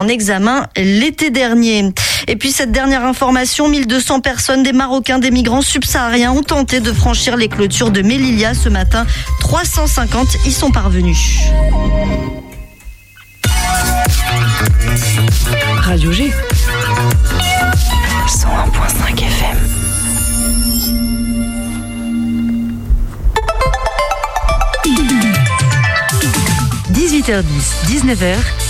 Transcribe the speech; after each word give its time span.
en 0.00 0.06
examen 0.06 0.68
l'été 0.76 1.30
dernier. 1.30 1.92
Et 2.28 2.36
puis 2.36 2.52
cette 2.52 2.70
dernière 2.70 3.04
information, 3.04 3.66
1200 3.68 4.20
personnes, 4.20 4.62
des 4.62 4.72
Marocains, 4.72 5.18
des 5.18 5.32
migrants 5.32 5.60
subsahariens 5.60 6.30
ont 6.30 6.44
tenté 6.44 6.78
de 6.78 6.92
franchir 6.92 7.36
les 7.36 7.48
clôtures 7.48 7.90
de 7.90 8.00
Melilla 8.02 8.54
ce 8.54 8.68
matin. 8.68 9.04
350 9.40 10.46
y 10.46 10.52
sont 10.52 10.70
parvenus. 10.70 11.18
Radio 15.80 16.12
G. 16.12 16.32
101.5 18.28 19.20
FM. 19.20 19.58
«18h10, 26.92 27.42
19h, 27.86 28.36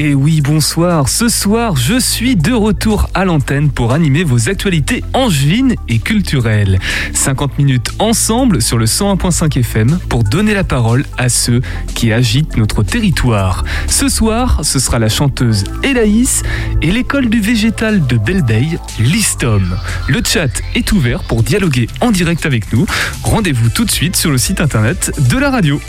Et 0.00 0.14
oui, 0.14 0.40
bonsoir. 0.40 1.08
Ce 1.08 1.28
soir, 1.28 1.74
je 1.74 1.98
suis 1.98 2.36
de 2.36 2.52
retour 2.52 3.10
à 3.14 3.24
l'antenne 3.24 3.68
pour 3.68 3.92
animer 3.92 4.22
vos 4.22 4.48
actualités 4.48 5.02
angevines 5.12 5.74
et 5.88 5.98
culturelles. 5.98 6.78
50 7.14 7.58
minutes 7.58 7.90
ensemble 7.98 8.62
sur 8.62 8.78
le 8.78 8.84
101.5 8.84 9.58
FM 9.58 9.98
pour 10.08 10.22
donner 10.22 10.54
la 10.54 10.62
parole 10.62 11.04
à 11.16 11.28
ceux 11.28 11.62
qui 11.96 12.12
agitent 12.12 12.56
notre 12.56 12.84
territoire. 12.84 13.64
Ce 13.88 14.08
soir, 14.08 14.60
ce 14.62 14.78
sera 14.78 15.00
la 15.00 15.08
chanteuse 15.08 15.64
Elaïs 15.82 16.44
et 16.80 16.92
l'école 16.92 17.28
du 17.28 17.40
végétal 17.40 18.06
de 18.06 18.18
Belbeil, 18.18 18.78
Listom. 19.00 19.76
Le 20.06 20.22
chat 20.24 20.62
est 20.76 20.92
ouvert 20.92 21.24
pour 21.24 21.42
dialoguer 21.42 21.88
en 22.00 22.12
direct 22.12 22.46
avec 22.46 22.72
nous. 22.72 22.86
Rendez-vous 23.24 23.68
tout 23.68 23.84
de 23.84 23.90
suite 23.90 24.14
sur 24.14 24.30
le 24.30 24.38
site 24.38 24.60
internet 24.60 25.10
de 25.28 25.38
la 25.38 25.50
radio. 25.50 25.80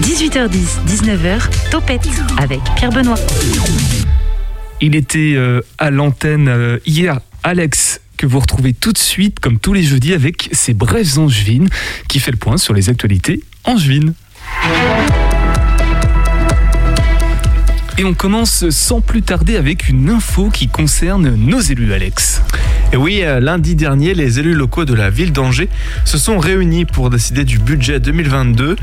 18h10, 0.00 0.84
19h, 0.86 1.70
Topette 1.70 2.08
avec 2.38 2.60
Pierre 2.76 2.90
Benoît. 2.90 3.18
Il 4.80 4.94
était 4.94 5.34
euh, 5.36 5.60
à 5.78 5.90
l'antenne 5.90 6.48
euh, 6.48 6.78
hier, 6.86 7.20
Alex 7.42 8.00
que 8.16 8.26
vous 8.26 8.40
retrouvez 8.40 8.72
tout 8.72 8.92
de 8.92 8.98
suite, 8.98 9.40
comme 9.40 9.58
tous 9.58 9.72
les 9.72 9.82
jeudis, 9.82 10.14
avec 10.14 10.48
ses 10.52 10.74
brèves 10.74 11.18
angevines, 11.18 11.68
qui 12.08 12.18
fait 12.18 12.30
le 12.30 12.36
point 12.38 12.56
sur 12.56 12.74
les 12.74 12.88
actualités 12.88 13.42
angevines. 13.64 14.14
Et 17.98 18.04
on 18.04 18.14
commence 18.14 18.68
sans 18.70 19.00
plus 19.00 19.22
tarder 19.22 19.56
avec 19.56 19.88
une 19.88 20.10
info 20.10 20.50
qui 20.50 20.68
concerne 20.68 21.34
nos 21.34 21.60
élus, 21.60 21.92
Alex. 21.92 22.42
Et 22.92 22.96
oui, 22.96 23.22
euh, 23.22 23.40
lundi 23.40 23.74
dernier, 23.74 24.14
les 24.14 24.38
élus 24.38 24.54
locaux 24.54 24.84
de 24.84 24.94
la 24.94 25.10
ville 25.10 25.32
d'Angers 25.32 25.68
se 26.04 26.18
sont 26.18 26.38
réunis 26.38 26.84
pour 26.84 27.10
décider 27.10 27.42
du 27.44 27.58
budget 27.58 27.98
2022. 27.98 28.76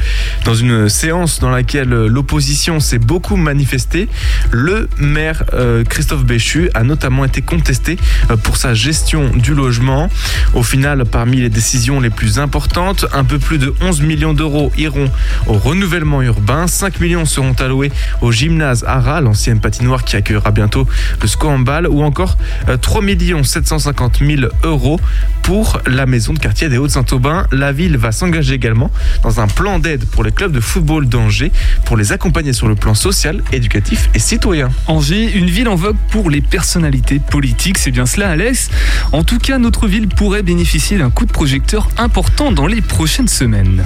Dans 0.44 0.54
une 0.54 0.90
séance 0.90 1.40
dans 1.40 1.50
laquelle 1.50 1.88
l'opposition 1.88 2.82
s'est 2.82 3.00
beaucoup 3.00 3.38
manifestée, 3.38 4.10
le 4.52 4.90
maire 4.98 5.44
euh, 5.54 5.86
Christophe 5.86 6.26
Béchu 6.26 6.70
a 6.74 6.84
notamment 6.84 7.24
été 7.24 7.42
contesté 7.42 7.98
euh, 8.30 8.36
pour 8.36 8.58
sa 8.58 8.74
gestion 8.74 9.30
du 9.30 9.54
logement. 9.54 10.10
Au 10.54 10.64
final, 10.64 11.06
parmi 11.06 11.38
les 11.38 11.50
décisions 11.50 12.02
les 12.02 12.10
plus 12.10 12.40
importantes, 12.40 13.06
un 13.14 13.24
peu 13.24 13.40
plus 13.40 13.58
de 13.58 13.74
11 13.80 14.02
millions 14.02 14.34
d'euros 14.34 14.74
iront 14.78 15.10
au 15.48 15.54
renouvellement 15.54 16.22
urbain, 16.22 16.68
5 16.68 17.00
millions 17.00 17.26
seront 17.26 17.54
alloués 17.54 17.92
au 18.22 18.34
gymnase 18.34 18.84
Ara, 18.86 19.22
l'ancienne 19.22 19.62
patinoire 19.62 20.04
qui 20.04 20.18
accueillera 20.18 20.52
bientôt 20.52 20.86
le 21.22 21.28
Scoambal, 21.28 21.88
ou 21.88 22.04
encore 22.04 22.38
3 22.82 23.02
750 23.44 23.93
50 23.94 24.20
000 24.20 24.52
euros 24.64 25.00
pour 25.44 25.82
la 25.86 26.06
maison 26.06 26.34
de 26.34 26.40
quartier 26.40 26.70
des 26.70 26.78
Hauts-de-Saint-Aubin. 26.78 27.46
La 27.52 27.72
ville 27.72 27.98
va 27.98 28.12
s'engager 28.12 28.56
également 28.56 28.90
dans 29.22 29.40
un 29.40 29.48
plan 29.48 29.78
d'aide 29.78 30.06
pour 30.06 30.24
les 30.24 30.32
clubs 30.32 30.52
de 30.52 30.60
football 30.60 31.08
d'Angers 31.08 31.52
pour 31.86 31.98
les 31.98 32.12
accompagner 32.12 32.54
sur 32.54 32.68
le 32.68 32.76
plan 32.76 32.96
social, 32.96 33.44
éducatif 33.52 34.10
et 34.16 34.20
citoyen. 34.20 34.70
Angers, 34.88 35.32
une 35.36 35.50
ville 35.50 35.68
en 35.68 35.76
vogue 35.76 35.98
pour 36.10 36.30
les 36.30 36.42
personnalités 36.42 37.20
politiques, 37.20 37.78
c'est 37.78 37.92
bien 37.92 38.06
cela 38.06 38.32
Alex 38.32 38.72
En 39.12 39.24
tout 39.24 39.38
cas, 39.38 39.60
notre 39.60 39.88
ville 39.88 40.08
pourrait 40.08 40.44
bénéficier 40.44 40.98
d'un 40.98 41.10
coup 41.10 41.26
de 41.26 41.32
projecteur 41.32 41.90
important 41.98 42.52
dans 42.52 42.68
les 42.68 42.82
prochaines 42.82 43.28
semaines. 43.28 43.84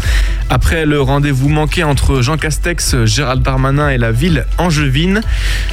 Après 0.50 0.86
le 0.86 1.02
rendez-vous 1.02 1.50
manqué 1.50 1.84
entre 1.84 2.22
Jean 2.22 2.38
Castex, 2.38 3.04
Gérald 3.06 3.42
Darmanin 3.42 3.90
et 3.90 3.98
la 3.98 4.12
ville 4.12 4.46
angevine, 4.58 5.22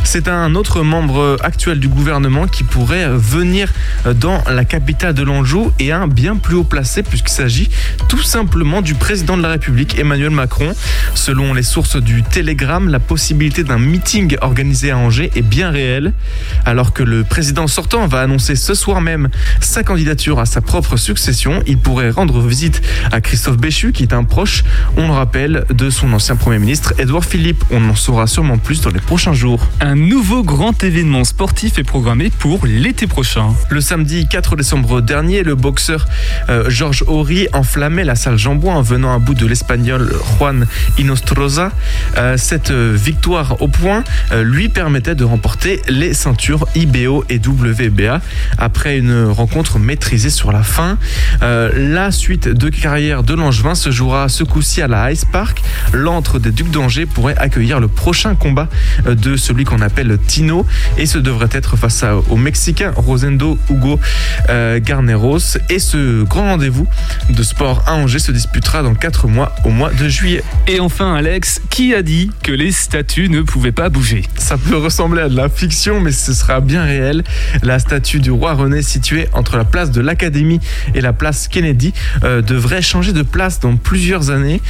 c'est 0.03 0.28
un 0.28 0.54
autre 0.54 0.82
membre 0.82 1.37
actuel 1.42 1.78
du 1.78 1.88
gouvernement 1.88 2.47
qui 2.47 2.64
pourrait 2.64 3.08
venir 3.08 3.72
dans 4.14 4.23
la 4.24 4.64
capitale 4.64 5.12
de 5.12 5.22
l'Anjou 5.22 5.70
et 5.78 5.92
un 5.92 6.06
bien 6.06 6.36
plus 6.36 6.54
haut 6.54 6.64
placé 6.64 7.02
puisqu'il 7.02 7.32
s'agit 7.32 7.68
tout 8.08 8.22
simplement 8.22 8.80
du 8.80 8.94
président 8.94 9.36
de 9.36 9.42
la 9.42 9.50
République 9.50 9.98
Emmanuel 9.98 10.30
Macron. 10.30 10.72
Selon 11.14 11.52
les 11.52 11.62
sources 11.62 11.96
du 11.96 12.22
Télégramme, 12.22 12.88
la 12.88 13.00
possibilité 13.00 13.64
d'un 13.64 13.78
meeting 13.78 14.36
organisé 14.40 14.92
à 14.92 14.96
Angers 14.96 15.30
est 15.34 15.42
bien 15.42 15.70
réelle 15.70 16.14
alors 16.64 16.94
que 16.94 17.02
le 17.02 17.22
président 17.24 17.66
sortant 17.66 18.06
va 18.06 18.22
annoncer 18.22 18.56
ce 18.56 18.72
soir 18.72 19.02
même 19.02 19.28
sa 19.60 19.82
candidature 19.82 20.38
à 20.38 20.46
sa 20.46 20.62
propre 20.62 20.96
succession. 20.96 21.62
Il 21.66 21.76
pourrait 21.76 22.10
rendre 22.10 22.40
visite 22.40 22.80
à 23.12 23.20
Christophe 23.20 23.58
Béchu 23.58 23.92
qui 23.92 24.04
est 24.04 24.14
un 24.14 24.24
proche, 24.24 24.64
on 24.96 25.06
le 25.06 25.12
rappelle, 25.12 25.66
de 25.68 25.90
son 25.90 26.10
ancien 26.14 26.36
Premier 26.36 26.58
ministre 26.58 26.94
Édouard 26.98 27.26
Philippe. 27.26 27.62
On 27.70 27.90
en 27.90 27.94
saura 27.94 28.26
sûrement 28.26 28.56
plus 28.56 28.80
dans 28.80 28.90
les 28.90 29.00
prochains 29.00 29.34
jours. 29.34 29.60
Un 29.80 29.96
nouveau 29.96 30.42
grand 30.42 30.82
événement 30.82 31.24
sportif 31.24 31.78
est 31.78 31.84
programmé 31.84 32.30
pour 32.30 32.64
l'été 32.64 33.06
prochain. 33.06 33.54
Le 33.68 33.82
samedi 33.82 34.13
4 34.22 34.54
décembre 34.54 35.00
dernier, 35.00 35.42
le 35.42 35.56
boxeur 35.56 36.06
euh, 36.48 36.70
Georges 36.70 37.04
Horry 37.08 37.48
enflammait 37.52 38.04
la 38.04 38.14
salle 38.14 38.38
Jambon 38.38 38.70
en 38.70 38.82
venant 38.82 39.12
à 39.12 39.19
bout 39.19 39.34
de 39.34 39.44
l'espagnol 39.44 40.12
Juan 40.38 40.66
Inostroza. 40.98 41.72
Euh, 42.16 42.36
cette 42.36 42.70
victoire 42.70 43.60
au 43.60 43.69
point 43.69 44.04
euh, 44.30 44.44
lui 44.44 44.69
permettait 44.69 45.16
de 45.16 45.25
remporter 45.25 45.82
les 45.88 46.14
ceintures 46.14 46.66
IBO 46.76 47.25
et 47.28 47.38
WBA 47.38 48.20
après 48.56 48.98
une 48.98 49.25
rencontre 49.25 49.78
maîtrisée 49.78 50.31
sur 50.31 50.52
la 50.52 50.62
fin. 50.62 50.96
la 51.41 52.10
suite 52.10 52.48
de 52.48 52.69
carrière 52.69 53.22
de 53.22 53.34
Langevin 53.34 53.75
se 53.75 53.91
jouera 53.91 54.28
ce 54.28 54.44
coup-ci 54.44 54.81
à 54.81 54.86
la 54.86 55.10
Ice 55.10 55.25
Park. 55.25 55.62
L'antre 55.92 56.38
des 56.38 56.52
Ducs 56.52 56.70
d'Angers 56.70 57.06
pourrait 57.06 57.36
accueillir 57.36 57.81
le 57.81 57.88
prochain 57.88 58.34
combat 58.36 58.69
de 59.06 59.36
celui 59.36 59.64
qu'on 59.64 59.81
appelle 59.81 60.19
Tino 60.26 60.66
et 60.98 61.06
ce 61.06 61.19
devrait 61.19 61.48
être 61.52 61.76
face 61.76 62.04
au 62.28 62.36
Mexicain 62.36 62.92
Rosendo 62.94 63.58
Hugo 63.70 63.98
euh, 64.48 64.81
Garneros. 64.81 65.59
Et 65.69 65.78
ce 65.78 66.22
grand 66.25 66.44
rendez-vous 66.44 66.87
de 67.31 67.42
sport 67.42 67.82
à 67.87 67.94
Angers 67.94 68.19
se 68.19 68.32
disputera 68.32 68.82
dans 68.82 68.94
4 68.94 69.28
mois 69.28 69.54
au 69.65 69.70
mois 69.70 69.92
de 69.92 70.09
juillet. 70.09 70.42
Et 70.66 70.81
enfin, 70.81 71.15
Alex, 71.15 71.60
qui 71.70 71.94
a 71.94 72.03
dit 72.03 72.31
que 72.43 72.53
les 72.53 72.72
statues 72.72 73.28
ne 73.28 73.43
pouvaient 73.43 73.72
pas 73.72 73.88
bouger 73.88 74.22
Ça 74.37 74.56
peut 74.56 74.76
ressembler 74.76 75.22
à 75.22 75.28
de 75.28 75.37
la 75.37 75.48
fiction, 75.48 76.00
mais 76.00 76.12
ce 76.12 76.32
sera 76.32 76.60
bien 76.60 76.84
réel. 76.84 77.25
La 77.62 77.78
statue 77.78 78.20
du 78.20 78.31
roi 78.31 78.54
René 78.54 78.82
située 78.82 79.28
entre 79.32 79.56
la 79.56 79.64
place 79.64 79.91
de 79.91 80.00
l'Académie 80.00 80.60
et 80.94 81.00
la 81.00 81.12
place 81.12 81.48
Kennedy 81.48 81.93
euh, 82.22 82.43
devrait 82.43 82.82
changer 82.82 83.12
de 83.12 83.22
place 83.22 83.60
dans 83.60 83.76
plusieurs 83.76 84.31
années. 84.31 84.60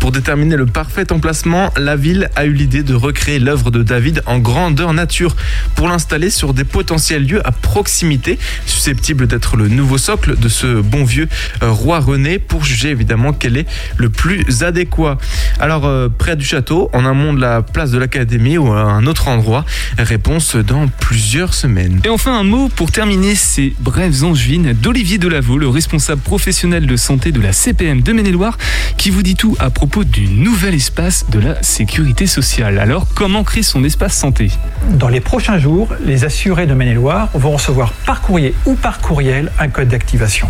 Pour 0.00 0.12
déterminer 0.12 0.56
le 0.56 0.66
parfait 0.66 1.10
emplacement, 1.12 1.70
la 1.76 1.96
ville 1.96 2.30
a 2.36 2.44
eu 2.44 2.52
l'idée 2.52 2.82
de 2.82 2.94
recréer 2.94 3.38
l'œuvre 3.38 3.70
de 3.70 3.82
David 3.82 4.22
en 4.26 4.38
grandeur 4.38 4.92
nature 4.92 5.36
pour 5.74 5.88
l'installer 5.88 6.30
sur 6.30 6.54
des 6.54 6.64
potentiels 6.64 7.26
lieux 7.26 7.46
à 7.46 7.52
proximité 7.52 8.38
susceptible 8.82 9.28
d'être 9.28 9.56
le 9.56 9.68
nouveau 9.68 9.96
socle 9.96 10.36
de 10.36 10.48
ce 10.48 10.80
bon 10.80 11.04
vieux 11.04 11.28
euh, 11.62 11.70
roi 11.70 12.00
René 12.00 12.40
pour 12.40 12.64
juger 12.64 12.88
évidemment 12.88 13.32
quel 13.32 13.56
est 13.56 13.66
le 13.96 14.10
plus 14.10 14.64
adéquat. 14.64 15.18
Alors 15.60 15.86
euh, 15.86 16.08
près 16.08 16.34
du 16.34 16.44
château, 16.44 16.90
en 16.92 17.06
amont 17.06 17.32
de 17.32 17.40
la 17.40 17.62
place 17.62 17.92
de 17.92 17.98
l'Académie 17.98 18.58
ou 18.58 18.72
à 18.72 18.80
un 18.80 19.06
autre 19.06 19.28
endroit, 19.28 19.64
réponse 19.98 20.56
dans 20.56 20.88
plusieurs 20.88 21.54
semaines. 21.54 22.00
Et 22.02 22.08
enfin 22.08 22.36
un 22.36 22.42
mot 22.42 22.68
pour 22.74 22.90
terminer 22.90 23.36
ces 23.36 23.72
brèves 23.78 24.24
angevines 24.24 24.72
d'Olivier 24.72 25.18
Delavaux, 25.18 25.58
le 25.58 25.68
responsable 25.68 26.20
professionnel 26.20 26.86
de 26.86 26.96
santé 26.96 27.30
de 27.30 27.40
la 27.40 27.52
CPM 27.52 28.00
de 28.00 28.12
Maine-et-Loire, 28.12 28.58
qui 28.96 29.10
vous 29.10 29.22
dit 29.22 29.36
tout 29.36 29.56
à 29.60 29.70
propos 29.70 30.02
du 30.02 30.26
nouvel 30.26 30.74
espace 30.74 31.30
de 31.30 31.38
la 31.38 31.62
sécurité 31.62 32.26
sociale. 32.26 32.80
Alors 32.80 33.06
comment 33.14 33.44
créer 33.44 33.62
son 33.62 33.84
espace 33.84 34.16
santé? 34.16 34.50
Dans 34.90 35.08
les 35.08 35.20
prochains 35.20 35.60
jours, 35.60 35.94
les 36.04 36.24
assurés 36.24 36.66
de 36.66 36.74
Maine-et-Loire 36.74 37.28
vont 37.34 37.52
recevoir 37.52 37.92
par 38.06 38.22
courrier 38.22 38.56
ou 38.66 38.71
par 38.74 39.00
courriel 39.00 39.50
un 39.58 39.68
code 39.68 39.88
d'activation. 39.88 40.48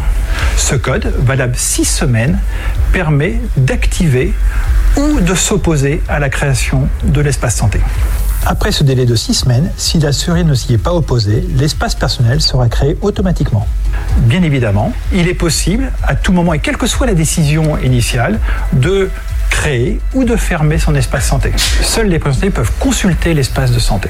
Ce 0.56 0.74
code, 0.74 1.12
valable 1.18 1.54
six 1.56 1.84
semaines, 1.84 2.38
permet 2.92 3.40
d'activer 3.56 4.32
ou 4.96 5.20
de 5.20 5.34
s'opposer 5.34 6.02
à 6.08 6.18
la 6.18 6.28
création 6.28 6.88
de 7.04 7.20
l'espace 7.20 7.56
santé. 7.56 7.80
Après 8.44 8.72
ce 8.72 8.82
délai 8.82 9.06
de 9.06 9.14
six 9.14 9.34
semaines, 9.34 9.70
si 9.76 9.98
l'assuré 9.98 10.42
ne 10.42 10.54
s'y 10.54 10.74
est 10.74 10.78
pas 10.78 10.92
opposé, 10.92 11.44
l'espace 11.56 11.94
personnel 11.94 12.40
sera 12.40 12.68
créé 12.68 12.98
automatiquement. 13.00 13.66
Bien 14.18 14.42
évidemment, 14.42 14.92
il 15.12 15.28
est 15.28 15.34
possible, 15.34 15.92
à 16.02 16.16
tout 16.16 16.32
moment 16.32 16.52
et 16.52 16.58
quelle 16.58 16.76
que 16.76 16.88
soit 16.88 17.06
la 17.06 17.14
décision 17.14 17.78
initiale, 17.78 18.40
de 18.72 19.10
créer 19.52 20.00
ou 20.14 20.24
de 20.24 20.34
fermer 20.34 20.78
son 20.78 20.94
espace 20.94 21.28
santé. 21.28 21.52
Seuls 21.82 22.08
les 22.08 22.18
présentés 22.18 22.50
peuvent 22.50 22.72
consulter 22.80 23.34
l'espace 23.34 23.70
de 23.70 23.78
santé. 23.78 24.08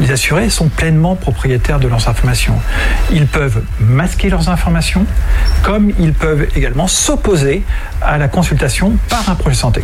Les 0.00 0.10
assurés 0.12 0.50
sont 0.50 0.68
pleinement 0.68 1.16
propriétaires 1.16 1.80
de 1.80 1.88
leurs 1.88 2.08
informations. 2.08 2.58
Ils 3.10 3.26
peuvent 3.26 3.62
masquer 3.80 4.28
leurs 4.28 4.50
informations, 4.50 5.06
comme 5.62 5.92
ils 5.98 6.12
peuvent 6.12 6.46
également 6.54 6.86
s'opposer 6.86 7.62
à 8.02 8.18
la 8.18 8.28
consultation 8.28 8.96
par 9.08 9.28
un 9.30 9.34
projet 9.34 9.56
santé. 9.56 9.82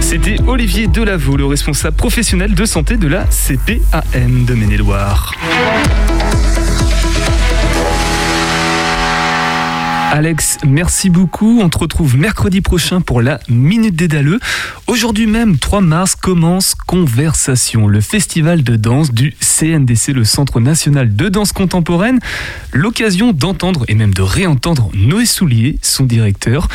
C'était 0.00 0.36
Olivier 0.46 0.86
Delavaux, 0.86 1.36
le 1.36 1.46
responsable 1.46 1.96
professionnel 1.96 2.54
de 2.54 2.64
santé 2.64 2.96
de 2.96 3.08
la 3.08 3.24
CPAM 3.24 4.44
de 4.46 4.54
Maine-et-Loire. 4.54 5.32
Alex, 10.14 10.58
merci 10.64 11.10
beaucoup. 11.10 11.58
On 11.60 11.68
te 11.68 11.76
retrouve 11.76 12.16
mercredi 12.16 12.60
prochain 12.60 13.00
pour 13.00 13.20
la 13.20 13.40
Minute 13.48 13.96
des 13.96 14.06
Daleux. 14.06 14.38
Aujourd'hui 14.86 15.26
même, 15.26 15.58
3 15.58 15.80
mars, 15.80 16.14
commence 16.14 16.76
Conversation, 16.76 17.88
le 17.88 18.00
festival 18.00 18.62
de 18.62 18.76
danse 18.76 19.12
du 19.12 19.34
CNDC, 19.40 20.12
le 20.12 20.22
Centre 20.22 20.60
national 20.60 21.16
de 21.16 21.28
danse 21.28 21.50
contemporaine. 21.50 22.20
L'occasion 22.72 23.32
d'entendre 23.32 23.84
et 23.88 23.96
même 23.96 24.14
de 24.14 24.22
réentendre 24.22 24.88
Noé 24.94 25.26
Soulier, 25.26 25.80
son 25.82 26.04
directeur, 26.04 26.68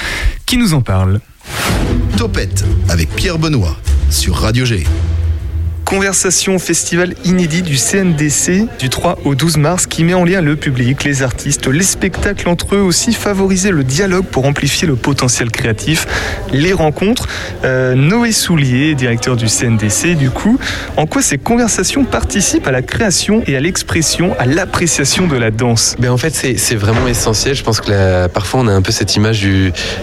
qui 0.45 0.57
nous 0.57 0.73
en 0.73 0.81
parle. 0.81 1.21
Topette 2.17 2.65
avec 2.89 3.07
Pierre 3.15 3.39
Benoît 3.39 3.77
sur 4.09 4.35
Radio 4.35 4.65
G. 4.65 4.83
Conversation 5.89 6.59
festival 6.59 7.15
inédit 7.25 7.63
du 7.63 7.75
CNDC 7.75 8.67
du 8.77 8.89
3 8.89 9.17
au 9.25 9.33
12 9.33 9.57
mars 9.57 9.87
qui 9.87 10.03
met 10.03 10.13
en 10.13 10.23
lien 10.23 10.39
le 10.39 10.55
public, 10.55 11.03
les 11.03 11.23
artistes, 11.23 11.65
les 11.65 11.81
spectacles 11.81 12.47
entre 12.47 12.75
eux 12.75 12.81
aussi, 12.81 13.11
favoriser 13.11 13.71
le 13.71 13.83
dialogue 13.83 14.25
pour 14.25 14.45
amplifier 14.45 14.87
le 14.87 14.95
potentiel 14.95 15.49
créatif, 15.49 16.05
les 16.51 16.73
rencontres. 16.73 17.27
Euh, 17.63 17.95
Noé 17.95 18.31
Soulier, 18.33 18.93
directeur 18.93 19.35
du 19.35 19.47
CNDC, 19.47 20.15
du 20.15 20.29
coup, 20.29 20.59
en 20.95 21.07
quoi 21.07 21.23
ces 21.23 21.39
conversations 21.39 22.05
participent 22.05 22.67
à 22.67 22.71
la 22.71 22.83
création 22.83 23.41
et 23.47 23.55
à 23.55 23.59
l'expression, 23.59 24.35
à 24.37 24.45
l'appréciation 24.45 25.25
de 25.25 25.37
la 25.37 25.49
danse? 25.49 25.95
Ben 25.97 26.11
En 26.11 26.17
fait, 26.17 26.35
c'est 26.35 26.75
vraiment 26.75 27.07
essentiel. 27.07 27.55
Je 27.55 27.63
pense 27.63 27.81
que 27.81 28.27
parfois 28.27 28.59
on 28.59 28.67
a 28.67 28.73
un 28.73 28.83
peu 28.83 28.91
cette 28.91 29.15
image 29.15 29.41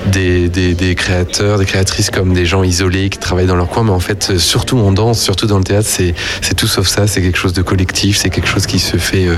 des, 0.07 0.49
des, 0.49 0.75
des 0.75 0.95
créateurs, 0.97 1.61
des 1.61 1.65
créatrices 1.65 2.11
comme 2.11 2.35
des 2.35 2.45
gens 2.45 2.65
isolés 2.65 3.09
qui 3.09 3.19
travaillent 3.19 3.47
dans 3.47 3.55
leur 3.55 3.69
coin, 3.69 3.85
mais 3.85 3.93
en 3.93 4.01
fait, 4.01 4.37
surtout 4.37 4.79
en 4.79 4.91
danse, 4.91 5.23
surtout 5.23 5.47
dans 5.47 5.59
le 5.59 5.65
théâtre, 5.65 5.76
c'est 5.83 6.15
tout 6.57 6.67
sauf 6.67 6.87
ça. 6.87 7.07
C'est 7.07 7.23
quelque 7.23 7.39
chose 7.39 7.53
de 7.53 7.63
collectif, 7.63 8.17
c'est 8.17 8.31
quelque 8.31 8.49
chose 8.49 8.67
qui 8.67 8.79
se 8.79 8.97
fait 8.97 9.27
euh, 9.27 9.37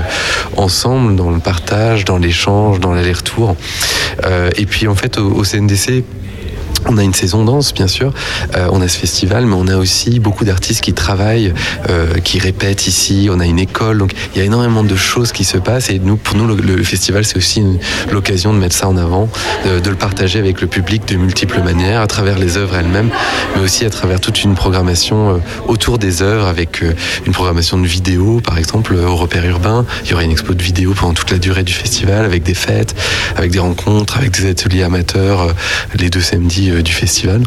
ensemble, 0.57 1.15
dans 1.15 1.31
le 1.31 1.39
partage, 1.39 2.05
dans 2.05 2.17
l'échange, 2.17 2.79
dans 2.79 2.93
l'aller-retour. 2.93 3.55
Euh, 4.25 4.49
et 4.57 4.65
puis 4.65 4.87
en 4.87 4.95
fait, 4.95 5.17
au 5.17 5.43
CNDC, 5.43 6.03
on 6.87 6.97
a 6.97 7.03
une 7.03 7.13
saison 7.13 7.43
danse, 7.43 7.73
bien 7.73 7.87
sûr. 7.87 8.13
Euh, 8.55 8.67
on 8.71 8.81
a 8.81 8.87
ce 8.87 8.97
festival, 8.97 9.45
mais 9.45 9.55
on 9.55 9.67
a 9.67 9.77
aussi 9.77 10.19
beaucoup 10.19 10.45
d'artistes 10.45 10.81
qui 10.81 10.93
travaillent, 10.93 11.53
euh, 11.89 12.19
qui 12.23 12.39
répètent 12.39 12.87
ici. 12.87 13.29
On 13.31 13.39
a 13.39 13.45
une 13.45 13.59
école, 13.59 13.97
donc 13.97 14.13
il 14.33 14.39
y 14.39 14.41
a 14.41 14.45
énormément 14.45 14.83
de 14.83 14.95
choses 14.95 15.31
qui 15.31 15.43
se 15.43 15.57
passent. 15.57 15.89
Et 15.89 15.99
nous, 15.99 16.17
pour 16.17 16.35
nous, 16.35 16.47
le, 16.47 16.83
festival, 16.83 17.25
c'est 17.25 17.37
aussi 17.37 17.63
l'occasion 18.11 18.53
de 18.53 18.59
mettre 18.59 18.75
ça 18.75 18.87
en 18.87 18.97
avant, 18.97 19.29
de, 19.65 19.89
le 19.89 19.95
partager 19.95 20.39
avec 20.39 20.61
le 20.61 20.67
public 20.67 21.07
de 21.07 21.15
multiples 21.15 21.61
manières, 21.61 22.01
à 22.01 22.07
travers 22.07 22.37
les 22.37 22.57
œuvres 22.57 22.75
elles-mêmes, 22.75 23.09
mais 23.55 23.61
aussi 23.61 23.85
à 23.85 23.89
travers 23.89 24.19
toute 24.19 24.43
une 24.43 24.55
programmation 24.55 25.35
euh, 25.35 25.37
autour 25.67 25.97
des 25.97 26.21
œuvres, 26.21 26.47
avec 26.47 26.83
une 27.25 27.33
programmation 27.33 27.77
de 27.77 27.87
vidéos, 27.87 28.39
par 28.39 28.57
exemple, 28.57 28.95
au 28.95 29.15
repère 29.15 29.45
urbain. 29.45 29.85
Il 30.05 30.11
y 30.11 30.13
aura 30.13 30.23
une 30.23 30.31
expo 30.31 30.53
de 30.53 30.63
vidéos 30.63 30.93
pendant 30.93 31.13
toute 31.13 31.31
la 31.31 31.37
durée 31.37 31.63
du 31.63 31.73
festival, 31.73 32.25
avec 32.25 32.43
des 32.43 32.53
fêtes, 32.53 32.95
avec 33.35 33.51
des 33.51 33.59
rencontres, 33.59 34.17
avec 34.17 34.31
des 34.31 34.49
ateliers 34.49 34.83
amateurs, 34.83 35.53
les 35.97 36.09
deux 36.09 36.21
samedis 36.21 36.68
euh, 36.69 36.81
du 36.81 36.91
festival. 36.91 37.43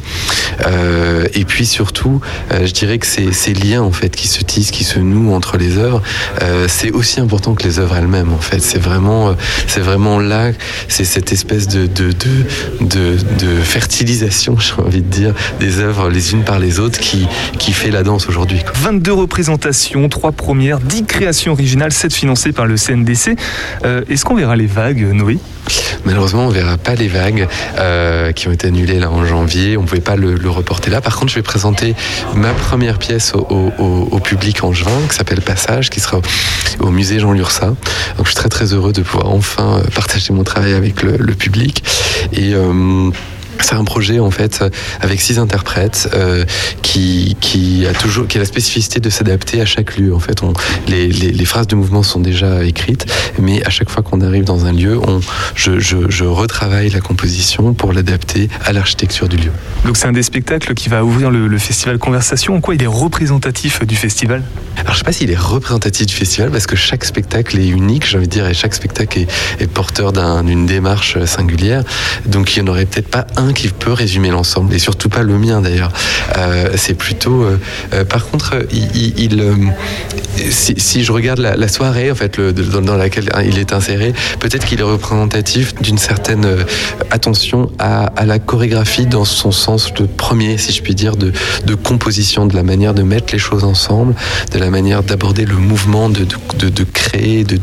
Euh, 0.67 1.27
et 1.35 1.45
puis 1.45 1.67
surtout, 1.67 2.21
euh, 2.53 2.67
je 2.67 2.73
dirais 2.73 2.99
que 2.99 3.07
ces, 3.07 3.55
liens 3.55 3.83
en 3.83 3.93
fait 3.93 4.15
qui 4.15 4.29
se 4.29 4.43
tissent, 4.43 4.71
qui 4.71 4.85
se 4.85 4.99
nouent 4.99 5.35
entre 5.35 5.59
les 5.59 5.77
œuvres, 5.77 6.03
c'est 6.69 6.91
aussi 6.91 7.21
important 7.21 7.55
que 7.55 7.65
les 7.65 7.79
œuvres 7.79 7.97
elles-mêmes. 7.97 8.33
En 8.33 8.39
fait, 8.39 8.61
c'est 8.61 8.79
vraiment, 8.79 9.35
c'est 9.67 9.81
vraiment 9.81 10.19
là, 10.19 10.53
c'est 10.89 11.05
cette 11.05 11.33
espèce 11.33 11.69
de 11.69 11.87
de, 11.87 12.13
de, 12.81 13.17
de, 13.39 13.61
fertilisation, 13.63 14.57
j'ai 14.59 14.83
envie 14.83 15.03
de 15.03 15.09
dire, 15.09 15.35
des 15.61 15.79
œuvres 15.79 16.09
les 16.09 16.33
unes 16.33 16.45
par 16.45 16.59
les 16.59 16.81
autres 16.81 16.99
qui 16.99 17.27
qui 17.59 17.73
fait 17.73 17.91
la 17.91 18.03
danse 18.03 18.29
aujourd'hui. 18.29 18.61
22 18.75 19.13
représentations, 19.13 20.09
3 20.09 20.33
premières, 20.33 20.81
10 20.81 21.05
créations 21.05 21.53
originales, 21.53 21.93
7 21.93 22.13
financées 22.13 22.53
par 22.53 22.67
le 22.67 22.77
CNDC. 22.77 23.37
Est-ce 24.09 24.25
qu'on 24.25 24.35
verra 24.35 24.57
les 24.57 24.67
vagues, 24.67 25.07
Noé? 25.13 25.39
Malheureusement, 26.05 26.47
on 26.47 26.51
verra 26.51 26.79
pas 26.79 26.95
les 26.95 27.09
vagues 27.09 27.47
qui 28.35 28.49
ont 28.49 28.53
été 28.53 28.69
annulées 28.69 28.99
là 28.99 29.11
janvier. 29.25 29.77
On 29.77 29.85
pouvait 29.85 30.01
pas 30.01 30.17
le, 30.17 30.37
reporter 30.49 30.91
là. 30.91 31.01
Par 31.01 31.17
contre, 31.17 31.31
je 31.31 31.37
vais 31.37 31.43
présenter 31.43 31.95
ma 32.35 32.53
première 32.53 32.99
pièce 32.99 33.33
au, 33.35 34.21
public 34.21 34.63
en 34.65 34.73
juin, 34.73 34.93
qui 35.09 35.17
s'appelle 35.17 35.41
Passage, 35.41 35.91
qui 35.91 36.01
sera 36.01 36.21
au 36.81 36.91
musée 36.91 37.19
Jean 37.19 37.33
Lursa. 37.33 37.67
Donc, 37.67 38.25
je 38.25 38.31
suis 38.31 38.37
très 38.37 38.49
très 38.49 38.73
heureux 38.73 38.93
de 38.93 39.03
pouvoir 39.03 39.31
enfin 39.31 39.79
euh, 39.79 39.91
partager 39.95 40.33
mon 40.33 40.45
travail 40.45 40.75
avec 40.75 41.03
le, 41.03 41.35
public. 41.35 41.83
Et 42.33 42.55
euh, 42.55 43.11
c'est 43.65 43.75
un 43.75 43.85
projet 43.85 44.19
en 44.19 44.31
fait 44.31 44.65
avec 45.01 45.21
six 45.21 45.39
interprètes 45.39 46.09
euh, 46.15 46.45
qui, 46.83 47.37
qui 47.41 47.87
a 47.87 47.93
toujours 47.93 48.27
qui 48.27 48.39
a 48.39 48.41
la 48.41 48.47
spécificité 48.47 49.01
de 49.01 49.11
s'adapter 49.11 49.61
à 49.61 49.67
chaque 49.67 49.97
lieu. 49.97 50.15
En 50.15 50.21
fait, 50.21 50.43
on, 50.43 50.53
les, 50.89 51.09
les, 51.09 51.45
phrases 51.45 51.67
de 51.67 51.77
mouvement 51.77 52.03
sont 52.03 52.21
déjà 52.21 52.65
écrites, 52.65 53.07
mais 53.39 53.65
à 53.65 53.71
chaque 53.71 53.91
fois 53.91 54.03
qu'on 54.03 54.21
arrive 54.21 54.45
dans 54.45 54.65
un 54.65 54.73
lieu, 54.73 54.99
on, 54.99 55.21
je, 55.55 55.79
je, 55.79 56.09
je 56.09 56.25
retravaille 56.25 56.91
la 56.91 57.01
composition 57.01 57.75
pour 57.75 57.93
l'adapter 57.93 58.49
à 58.65 58.73
l'architecture 58.73 59.29
du 59.29 59.37
lieu. 59.37 59.51
Donc 59.85 59.97
c'est 59.97 60.07
un 60.07 60.13
des 60.13 60.23
spectacles 60.23 60.75
qui 60.75 60.89
va 60.89 61.05
ouvrir 61.05 61.31
le, 61.31 61.59
festival 61.59 61.99
Conversation. 61.99 62.57
En 62.57 62.61
quoi 62.61 62.75
il 62.75 62.83
est 62.83 62.87
représentatif 62.87 63.85
du 63.87 63.97
festival? 63.97 64.43
Alors 64.79 64.95
je 64.95 64.99
sais 64.99 65.05
pas 65.05 65.13
s'il 65.13 65.31
est 65.31 65.39
représentatif 65.39 66.07
du 66.07 66.15
festival 66.15 66.51
parce 66.51 66.67
que 66.67 66.77
chaque 66.77 67.05
spectacle 67.05 67.59
est 67.59 67.69
unique, 67.69 68.07
j'ai 68.09 68.19
envie 68.19 68.27
de 68.27 68.33
dire, 68.33 68.47
et 68.47 68.55
chaque 68.55 68.75
spectacle 68.75 69.21
est, 69.21 69.29
est 69.61 69.67
porteur 69.67 70.13
d'une 70.13 70.67
démarche 70.67 71.23
singulière. 71.25 71.85
Donc 72.27 72.57
il 72.57 72.63
n'y 72.63 72.69
en 72.69 72.73
aurait 72.73 72.87
peut-être 72.87 73.09
pas 73.09 73.27
un 73.37 73.52
qui 73.53 73.69
peut 73.69 73.93
résumer 73.93 74.31
l'ensemble, 74.31 74.75
et 74.75 74.79
surtout 74.79 75.09
pas 75.09 75.23
le 75.23 75.39
mien 75.39 75.61
d'ailleurs. 75.61 75.93
Euh, 76.37 76.71
c'est 76.77 76.95
plutôt. 76.95 77.43
Euh, 77.43 77.59
euh, 77.93 78.05
par 78.05 78.27
contre, 78.27 78.55
il, 78.73 79.43
si, 80.51 81.05
je 81.05 81.13
regarde 81.13 81.39
la, 81.39 81.69
soirée 81.69 82.11
en 82.11 82.15
fait 82.15 82.41
dans, 82.41 82.97
laquelle 82.97 83.31
il 83.45 83.59
est 83.59 83.73
inséré, 83.73 84.13
peut-être 84.41 84.67
qu'il 84.67 84.81
est 84.81 84.85
représentatif 84.85 85.75
d'une 85.81 85.99
certaine 85.99 86.47
attention 87.11 87.71
à, 87.79 88.11
la 88.25 88.39
chorégraphie 88.39 89.07
dans 89.07 89.25
son 89.25 89.53
sens 89.53 89.93
de 89.95 90.05
premier, 90.05 90.59
si 90.59 90.73
je 90.73 90.83
puis 90.83 90.95
dire, 90.95 91.17
de, 91.17 91.33
composition, 91.75 92.47
de 92.47 92.55
la 92.55 92.63
manière 92.63 92.95
de 92.95 93.03
mettre 93.03 93.33
les 93.33 93.39
choses 93.39 93.65
ensemble, 93.65 94.15
de 94.53 94.59
la 94.59 94.71
manière 94.71 95.03
d'aborder 95.03 95.45
le 95.45 95.57
mouvement, 95.57 96.09
de, 96.09 96.25
créer, 96.85 97.45
de, 97.45 97.59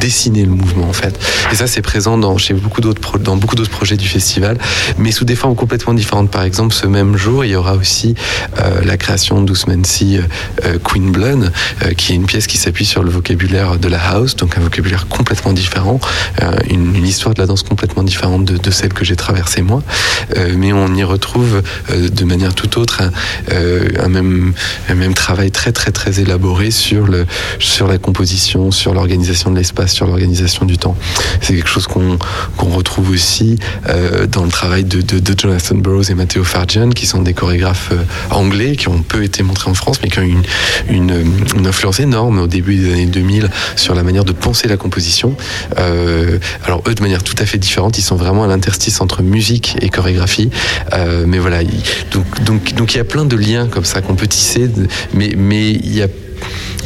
dessiner 0.00 0.44
le 0.44 0.52
mouvement 0.52 0.88
en 0.88 0.92
fait. 0.92 1.18
Et 1.52 1.54
ça, 1.54 1.66
c'est 1.66 1.82
présent 1.82 2.18
dans, 2.18 2.36
chez 2.38 2.54
beaucoup 2.54 2.80
d'autres, 2.80 3.18
dans 3.18 3.36
projets 3.68 3.96
du 3.96 4.08
festival, 4.08 4.58
mais 4.98 5.12
des 5.28 5.36
formes 5.36 5.54
complètement 5.54 5.92
différentes. 5.92 6.30
Par 6.30 6.42
exemple, 6.42 6.74
ce 6.74 6.86
même 6.86 7.16
jour, 7.16 7.44
il 7.44 7.50
y 7.50 7.56
aura 7.56 7.74
aussi 7.74 8.14
euh, 8.58 8.80
la 8.82 8.96
création 8.96 9.42
d'Ousmansi 9.42 10.20
euh, 10.64 10.78
Queen 10.82 11.12
Blood, 11.12 11.52
euh, 11.82 11.92
qui 11.92 12.12
est 12.12 12.14
une 12.16 12.24
pièce 12.24 12.46
qui 12.46 12.56
s'appuie 12.56 12.86
sur 12.86 13.02
le 13.02 13.10
vocabulaire 13.10 13.78
de 13.78 13.88
la 13.88 14.00
house, 14.00 14.36
donc 14.36 14.56
un 14.56 14.60
vocabulaire 14.60 15.06
complètement 15.06 15.52
différent, 15.52 16.00
une, 16.70 17.06
histoire 17.06 17.34
de 17.34 17.40
la 17.40 17.46
danse 17.46 17.62
complètement 17.62 18.02
différente 18.02 18.46
de, 18.46 18.70
celle 18.70 18.94
que 18.94 19.04
j'ai 19.04 19.16
traversée 19.16 19.62
moi. 19.62 19.82
mais 20.56 20.72
on 20.72 20.94
y 20.94 21.04
retrouve 21.04 21.62
de 21.90 22.24
manière 22.24 22.54
tout 22.54 22.78
autre 22.78 23.02
un, 23.50 24.08
même, 24.08 24.52
un 24.88 24.94
même 24.94 25.14
travail 25.14 25.50
très 25.50 25.72
très 25.72 25.90
très 25.90 26.20
élaboré 26.20 26.70
sur, 26.70 27.06
le, 27.06 27.26
sur 27.58 27.86
la 27.86 27.98
composition, 27.98 28.70
sur 28.70 28.94
l'organisation 28.94 29.50
de 29.50 29.56
l'espace, 29.56 29.92
sur 29.92 30.06
l'organisation 30.06 30.64
du 30.64 30.78
temps. 30.78 30.96
C'est 31.40 31.54
quelque 31.54 31.68
chose 31.68 31.86
qu'on 31.86 32.18
retrouve 32.70 33.10
aussi 33.10 33.58
dans 34.30 34.44
le 34.44 34.50
travail 34.50 34.84
de, 34.84 35.07
de 35.14 35.34
Jonathan 35.38 35.76
Burroughs 35.76 36.10
et 36.10 36.14
Matteo 36.14 36.44
Farjan, 36.44 36.90
qui 36.90 37.06
sont 37.06 37.22
des 37.22 37.32
chorégraphes 37.32 37.90
euh, 37.92 38.04
anglais, 38.30 38.76
qui 38.76 38.88
ont 38.88 39.02
peu 39.02 39.22
été 39.22 39.42
montrés 39.42 39.70
en 39.70 39.74
France, 39.74 40.00
mais 40.02 40.10
qui 40.10 40.18
ont 40.18 40.22
une, 40.22 40.42
une, 40.90 41.66
influence 41.66 42.00
énorme 42.00 42.38
au 42.38 42.46
début 42.46 42.76
des 42.76 42.92
années 42.92 43.06
2000 43.06 43.50
sur 43.76 43.94
la 43.94 44.02
manière 44.02 44.24
de 44.24 44.32
penser 44.32 44.68
la 44.68 44.76
composition. 44.76 45.36
Euh, 45.78 46.38
alors 46.64 46.82
eux, 46.86 46.94
de 46.94 47.02
manière 47.02 47.22
tout 47.22 47.34
à 47.38 47.46
fait 47.46 47.58
différente, 47.58 47.98
ils 47.98 48.02
sont 48.02 48.16
vraiment 48.16 48.44
à 48.44 48.46
l'interstice 48.46 49.00
entre 49.00 49.22
musique 49.22 49.76
et 49.80 49.88
chorégraphie. 49.88 50.50
Euh, 50.92 51.24
mais 51.26 51.38
voilà, 51.38 51.62
donc, 52.10 52.44
donc, 52.44 52.74
donc 52.74 52.94
il 52.94 52.98
y 52.98 53.00
a 53.00 53.04
plein 53.04 53.24
de 53.24 53.36
liens 53.36 53.66
comme 53.66 53.84
ça 53.84 54.00
qu'on 54.00 54.14
peut 54.14 54.26
tisser, 54.26 54.68
mais, 55.14 55.32
mais 55.36 55.70
il 55.70 55.94
y 55.94 56.02
a 56.02 56.08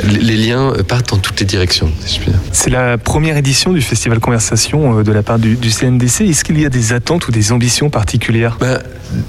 les 0.05 0.37
liens 0.37 0.73
partent 0.87 1.11
dans 1.11 1.19
toutes 1.19 1.41
les 1.41 1.47
directions, 1.47 1.91
si 2.05 2.17
je 2.17 2.21
puis 2.21 2.31
dire. 2.31 2.41
C'est 2.53 2.71
la 2.71 2.99
première 2.99 3.37
édition 3.37 3.73
du 3.73 3.81
Festival 3.81 4.21
Conversation 4.21 5.03
de 5.03 5.13
la 5.13 5.23
part 5.23 5.39
du, 5.39 5.57
CNDC. 5.57 6.23
Est-ce 6.23 6.45
qu'il 6.45 6.61
y 6.61 6.67
a 6.67 6.71
des 6.71 6.93
attentes 6.93 7.29
ou 7.29 7.33
des 7.33 7.53
ambitions 7.53 7.91
particulières? 7.91 8.57
Bah, 8.61 8.81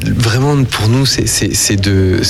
Vraiment, 0.05 0.63
pour 0.63 0.87
nous, 0.87 1.05
c'est 1.05 1.75
de, 1.75 2.21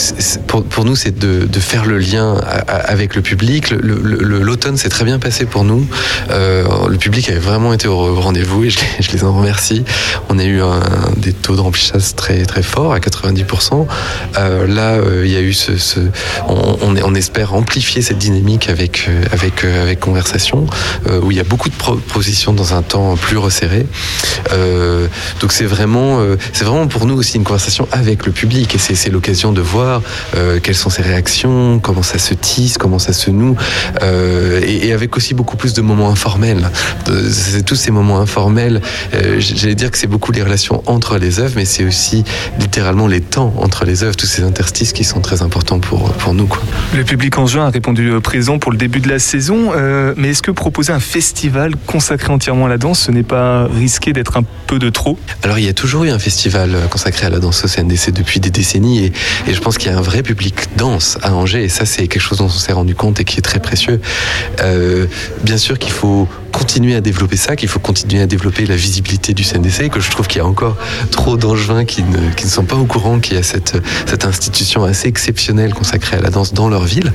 pour, 0.48 0.64
pour, 0.64 0.86
nous, 0.86 0.96
c'est 0.96 1.18
de, 1.18 1.46
de, 1.46 1.60
faire 1.60 1.86
le 1.86 2.00
lien 2.00 2.36
avec 2.68 3.16
le 3.16 3.22
public. 3.22 3.72
L'automne 3.72 4.76
s'est 4.78 4.90
très 4.90 5.06
bien 5.06 5.20
passé 5.20 5.46
pour 5.46 5.64
nous. 5.64 5.86
Euh, 6.32 6.88
le 6.88 6.98
public 6.98 7.30
avait 7.30 7.40
vraiment 7.40 7.74
été 7.74 7.88
au 7.88 8.20
rendez-vous 8.20 8.64
et 8.64 8.70
je, 8.70 8.80
je, 9.00 9.12
les 9.12 9.24
en 9.24 9.34
remercie. 9.34 9.84
On 10.30 10.40
a 10.40 10.44
eu 10.44 10.62
un, 10.62 10.82
des 11.18 11.34
taux 11.34 11.56
de 11.56 11.62
remplissage 11.62 12.16
très 12.16 12.44
très 12.46 12.64
forts 12.64 12.94
à 12.94 13.00
90%. 13.00 13.86
Euh, 14.38 14.68
là, 14.68 14.94
euh, 14.94 15.24
il 15.26 15.32
y 15.32 15.36
a 15.36 15.42
eu 15.42 15.54
ce, 15.54 15.78
ce 15.78 16.00
on, 16.48 16.78
on, 16.82 16.96
on, 17.04 17.16
espère 17.16 17.54
amplifier 17.54 17.83
cette 17.84 18.18
dynamique 18.18 18.70
avec 18.70 19.06
euh, 19.08 19.24
avec 19.32 19.64
euh, 19.64 19.84
avec 19.84 20.00
conversation 20.00 20.66
euh, 21.08 21.20
où 21.22 21.32
il 21.32 21.38
y 21.38 21.40
a 21.40 21.44
beaucoup 21.44 21.70
de 21.70 21.76
propositions 21.76 22.54
dans 22.54 22.74
un 22.74 22.82
temps 22.82 23.16
plus 23.16 23.38
resserré. 23.38 23.86
donc 25.40 25.52
c'est 25.52 25.66
vraiment 25.66 26.20
c'est 26.54 26.66
vraiment 26.66 26.88
pour 26.88 27.06
nous 27.06 27.16
aussi 27.16 27.38
une 27.38 27.44
conversation 27.44 27.88
avec 27.92 28.26
le 28.26 28.32
public 28.32 28.76
et 28.76 28.78
c'est 28.78 29.10
l'occasion 29.10 29.52
de 29.52 29.62
voir 29.62 30.02
quelles 30.62 30.76
sont 30.76 30.90
ses 30.90 31.02
réactions, 31.02 31.80
comment 31.80 32.04
ça 32.04 32.20
se 32.20 32.34
tisse, 32.34 32.78
comment 32.78 33.00
ça 33.00 33.14
se 33.14 33.32
noue 33.32 33.56
et, 34.02 34.94
avec 34.94 35.16
aussi 35.18 35.34
beaucoup 35.34 35.58
plus 35.58 35.74
de 35.74 35.82
moments 35.82 36.10
informels. 36.10 36.70
C'est 37.32 37.66
tous 37.66 37.76
ces 37.76 37.92
moments 37.92 38.20
informels. 38.20 38.82
J'allais 39.40 39.76
dire 39.76 39.92
que 39.92 39.98
c'est 39.98 40.08
beaucoup 40.08 40.32
les 40.32 40.44
relations 40.44 40.84
entre 40.86 41.18
les 41.18 41.40
œuvres, 41.40 41.54
mais 41.56 41.66
c'est 41.66 41.86
aussi 41.86 42.24
littéralement 42.60 43.08
les 43.08 43.22
temps 43.22 43.54
entre 43.58 43.86
les 43.86 44.04
œuvres, 44.04 44.16
tous 44.16 44.28
ces 44.28 44.44
interstices 44.44 44.94
qui 44.94 45.04
sont 45.04 45.22
très 45.22 45.42
importants 45.42 45.80
pour, 45.80 46.14
pour 46.14 46.34
nous. 46.34 46.48
Quoi. 46.48 46.62
Le 46.94 47.04
public 47.04 47.38
en 47.38 47.48
juin 47.48 47.72
répondu 47.74 48.12
présent 48.22 48.60
pour 48.60 48.72
le 48.72 48.78
début 48.78 49.00
de 49.00 49.10
la 49.10 49.18
saison, 49.18 49.72
euh, 49.76 50.14
mais 50.16 50.30
est-ce 50.30 50.44
que 50.44 50.52
proposer 50.52 50.94
un 50.94 51.00
festival 51.00 51.74
consacré 51.88 52.32
entièrement 52.32 52.68
à 52.68 52.70
la 52.70 52.78
danse, 52.78 53.00
ce 53.00 53.12
n'est 53.12 53.24
pas 53.24 53.66
risqué 53.66 54.14
d'être 54.14 54.38
un 54.38 54.44
peu 54.68 54.78
de 54.78 54.90
trop? 54.92 55.18
Alors 55.42 55.58
il 55.58 55.66
y 55.66 55.70
a 55.70 55.74
toujours 55.74 56.04
eu 56.04 56.12
un 56.12 56.20
festival 56.20 56.78
consacré 56.92 57.26
à 57.26 57.30
la 57.32 57.40
danse 57.40 57.66
au 57.66 57.68
CNDC 57.68 58.12
depuis 58.12 58.40
des 58.40 58.52
décennies, 58.52 59.06
et, 59.06 59.14
je 59.52 59.60
pense 59.60 59.80
qu'il 59.80 59.92
y 59.92 59.94
a 59.94 59.98
un 59.98 60.02
vrai 60.02 60.22
public 60.22 60.54
danse 60.78 61.18
à 61.24 61.34
Angers, 61.34 61.64
et 61.64 61.70
ça 61.70 61.86
c'est 61.86 62.08
quelque 62.08 62.22
chose 62.22 62.38
dont 62.38 62.46
on 62.46 62.50
s'est 62.50 62.74
rendu 62.74 62.94
compte 62.94 63.20
et 63.20 63.24
qui 63.24 63.40
est 63.40 63.42
très 63.42 63.60
précieux. 63.60 64.00
Euh, 64.62 65.08
bien 65.44 65.58
sûr 65.58 65.80
qu'il 65.80 65.92
faut 65.92 66.28
continuer 66.52 66.96
à 66.96 67.02
développer 67.02 67.38
ça, 67.38 67.56
qu'il 67.56 67.70
faut 67.70 67.80
continuer 67.80 68.22
à 68.22 68.28
développer 68.28 68.68
la 68.68 68.76
visibilité 68.76 69.34
du 69.34 69.44
CNDC, 69.44 69.90
que 69.90 70.00
je 70.00 70.12
trouve 70.12 70.28
qu'il 70.28 70.38
y 70.38 70.42
a 70.42 70.46
encore 70.46 70.78
trop 71.10 71.38
d'angevins 71.38 71.86
qui 71.86 72.04
ne, 72.04 72.48
sont 72.48 72.66
pas 72.66 72.76
au 72.76 72.86
courant 72.86 73.20
qu'il 73.20 73.36
y 73.36 73.40
a 73.40 73.44
cette 73.44 74.26
institution 74.26 74.84
assez 74.84 75.08
exceptionnelle 75.08 75.74
consacrée 75.74 76.18
à 76.18 76.22
la 76.22 76.30
danse 76.30 76.54
dans 76.54 76.70
leur 76.70 76.84
ville. 76.84 77.12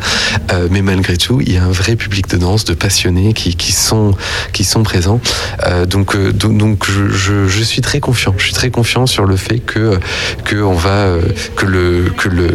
Euh, 0.51 0.69
mais 0.71 0.83
malgré 0.83 1.17
tout, 1.17 1.41
il 1.41 1.53
y 1.53 1.57
a 1.57 1.65
un 1.65 1.71
vrai 1.71 1.97
public 1.97 2.29
de 2.29 2.37
danse, 2.37 2.65
de 2.65 2.75
passionnés 2.75 3.33
qui, 3.33 3.55
qui, 3.55 3.73
sont, 3.73 4.15
qui 4.53 4.65
sont 4.65 4.83
présents. 4.83 5.21
Euh, 5.67 5.87
donc, 5.87 6.15
euh, 6.15 6.33
donc 6.33 6.87
je, 6.91 7.09
je, 7.09 7.49
je, 7.49 7.63
suis 7.63 7.81
très 7.81 8.01
confiant. 8.01 8.35
Je 8.39 8.45
suis 8.45 8.55
très 8.55 8.71
confiant 8.71 9.07
sur 9.07 9.25
le 9.25 9.37
fait 9.37 9.59
que, 9.59 9.99
que, 10.45 10.57
on 10.57 10.75
va, 10.75 11.13
que, 11.57 11.67
le, 11.67 12.13
que, 12.17 12.29
le, 12.29 12.49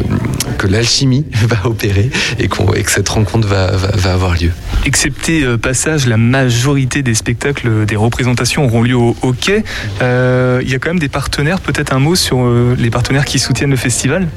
que 0.57 0.67
l'alchimie 0.67 1.25
va 1.47 1.67
opérer 1.67 2.09
et, 2.39 2.47
que 2.47 2.91
cette 2.91 3.09
rencontre 3.09 3.47
va, 3.47 3.71
va, 3.71 3.89
va 3.93 4.13
avoir 4.13 4.33
lieu. 4.35 4.51
Excepté 4.85 5.43
euh, 5.43 5.57
passage, 5.57 6.07
la 6.07 6.17
majorité 6.17 7.03
des 7.03 7.13
spectacles, 7.13 7.85
des 7.85 7.95
représentations 7.95 8.65
auront 8.65 8.81
lieu 8.81 8.95
au 8.95 9.33
Quai. 9.33 9.63
Il 10.01 10.69
y 10.69 10.75
a 10.75 10.79
quand 10.79 10.89
même 10.89 10.99
des 10.99 11.09
partenaires, 11.09 11.59
peut-être 11.59 11.93
un 11.93 11.99
mot 11.99 12.15
sur 12.15 12.49
les 12.77 12.89
partenaires 12.89 13.25
qui 13.25 13.39
soutiennent 13.39 13.71
le 13.71 13.77
festival? 13.77 14.27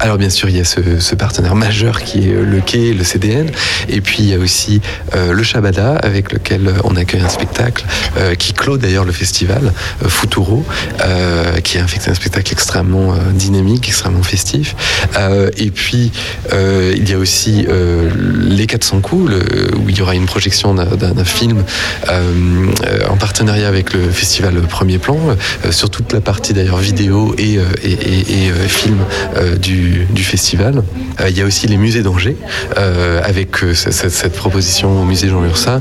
Alors 0.00 0.18
bien 0.18 0.30
sûr, 0.30 0.48
il 0.48 0.56
y 0.56 0.60
a 0.60 0.64
ce, 0.64 1.00
ce, 1.00 1.14
partenaire 1.14 1.54
majeur 1.54 2.02
qui 2.02 2.28
est 2.28 2.32
le 2.32 2.60
Quai, 2.60 2.92
le 2.92 3.04
CDN, 3.06 3.50
et 3.88 4.00
puis 4.00 4.18
il 4.20 4.28
y 4.28 4.34
a 4.34 4.38
aussi 4.38 4.80
euh, 5.14 5.32
le 5.32 5.42
Shabada 5.42 5.96
avec 5.96 6.32
lequel 6.32 6.74
on 6.84 6.96
accueille 6.96 7.22
un 7.22 7.28
spectacle 7.28 7.84
euh, 8.18 8.34
qui 8.34 8.52
clôt 8.52 8.76
d'ailleurs 8.76 9.04
le 9.04 9.12
festival, 9.12 9.72
euh, 10.04 10.08
Futuro, 10.08 10.64
qui 11.62 11.78
est 11.78 11.80
un, 11.80 12.14
spectacle 12.14 12.52
extrêmement 12.52 13.14
dynamique, 13.32 13.88
extrêmement 13.88 14.22
festif. 14.22 14.74
et 15.56 15.70
puis 15.70 16.10
il 16.52 17.08
y 17.08 17.12
a 17.12 17.18
aussi 17.18 17.66
les 18.16 18.66
400 18.66 19.00
coups, 19.00 19.32
où 19.76 19.88
il 19.88 19.96
y 19.96 20.02
aura 20.02 20.14
une 20.14 20.26
projection 20.26 20.74
d'un 20.74 21.24
film 21.24 21.64
euh, 22.86 23.06
en 23.08 23.16
partenariat 23.16 23.68
avec 23.68 23.92
le 23.92 24.10
festival 24.10 24.54
Premier 24.68 24.98
Plan, 24.98 25.18
euh, 25.64 25.72
sur 25.72 25.90
toute 25.90 26.12
la 26.12 26.20
partie 26.20 26.52
d'ailleurs 26.52 26.78
vidéo 26.78 27.34
et, 27.38 27.58
euh, 27.58 27.64
film 28.68 28.98
du, 29.60 30.06
festival. 30.22 30.82
il 31.28 31.36
y 31.36 31.42
a 31.42 31.44
aussi 31.44 31.66
les 31.66 31.76
musées 31.76 32.02
d'Angers, 32.02 32.36
avec 33.22 33.56
cette, 33.74 34.10
cette, 34.10 34.36
proposition 34.36 35.00
au 35.00 35.04
musée 35.04 35.28
Jean 35.28 35.40
Lursa. 35.40 35.80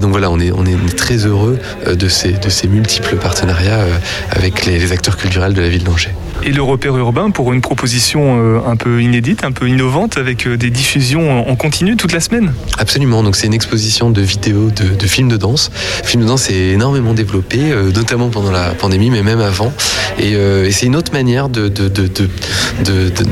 donc 0.00 0.10
voilà, 0.10 0.30
on 0.30 0.38
est, 0.38 0.52
on 0.52 0.64
est 0.64 0.96
très 0.96 1.26
heureux 1.26 1.58
de 1.86 2.08
ces, 2.08 2.32
de 2.32 2.48
ces 2.48 2.68
multiples 2.68 3.16
partenariats 3.16 3.84
avec 4.30 4.66
les, 4.66 4.78
les 4.78 4.92
acteurs 4.92 5.16
culturels 5.16 5.54
de 5.54 5.62
la 5.62 5.68
ville 5.68 5.84
d'Angers 5.84 6.14
et 6.44 6.52
le 6.52 6.62
repère 6.62 6.96
urbain 6.96 7.30
pour 7.30 7.52
une 7.52 7.60
proposition 7.60 8.38
euh, 8.38 8.60
un 8.66 8.76
peu 8.76 9.02
inédite, 9.02 9.44
un 9.44 9.52
peu 9.52 9.68
innovante, 9.68 10.16
avec 10.18 10.46
euh, 10.46 10.56
des 10.56 10.70
diffusions 10.70 11.48
en 11.48 11.56
continu 11.56 11.96
toute 11.96 12.12
la 12.12 12.20
semaine? 12.20 12.52
Absolument, 12.78 13.22
donc 13.22 13.36
c'est 13.36 13.46
une 13.46 13.54
exposition 13.54 14.10
de 14.10 14.20
vidéos, 14.20 14.70
de, 14.70 14.94
de, 14.94 15.06
films 15.06 15.28
de 15.28 15.36
danse. 15.36 15.70
Le 16.02 16.08
film 16.08 16.22
de 16.22 16.28
danse 16.28 16.50
est 16.50 16.70
énormément 16.70 17.14
développé, 17.14 17.58
euh, 17.60 17.90
notamment 17.90 18.28
pendant 18.28 18.50
la 18.50 18.70
pandémie, 18.70 19.10
mais 19.10 19.22
même 19.22 19.40
avant. 19.40 19.72
Et, 20.18 20.32
et 20.32 20.72
c'est 20.72 20.86
une 20.86 20.96
autre 20.96 21.12
manière 21.12 21.48
de, 21.48 21.68
de, 21.68 21.88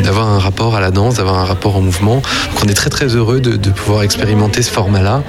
d'avoir 0.02 0.28
un 0.28 0.38
rapport 0.38 0.76
à 0.76 0.80
la 0.80 0.90
danse, 0.90 1.16
d'avoir 1.16 1.38
un 1.38 1.44
rapport 1.44 1.76
au 1.76 1.80
mouvement. 1.80 2.16
Donc 2.16 2.64
on 2.64 2.68
est 2.68 2.74
très 2.74 2.90
très 2.90 3.05
heureux 3.08 3.40
de, 3.40 3.70
pouvoir 3.70 4.02
expérimenter 4.02 4.62
ce 4.62 4.70
format-là. 4.70 5.22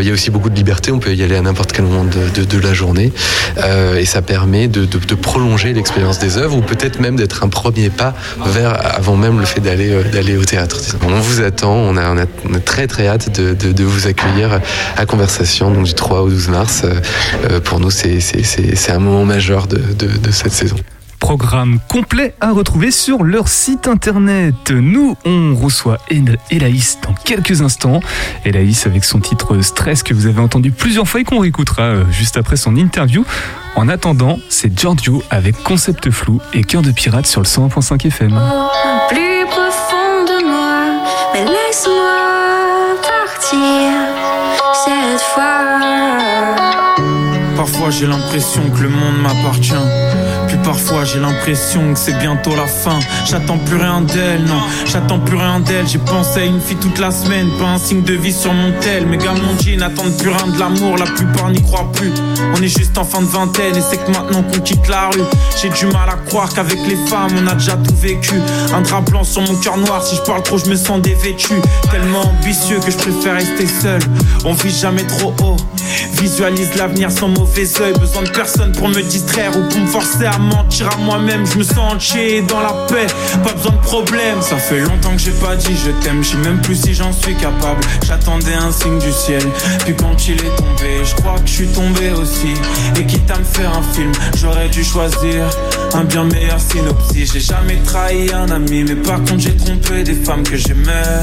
il 0.00 0.06
y 0.06 0.10
a 0.10 0.12
aussi 0.12 0.30
beaucoup 0.30 0.50
de 0.50 0.54
liberté, 0.54 0.92
on 0.92 0.98
peut 0.98 1.14
y 1.14 1.22
aller 1.22 1.36
à 1.36 1.42
n'importe 1.42 1.72
quel 1.72 1.84
moment 1.84 2.04
de, 2.04 2.58
la 2.58 2.74
journée. 2.74 3.12
et 3.98 4.04
ça 4.04 4.22
permet 4.22 4.68
de, 4.68 4.86
prolonger 5.14 5.72
l'expérience 5.72 6.18
des 6.18 6.38
œuvres, 6.38 6.56
ou 6.56 6.62
peut-être 6.62 7.00
même 7.00 7.16
d'être 7.16 7.44
un 7.44 7.48
premier 7.48 7.90
pas 7.90 8.14
vers 8.46 8.72
avant 8.96 9.16
même 9.16 9.38
le 9.38 9.46
fait 9.46 9.60
d'aller 9.60 9.92
euh, 9.92 10.02
d'aller 10.02 10.36
au 10.36 10.44
théâtre. 10.44 10.76
On 11.02 11.20
vous 11.20 11.42
attend, 11.42 11.74
on 11.74 11.96
a, 11.96 12.26
très 12.64 12.86
très 12.86 13.06
hâte 13.06 13.40
de, 13.40 13.84
vous 13.84 14.06
accueillir 14.06 14.60
à 14.96 15.06
Conversation 15.06 15.70
donc 15.70 15.84
du 15.84 15.94
3 15.94 16.22
au 16.22 16.28
12 16.28 16.48
mars. 16.48 16.82
Euh, 16.84 17.60
pour 17.60 17.80
nous, 17.80 17.90
c'est 17.90 18.20
un 18.90 18.98
moment 18.98 19.24
majeur 19.24 19.66
de 19.66 20.30
cette 20.30 20.52
saison 20.52 20.76
programme 21.22 21.78
complet 21.88 22.34
à 22.40 22.50
retrouver 22.50 22.90
sur 22.90 23.22
leur 23.22 23.46
site 23.46 23.86
internet. 23.86 24.72
Nous, 24.72 25.16
on 25.24 25.54
reçoit 25.54 25.98
Elaïs 26.50 26.98
dans 27.00 27.14
quelques 27.14 27.62
instants. 27.62 28.00
Elaïs 28.44 28.86
avec 28.86 29.04
son 29.04 29.20
titre 29.20 29.60
Stress 29.60 30.02
que 30.02 30.14
vous 30.14 30.26
avez 30.26 30.40
entendu 30.40 30.72
plusieurs 30.72 31.06
fois 31.06 31.20
et 31.20 31.24
qu'on 31.24 31.38
réécoutera 31.38 31.82
euh, 31.82 32.04
juste 32.10 32.36
après 32.36 32.56
son 32.56 32.74
interview. 32.74 33.24
En 33.76 33.88
attendant, 33.88 34.40
c'est 34.48 34.76
Giorgio 34.76 35.22
avec 35.30 35.62
Concept 35.62 36.10
Flou 36.10 36.40
et 36.54 36.64
Cœur 36.64 36.82
de 36.82 36.90
Pirate 36.90 37.26
sur 37.26 37.40
le 37.40 37.46
101.5 37.46 38.04
FM. 38.04 38.40
Plus 39.08 39.46
profond 39.46 40.24
de 40.26 40.44
moi, 40.44 41.04
mais 41.34 41.44
laisse-moi 41.44 42.96
partir 43.00 43.60
cette 44.84 45.20
fois. 45.20 45.52
Parfois 47.56 47.90
j'ai 47.90 48.08
l'impression 48.08 48.68
que 48.70 48.82
le 48.82 48.88
monde 48.88 49.22
m'appartient 49.22 49.72
parfois 50.64 51.04
j'ai 51.04 51.20
l'impression 51.20 51.92
que 51.92 51.98
c'est 51.98 52.18
bientôt 52.18 52.54
la 52.56 52.66
fin. 52.66 52.98
J'attends 53.28 53.58
plus 53.58 53.76
rien 53.76 54.00
d'elle, 54.00 54.44
non, 54.44 54.60
j'attends 54.86 55.18
plus 55.18 55.36
rien 55.36 55.60
d'elle. 55.60 55.86
J'ai 55.86 55.98
pensé 55.98 56.40
à 56.40 56.44
une 56.44 56.60
fille 56.60 56.76
toute 56.76 56.98
la 56.98 57.10
semaine, 57.10 57.48
pas 57.58 57.66
un 57.66 57.78
signe 57.78 58.02
de 58.02 58.14
vie 58.14 58.32
sur 58.32 58.52
mon 58.52 58.72
tel. 58.80 59.06
Mes 59.06 59.18
gars, 59.18 59.32
mon 59.32 59.76
n'attendent 59.76 60.16
plus 60.18 60.30
rien 60.30 60.46
de 60.46 60.58
l'amour, 60.58 60.96
la 60.96 61.06
plupart 61.06 61.50
n'y 61.50 61.62
croient 61.62 61.90
plus. 61.92 62.12
On 62.56 62.62
est 62.62 62.68
juste 62.68 62.96
en 62.98 63.04
fin 63.04 63.20
de 63.20 63.26
vingtaine 63.26 63.76
et 63.76 63.80
c'est 63.80 63.98
que 63.98 64.10
maintenant 64.10 64.42
qu'on 64.42 64.60
quitte 64.60 64.88
la 64.88 65.08
rue. 65.10 65.22
J'ai 65.60 65.68
du 65.68 65.86
mal 65.86 66.08
à 66.08 66.16
croire 66.28 66.52
qu'avec 66.52 66.78
les 66.86 66.96
femmes 67.08 67.30
on 67.42 67.46
a 67.46 67.54
déjà 67.54 67.76
tout 67.76 67.94
vécu. 67.96 68.34
Un 68.74 68.80
drap 68.82 69.02
blanc 69.02 69.24
sur 69.24 69.42
mon 69.42 69.54
cœur 69.56 69.76
noir, 69.76 70.04
si 70.04 70.16
je 70.16 70.20
parle 70.22 70.42
trop, 70.42 70.58
je 70.58 70.66
me 70.66 70.76
sens 70.76 71.00
dévêtu. 71.00 71.54
Tellement 71.90 72.22
ambitieux 72.22 72.78
que 72.84 72.90
je 72.90 72.96
préfère 72.96 73.34
rester 73.34 73.66
seul. 73.66 74.00
On 74.44 74.52
vit 74.54 74.70
jamais 74.70 75.06
trop 75.06 75.34
haut. 75.42 75.56
Visualise 76.20 76.74
l'avenir 76.76 77.10
sans 77.10 77.28
mauvais 77.28 77.68
oeil. 77.80 77.92
Besoin 77.98 78.22
de 78.22 78.30
personne 78.30 78.72
pour 78.72 78.88
me 78.88 79.02
distraire 79.02 79.50
ou 79.56 79.68
pour 79.68 79.80
me 79.80 79.86
forcer 79.86 80.26
à 80.26 80.38
à 80.80 80.96
moi-même. 80.96 81.46
Je 81.46 81.58
me 81.58 81.62
sens 81.62 81.94
entier 81.94 82.42
dans 82.42 82.60
la 82.60 82.72
paix, 82.88 83.06
pas 83.44 83.52
besoin 83.52 83.72
de 83.72 83.78
problème. 83.78 84.40
Ça 84.40 84.56
fait 84.56 84.80
longtemps 84.80 85.12
que 85.12 85.18
j'ai 85.18 85.32
pas 85.32 85.56
dit 85.56 85.76
je 85.76 85.90
t'aime, 86.02 86.22
je 86.22 86.30
sais 86.30 86.36
même 86.38 86.60
plus 86.60 86.76
si 86.76 86.94
j'en 86.94 87.12
suis 87.12 87.34
capable. 87.36 87.80
J'attendais 88.06 88.54
un 88.54 88.72
signe 88.72 88.98
du 88.98 89.12
ciel, 89.12 89.42
puis 89.84 89.94
quand 89.94 90.26
il 90.28 90.34
est 90.34 90.56
tombé, 90.56 91.04
je 91.04 91.14
crois 91.16 91.38
que 91.38 91.46
je 91.46 91.52
suis 91.52 91.68
tombé 91.68 92.10
aussi. 92.12 92.54
Et 92.98 93.06
quitte 93.06 93.30
à 93.30 93.38
me 93.38 93.44
faire 93.44 93.70
un 93.76 93.82
film, 93.94 94.12
j'aurais 94.36 94.68
dû 94.68 94.82
choisir 94.84 95.48
un 95.94 96.04
bien 96.04 96.24
meilleur 96.24 96.60
synopsis. 96.60 97.32
J'ai 97.32 97.40
jamais 97.40 97.76
trahi 97.84 98.32
un 98.32 98.50
ami, 98.50 98.84
mais 98.84 98.94
par 98.94 99.18
contre 99.18 99.40
j'ai 99.40 99.56
trompé 99.56 100.02
des 100.02 100.14
femmes 100.14 100.42
que 100.42 100.56
j'aimais. 100.56 101.22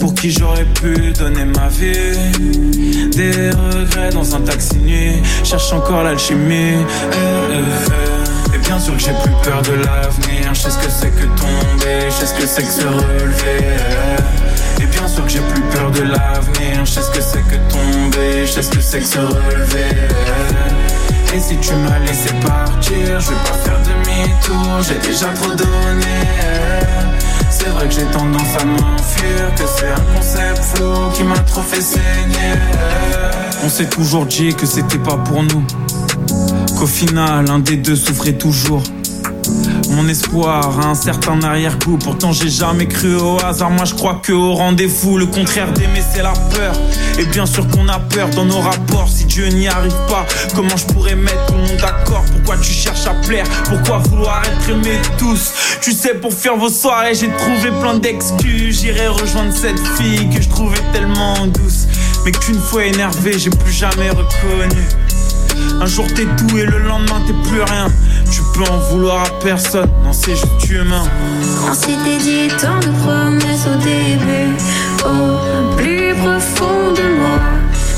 Pour 0.00 0.14
qui 0.14 0.30
j'aurais 0.30 0.64
pu 0.64 1.12
donner 1.12 1.44
ma 1.44 1.68
vie. 1.68 3.10
Des 3.16 3.50
regrets 3.50 4.10
dans 4.10 4.34
un 4.34 4.40
taxi 4.40 4.76
nuit, 4.76 5.22
cherche 5.42 5.72
encore 5.72 6.02
l'alchimie. 6.02 6.74
Eh, 6.74 7.16
eh, 7.16 7.56
eh. 8.52 8.54
Et 8.54 8.58
bien 8.58 8.78
sûr 8.78 8.94
que 8.94 9.00
j'ai 9.00 9.14
plus 9.22 9.34
peur 9.42 9.62
de 9.62 9.72
l'avenir, 9.72 10.54
je 10.54 10.60
sais 10.60 10.70
ce 10.70 10.78
que 10.78 10.90
c'est 10.90 11.10
que 11.10 11.24
tomber, 11.24 12.06
je 12.06 12.10
sais 12.10 12.26
ce 12.26 12.34
que 12.34 12.46
c'est 12.46 12.62
que 12.62 12.72
se 12.72 12.86
relever. 12.86 13.64
Et 14.80 14.86
bien 14.86 15.08
sûr 15.08 15.24
que 15.24 15.30
j'ai 15.30 15.40
plus 15.40 15.62
peur 15.72 15.90
de 15.90 16.02
l'avenir. 16.02 16.84
Je 16.84 16.90
sais 16.90 17.02
ce 17.02 17.10
que 17.10 17.20
c'est 17.20 17.42
que 17.42 17.56
tomber, 17.72 18.46
je 18.46 18.52
sais 18.52 18.62
ce 18.62 18.70
que 18.70 18.80
c'est 18.80 19.00
que 19.00 19.06
se 19.06 19.18
relever. 19.18 21.15
Si 21.38 21.56
tu 21.58 21.74
m'as 21.74 21.98
laissé 21.98 22.30
partir, 22.42 23.20
je 23.20 23.28
vais 23.28 23.36
pas 23.44 23.58
faire 23.62 23.78
demi-tour, 23.82 24.82
j'ai 24.82 25.06
déjà 25.06 25.26
trop 25.28 25.54
donné. 25.54 26.16
C'est 27.50 27.68
vrai 27.68 27.86
que 27.86 27.94
j'ai 27.94 28.06
tendance 28.06 28.56
à 28.58 28.64
m'enfuir, 28.64 29.54
que 29.54 29.62
c'est 29.76 29.88
un 29.88 30.16
concept 30.16 30.64
flou 30.74 31.10
qui 31.14 31.22
m'a 31.24 31.38
trop 31.40 31.60
fait 31.60 31.82
saigner. 31.82 32.54
On 33.64 33.68
s'est 33.68 33.88
toujours 33.88 34.24
dit 34.26 34.54
que 34.54 34.66
c'était 34.66 34.98
pas 34.98 35.18
pour 35.18 35.42
nous, 35.42 35.62
qu'au 36.78 36.86
final 36.86 37.50
un 37.50 37.58
des 37.58 37.76
deux 37.76 37.96
souffrait 37.96 38.32
toujours. 38.32 38.82
Mon 39.90 40.08
espoir 40.08 40.80
a 40.80 40.88
un 40.88 40.94
certain 40.94 41.40
arrière-goût. 41.42 41.98
Pourtant, 41.98 42.32
j'ai 42.32 42.48
jamais 42.48 42.86
cru 42.86 43.16
au 43.16 43.38
hasard. 43.44 43.70
Moi, 43.70 43.84
je 43.84 43.94
crois 43.94 44.20
que 44.22 44.32
au 44.32 44.54
rendez-vous, 44.54 45.16
le 45.18 45.26
contraire 45.26 45.72
d'aimer, 45.72 46.02
c'est 46.12 46.22
la 46.22 46.32
peur. 46.32 46.74
Et 47.18 47.24
bien 47.26 47.46
sûr 47.46 47.66
qu'on 47.68 47.88
a 47.88 47.98
peur 47.98 48.28
dans 48.30 48.44
nos 48.44 48.60
rapports. 48.60 49.08
Si 49.08 49.24
Dieu 49.24 49.48
n'y 49.48 49.68
arrive 49.68 49.96
pas, 50.08 50.26
comment 50.54 50.76
je 50.76 50.86
pourrais 50.86 51.14
mettre 51.14 51.46
tout 51.46 51.54
le 51.54 51.60
monde 51.60 51.76
d'accord? 51.80 52.24
Pourquoi 52.32 52.56
tu 52.58 52.72
cherches 52.72 53.06
à 53.06 53.14
plaire? 53.26 53.46
Pourquoi 53.64 53.98
vouloir 53.98 54.42
être 54.44 54.70
aimé 54.70 54.98
tous? 55.18 55.52
Tu 55.80 55.92
sais, 55.92 56.14
pour 56.14 56.32
faire 56.32 56.56
vos 56.56 56.70
soirées, 56.70 57.14
j'ai 57.14 57.28
trouvé 57.28 57.70
plein 57.80 57.98
d'excuses. 57.98 58.80
J'irai 58.80 59.08
rejoindre 59.08 59.52
cette 59.54 59.80
fille 59.96 60.28
que 60.30 60.42
je 60.42 60.48
trouvais 60.48 60.80
tellement 60.92 61.46
douce. 61.46 61.86
Mais 62.24 62.32
qu'une 62.32 62.60
fois 62.60 62.84
énervé, 62.84 63.38
j'ai 63.38 63.50
plus 63.50 63.72
jamais 63.72 64.10
reconnu. 64.10 64.82
Un 65.80 65.86
jour 65.86 66.06
t'es 66.14 66.26
tout 66.36 66.56
et 66.56 66.64
le 66.64 66.78
lendemain 66.78 67.22
t'es 67.26 67.34
plus 67.48 67.62
rien. 67.62 67.88
Tu 68.30 68.40
peux 68.54 68.70
en 68.70 68.78
vouloir 68.90 69.24
à 69.24 69.30
personne, 69.40 69.90
non 70.04 70.12
c'est 70.12 70.36
juste 70.36 70.70
humain. 70.70 71.04
On 71.68 71.74
s'était 71.74 72.18
dit 72.18 72.48
tant 72.60 72.78
de 72.78 72.92
promesses 73.02 73.66
au 73.66 73.78
début, 73.78 74.54
au 75.04 75.76
plus 75.76 76.14
profond 76.14 76.92
de 76.92 77.18
moi. 77.18 77.40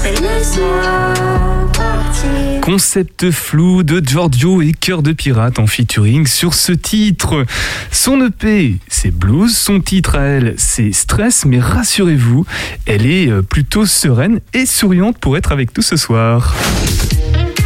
Laisse-moi 0.05 1.65
partir. 1.73 2.61
Concept 2.63 3.31
flou 3.31 3.83
de 3.83 4.03
Giorgio 4.05 4.63
et 4.63 4.73
Cœur 4.73 5.03
de 5.03 5.13
Pirate 5.13 5.59
en 5.59 5.67
featuring 5.67 6.27
sur 6.27 6.55
ce 6.55 6.73
titre. 6.73 7.45
Son 7.91 8.21
EP, 8.25 8.77
c'est 8.89 9.11
Blues. 9.11 9.57
Son 9.57 9.81
titre 9.81 10.17
à 10.17 10.23
elle, 10.23 10.55
c'est 10.57 10.93
Stress. 10.93 11.45
Mais 11.45 11.61
rassurez-vous, 11.61 12.47
elle 12.87 13.07
est 13.07 13.29
euh, 13.29 13.43
plutôt 13.43 13.87
sereine 13.87 14.41
et 14.55 14.67
souriante 14.67 15.19
pour 15.19 15.37
être 15.37 15.53
avec 15.53 15.77
nous 15.77 15.83
ce 15.83 15.97
soir. 15.97 16.55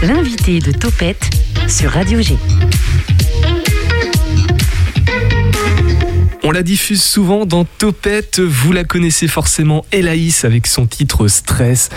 L'invité 0.02 0.58
de 0.58 0.72
Topette 0.72 1.30
sur 1.68 1.92
Radio 1.92 2.20
G. 2.20 2.36
On 6.42 6.50
la 6.50 6.64
diffuse 6.64 7.00
souvent 7.00 7.46
dans 7.46 7.64
Topette, 7.64 8.40
vous 8.40 8.72
la 8.72 8.82
connaissez 8.82 9.28
forcément, 9.28 9.84
Elaïs 9.92 10.44
avec 10.44 10.66
son 10.66 10.86
titre 10.86 11.28
Stress, 11.28 11.88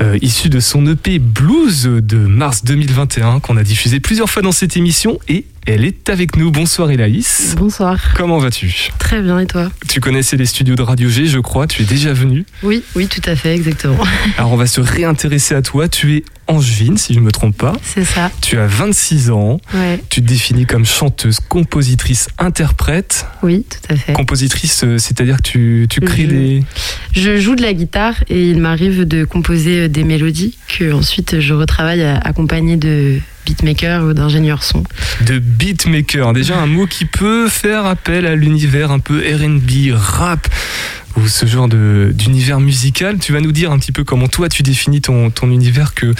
euh, 0.00 0.16
issu 0.22 0.48
de 0.48 0.60
son 0.60 0.86
EP 0.86 1.18
Blues 1.18 1.82
de 1.82 2.18
mars 2.18 2.62
2021 2.64 3.40
qu'on 3.40 3.56
a 3.56 3.64
diffusé 3.64 3.98
plusieurs 3.98 4.30
fois 4.30 4.42
dans 4.42 4.52
cette 4.52 4.76
émission 4.76 5.18
et 5.28 5.44
elle 5.66 5.84
est 5.84 6.08
avec 6.08 6.36
nous. 6.36 6.50
Bonsoir 6.50 6.90
Elaïs. 6.90 7.54
Bonsoir. 7.58 7.98
Comment 8.16 8.38
vas-tu? 8.38 8.90
Très 8.98 9.20
bien, 9.20 9.38
et 9.38 9.46
toi? 9.46 9.70
Tu 9.88 10.00
connaissais 10.00 10.36
les 10.36 10.46
studios 10.46 10.76
de 10.76 10.82
Radio 10.82 11.08
G, 11.10 11.26
je 11.26 11.38
crois, 11.38 11.66
tu 11.66 11.82
es 11.82 11.84
déjà 11.84 12.12
venu. 12.12 12.44
Oui, 12.62 12.82
oui, 12.96 13.06
tout 13.06 13.20
à 13.26 13.36
fait, 13.36 13.54
exactement. 13.54 13.98
Alors 14.38 14.52
on 14.52 14.56
va 14.56 14.66
se 14.66 14.80
réintéresser 14.80 15.54
à 15.54 15.60
toi, 15.62 15.88
tu 15.88 16.16
es 16.16 16.24
angevine 16.46 16.96
si 16.96 17.12
je 17.12 17.20
ne 17.20 17.24
me 17.24 17.30
trompe 17.32 17.56
pas. 17.58 17.74
C'est 17.82 18.04
ça. 18.04 18.30
Tu 18.40 18.56
as 18.58 18.66
26 18.66 19.30
ans, 19.30 19.60
Ouais. 19.74 20.02
tu 20.08 20.22
te 20.22 20.26
définis 20.26 20.64
comme 20.64 20.86
chanteuse, 20.86 21.40
compositrice, 21.40 22.28
interprète. 22.38 23.26
Oui, 23.42 23.66
tout 23.68 23.92
à 23.92 23.96
fait. 23.96 24.14
Compositrice, 24.14 24.82
euh, 24.84 24.96
c'est-à-dire 24.96 25.36
que 25.38 25.42
tu, 25.42 25.86
tu 25.90 26.00
crées 26.00 26.22
Je- 26.22 26.28
des... 26.28 26.64
Je 27.12 27.36
joue 27.38 27.54
de 27.54 27.62
la 27.62 27.74
guitare 27.74 28.14
et 28.30 28.48
il 28.48 28.58
m'arrive 28.60 29.04
de 29.06 29.24
composer 29.24 29.80
euh, 29.80 29.88
des 29.88 30.04
mélodies 30.04 30.56
que 30.78 30.92
ensuite 30.92 31.40
je 31.40 31.52
retravaille 31.52 32.02
à- 32.02 32.16
accompagné 32.16 32.76
de 32.78 33.18
beatmaker 33.48 34.04
ou 34.04 34.12
d'ingénieur 34.12 34.62
son. 34.62 34.84
de 35.22 35.38
beatmaker. 35.38 36.34
Déjà 36.34 36.58
un 36.58 36.66
mot 36.66 36.86
qui 36.86 37.06
peut 37.06 37.48
faire 37.48 37.86
appel 37.86 38.26
à 38.26 38.34
l'univers 38.34 38.90
un 38.90 38.98
peu 38.98 39.20
R&B, 39.20 39.94
rap 39.94 40.46
ou 41.16 41.26
ce 41.26 41.46
genre 41.46 41.66
d'univers 41.68 42.60
musical. 42.60 43.18
Tu 43.18 43.32
vas 43.32 43.40
nous 43.40 43.52
dire 43.52 43.72
un 43.72 43.78
petit 43.78 43.92
peu 43.92 44.04
comment 44.04 44.28
toi 44.28 44.50
tu 44.50 44.62
définis 44.62 45.00
ton, 45.00 45.30
ton 45.30 45.50
univers 45.50 45.94
que, 45.94 46.12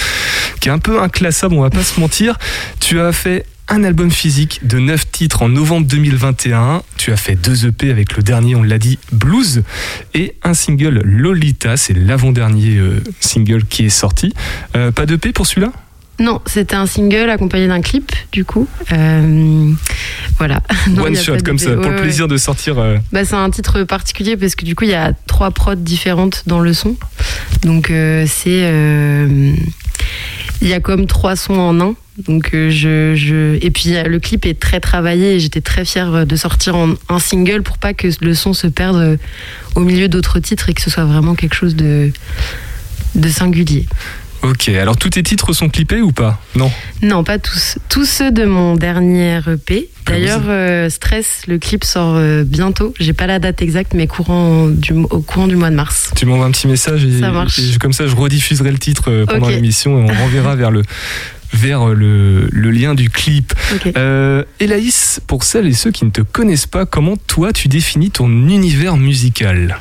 qui 0.60 0.70
est 0.70 0.72
un 0.72 0.78
peu 0.78 1.02
inclassable, 1.02 1.54
on 1.54 1.60
va 1.60 1.70
pas 1.70 1.84
se 1.84 2.00
mentir. 2.00 2.38
Tu 2.80 2.98
as 2.98 3.12
fait 3.12 3.44
un 3.68 3.84
album 3.84 4.10
physique 4.10 4.66
de 4.66 4.78
9 4.78 5.10
titres 5.12 5.42
en 5.42 5.50
novembre 5.50 5.86
2021. 5.86 6.82
Tu 6.96 7.12
as 7.12 7.16
fait 7.18 7.36
deux 7.36 7.66
EP 7.66 7.90
avec 7.90 8.16
le 8.16 8.22
dernier, 8.22 8.54
on 8.54 8.62
l'a 8.62 8.78
dit, 8.78 8.98
Blues, 9.12 9.64
et 10.14 10.34
un 10.42 10.54
single 10.54 11.02
Lolita, 11.04 11.76
c'est 11.76 11.92
l'avant-dernier 11.92 12.76
euh, 12.76 13.02
single 13.20 13.64
qui 13.66 13.84
est 13.84 13.90
sorti. 13.90 14.32
Euh, 14.74 14.90
pas 14.92 15.04
d'EP 15.04 15.34
pour 15.34 15.46
celui-là? 15.46 15.72
Non, 16.20 16.40
c'était 16.46 16.74
un 16.74 16.86
single 16.86 17.30
accompagné 17.30 17.68
d'un 17.68 17.80
clip, 17.80 18.10
du 18.32 18.44
coup. 18.44 18.66
Euh, 18.92 19.70
voilà. 20.38 20.62
Non, 20.90 21.04
One 21.04 21.16
shot 21.16 21.36
comme 21.44 21.58
ça, 21.58 21.70
pour 21.72 21.84
Ouais, 21.84 21.90
le 21.90 21.96
ouais. 21.96 22.02
plaisir 22.02 22.26
de 22.28 22.36
sortir... 22.36 22.78
euh, 22.78 22.96
Bah, 23.12 23.24
c'est 23.24 23.34
un 23.36 23.50
titre 23.50 23.84
particulier 23.84 24.36
parce 24.36 24.54
que 24.56 24.64
du 24.64 24.74
coup, 24.74 24.84
il 24.84 24.90
y 24.90 24.94
a 24.94 25.12
trois 25.26 25.50
prods 25.52 25.74
différentes 25.76 26.42
dans 26.46 26.60
le 26.60 26.72
son. 26.72 26.96
Donc, 27.62 27.90
euh, 27.90 28.24
c'est. 28.26 28.68
Il 30.60 30.66
y 30.66 30.72
a 30.72 30.80
comme 30.80 31.06
trois 31.06 31.36
sons 31.36 31.54
en 31.54 31.80
un. 31.80 31.94
Donc, 32.26 32.48
je, 32.52 33.14
je... 33.14 33.56
Et 33.64 33.70
puis, 33.70 33.94
le 34.04 34.18
clip 34.18 34.44
est 34.44 34.58
très 34.58 34.80
travaillé 34.80 35.36
et 35.36 35.40
j'étais 35.40 35.60
très 35.60 35.84
fière 35.84 36.26
de 36.26 36.36
sortir 36.36 36.74
en 36.74 36.94
un 37.08 37.20
single 37.20 37.62
pour 37.62 37.78
pas 37.78 37.94
que 37.94 38.08
le 38.20 38.34
son 38.34 38.54
se 38.54 38.66
perde 38.66 39.18
au 39.76 39.80
milieu 39.80 40.08
d'autres 40.08 40.40
titres 40.40 40.68
et 40.68 40.74
que 40.74 40.80
ce 40.82 40.90
soit 40.90 41.04
vraiment 41.04 41.36
quelque 41.36 41.54
chose 41.54 41.76
de, 41.76 42.10
de 43.14 43.28
singulier. 43.28 43.86
Ok, 44.42 44.68
alors 44.68 44.96
tous 44.96 45.10
tes 45.10 45.22
titres 45.22 45.52
sont 45.52 45.68
clippés 45.68 46.00
ou 46.00 46.12
pas? 46.12 46.40
Non. 46.54 46.70
Non, 47.02 47.24
pas 47.24 47.38
tous. 47.38 47.78
Tous 47.88 48.04
ceux 48.04 48.30
de 48.30 48.44
mon 48.44 48.76
dernier 48.76 49.40
EP. 49.46 49.88
D'ailleurs, 50.06 50.42
euh, 50.46 50.88
Stress, 50.88 51.42
le 51.48 51.58
clip 51.58 51.84
sort 51.84 52.14
euh, 52.16 52.44
bientôt. 52.44 52.94
J'ai 53.00 53.12
pas 53.12 53.26
la 53.26 53.40
date 53.40 53.60
exacte, 53.62 53.94
mais 53.94 54.06
courant 54.06 54.68
du, 54.68 54.92
au 54.92 55.20
courant 55.20 55.48
du 55.48 55.56
mois 55.56 55.70
de 55.70 55.74
mars. 55.74 56.12
Tu 56.16 56.24
m'envoies 56.24 56.46
un 56.46 56.50
petit 56.50 56.68
message 56.68 57.04
et, 57.04 57.20
Ça 57.20 57.32
comme 57.80 57.92
ça 57.92 58.06
je 58.06 58.14
rediffuserai 58.14 58.70
le 58.70 58.78
titre 58.78 59.10
euh, 59.10 59.26
pendant 59.26 59.48
l'émission 59.48 59.98
et 59.98 60.10
on 60.10 60.14
renverra 60.14 60.54
vers 60.56 60.70
le 60.70 60.82
vers 61.52 61.86
le, 61.86 62.48
le 62.50 62.70
lien 62.70 62.94
du 62.94 63.10
clip. 63.10 63.54
Ok. 63.74 63.92
Euh, 63.96 64.44
Hélaïs, 64.60 65.20
pour 65.26 65.44
celles 65.44 65.66
et 65.66 65.72
ceux 65.72 65.90
qui 65.90 66.04
ne 66.04 66.10
te 66.10 66.20
connaissent 66.20 66.66
pas, 66.66 66.86
comment 66.86 67.16
toi 67.16 67.52
tu 67.52 67.68
définis 67.68 68.10
ton 68.10 68.28
univers 68.28 68.96
musical? 68.96 69.80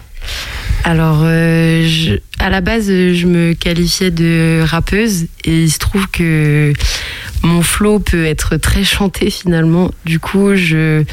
Alors, 0.88 1.20
euh, 1.24 2.18
à 2.40 2.50
la 2.50 2.62
base, 2.62 2.88
je 2.88 3.26
me 3.28 3.52
qualifiais 3.52 4.10
de 4.10 4.64
rappeuse 4.66 5.24
et 5.44 5.64
il 5.64 5.70
se 5.70 5.80
trouve 5.80 6.08
que 6.08 6.72
mon 7.44 7.62
flow 7.62 8.00
peut 8.00 8.24
être 8.24 8.56
très 8.56 8.86
chanté 8.86 9.30
finalement. 9.30 9.92
Du 10.06 10.22
coup, 10.22 10.56
je, 10.56 11.04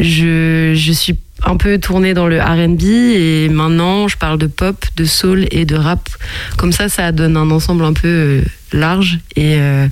je, 0.00 0.72
je 0.74 0.92
suis 0.92 1.18
un 1.44 1.58
peu 1.58 1.76
tournée 1.76 2.14
dans 2.14 2.28
le 2.28 2.40
RB 2.40 2.82
et 2.82 3.50
maintenant 3.50 4.08
je 4.08 4.16
parle 4.16 4.38
de 4.38 4.46
pop, 4.46 4.82
de 4.96 5.04
soul 5.04 5.48
et 5.50 5.66
de 5.66 5.76
rap. 5.76 6.08
Comme 6.56 6.72
ça, 6.72 6.88
ça 6.88 7.12
donne 7.12 7.36
un 7.36 7.50
ensemble 7.50 7.84
un 7.84 7.92
peu 7.92 8.08
euh, 8.08 8.42
large 8.72 9.18
et 9.36 9.56
euh, 9.58 9.86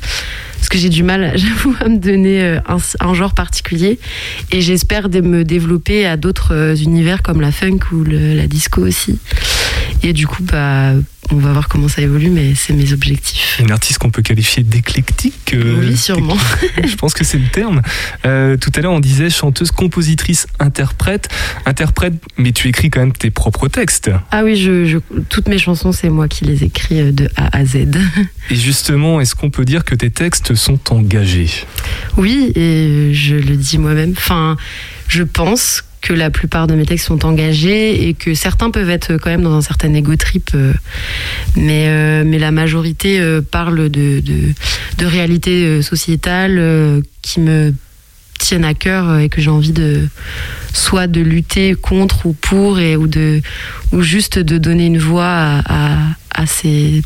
parce 0.63 0.69
que 0.69 0.79
j'ai 0.79 0.91
du 0.91 1.03
mal, 1.03 1.33
j'avoue, 1.35 1.75
à 1.81 1.89
me 1.89 1.99
donner 1.99 2.41
euh, 2.41 2.61
un, 3.01 3.15
genre 3.15 3.35
particulier 3.35 3.99
et 4.53 4.61
j'espère 4.61 5.09
me 5.21 5.43
développer 5.43 6.07
à 6.07 6.17
d'autres 6.17 6.55
euh, 6.55 6.77
univers 6.77 7.21
comme 7.23 7.41
la 7.41 7.51
funk 7.51 7.81
ou 7.91 8.05
la 8.05 8.47
disco 8.47 8.83
aussi. 8.83 9.19
Et 10.05 10.13
du 10.13 10.27
coup, 10.27 10.43
bah, 10.43 10.93
on 11.31 11.37
va 11.37 11.53
voir 11.53 11.69
comment 11.69 11.87
ça 11.87 12.03
évolue, 12.03 12.29
mais 12.29 12.55
c'est 12.57 12.73
mes 12.73 12.93
objectifs. 12.93 13.61
Une 13.61 13.71
artiste 13.71 13.99
qu'on 13.99 14.11
peut 14.11 14.23
qualifier 14.23 14.65
d'éclectique 14.65 15.53
euh, 15.55 15.77
Oui, 15.81 15.97
sûrement. 15.97 16.37
Je 16.85 16.97
pense 16.97 17.15
que 17.15 17.23
c'est 17.25 17.39
le 17.39 17.47
terme. 17.49 17.83
Euh, 18.27 18.57
tout 18.57 18.73
à 18.75 18.81
l'heure, 18.81 18.93
on 18.93 18.99
disait 19.01 19.31
chanteuse, 19.31 19.71
compositrice, 19.71 20.49
interprète. 20.59 21.29
Interprète, 21.67 22.15
mais 22.37 22.51
tu 22.51 22.67
écris 22.69 22.91
quand 22.91 22.99
même 23.01 23.13
tes 23.13 23.31
propres 23.31 23.69
textes. 23.69 24.11
Ah 24.33 24.43
oui, 24.43 24.57
je, 24.57 24.85
je- 24.87 24.99
toutes 25.29 25.49
mes 25.49 25.59
chansons, 25.59 25.93
c'est 25.93 26.11
moi 26.11 26.27
qui 26.27 26.45
les 26.47 26.65
écris 26.65 27.01
euh, 27.01 27.13
de 27.13 27.29
A 27.37 27.57
à 27.57 27.65
Z. 27.65 27.77
Et 28.51 28.57
justement, 28.57 29.21
est-ce 29.21 29.37
qu'on 29.37 29.51
peut 29.51 29.65
dire 29.65 29.85
que 29.85 29.95
tes 29.95 30.11
textes 30.11 30.55
sont 30.57 30.81
engagés? 30.93 31.51
Oui, 32.17 32.53
et 32.57 33.11
je 33.15 33.37
le 33.37 33.57
dis 33.57 33.79
moi-même. 33.79 34.15
Enfin, 34.17 34.57
je 35.13 35.25
pense 35.25 35.85
que 36.01 36.15
la 36.15 36.31
plupart 36.31 36.67
de 36.67 36.75
mes 36.75 36.87
textes 36.87 37.07
sont 37.07 37.27
engagés 37.27 38.09
et 38.09 38.15
que 38.15 38.35
certains 38.35 38.71
peuvent 38.71 38.89
être 38.89 39.19
quand 39.19 39.29
même 39.29 39.43
dans 39.43 39.53
un 39.55 39.61
certain 39.61 39.93
ego 39.93 40.17
trip, 40.17 40.51
euh, 40.55 40.73
mais, 41.55 41.87
euh, 41.89 42.25
mais 42.27 42.39
la 42.39 42.51
majorité 42.51 43.21
euh, 43.21 43.43
parle 43.43 43.91
de, 43.91 44.21
de, 44.21 45.07
réalités 45.07 45.67
euh, 45.67 45.83
sociétales 45.83 46.57
euh, 46.59 47.03
qui 47.21 47.41
me 47.41 47.75
tiennent 48.39 48.65
à 48.65 48.73
cœur 48.73 49.11
euh, 49.11 49.19
et 49.19 49.29
que 49.29 49.43
j'ai 49.43 49.51
envie 49.51 49.73
de 49.73 50.09
soit 50.73 51.09
de 51.09 51.21
lutter 51.21 51.75
contre 51.75 52.25
ou 52.25 52.33
pour 52.33 52.79
et 52.81 52.97
ou 52.97 53.07
de 53.07 53.43
ou 53.93 54.01
juste 54.01 54.39
de 54.39 54.57
donner 54.57 54.87
une 54.87 54.99
voix 54.99 55.61
à 55.67 56.47
ces 56.47 57.03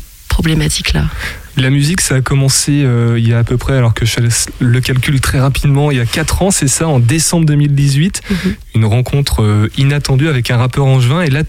La 1.57 1.71
musique, 1.71 2.01
ça 2.01 2.15
a 2.15 2.21
commencé 2.21 2.83
euh, 2.83 3.17
il 3.17 3.27
y 3.27 3.33
a 3.33 3.39
à 3.39 3.43
peu 3.43 3.57
près, 3.57 3.75
alors 3.75 3.93
que 3.95 4.05
je 4.05 4.19
laisse 4.19 4.47
le 4.59 4.79
calcul 4.79 5.19
très 5.19 5.39
rapidement, 5.39 5.89
il 5.89 5.97
y 5.97 5.99
a 5.99 6.05
4 6.05 6.43
ans, 6.43 6.51
c'est 6.51 6.67
ça, 6.67 6.87
en 6.87 6.99
décembre 6.99 7.47
2018. 7.47 8.21
Mhm. 8.29 8.55
Une 8.75 8.85
rencontre 8.85 9.41
euh, 9.41 9.69
inattendue 9.77 10.27
avec 10.27 10.51
un 10.51 10.57
rappeur 10.57 10.85
angevin. 10.85 11.21
Et 11.21 11.29
là, 11.29 11.41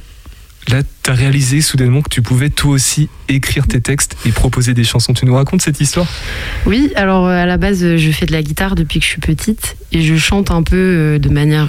là, 0.69 0.83
tu 1.03 1.11
as 1.11 1.15
réalisé 1.15 1.61
soudainement 1.61 2.03
que 2.03 2.09
tu 2.09 2.23
pouvais 2.23 2.51
toi 2.51 2.73
aussi 2.73 3.09
écrire 3.29 3.67
tes 3.67 3.81
textes 3.81 4.17
et 4.27 4.31
proposer 4.31 4.75
des 4.75 4.85
chansons. 4.85 5.13
Tu 5.13 5.27
nous 5.27 5.35
racontes 5.35 5.63
cette 5.63 5.81
histoire? 5.81 6.07
Oui, 6.67 6.93
alors 6.97 7.27
euh, 7.27 7.43
à 7.43 7.47
la 7.47 7.57
base, 7.57 7.83
euh, 7.83 7.97
je 7.97 8.11
fais 8.11 8.27
de 8.27 8.33
la 8.33 8.43
guitare 8.43 8.75
depuis 8.75 9.01
que 9.01 9.05
je 9.05 9.11
suis 9.11 9.21
petite 9.21 9.77
et 9.93 10.03
je 10.03 10.17
chante 10.17 10.51
un 10.51 10.63
peu 10.63 10.77
euh, 10.77 11.19
de 11.19 11.29
manière 11.29 11.69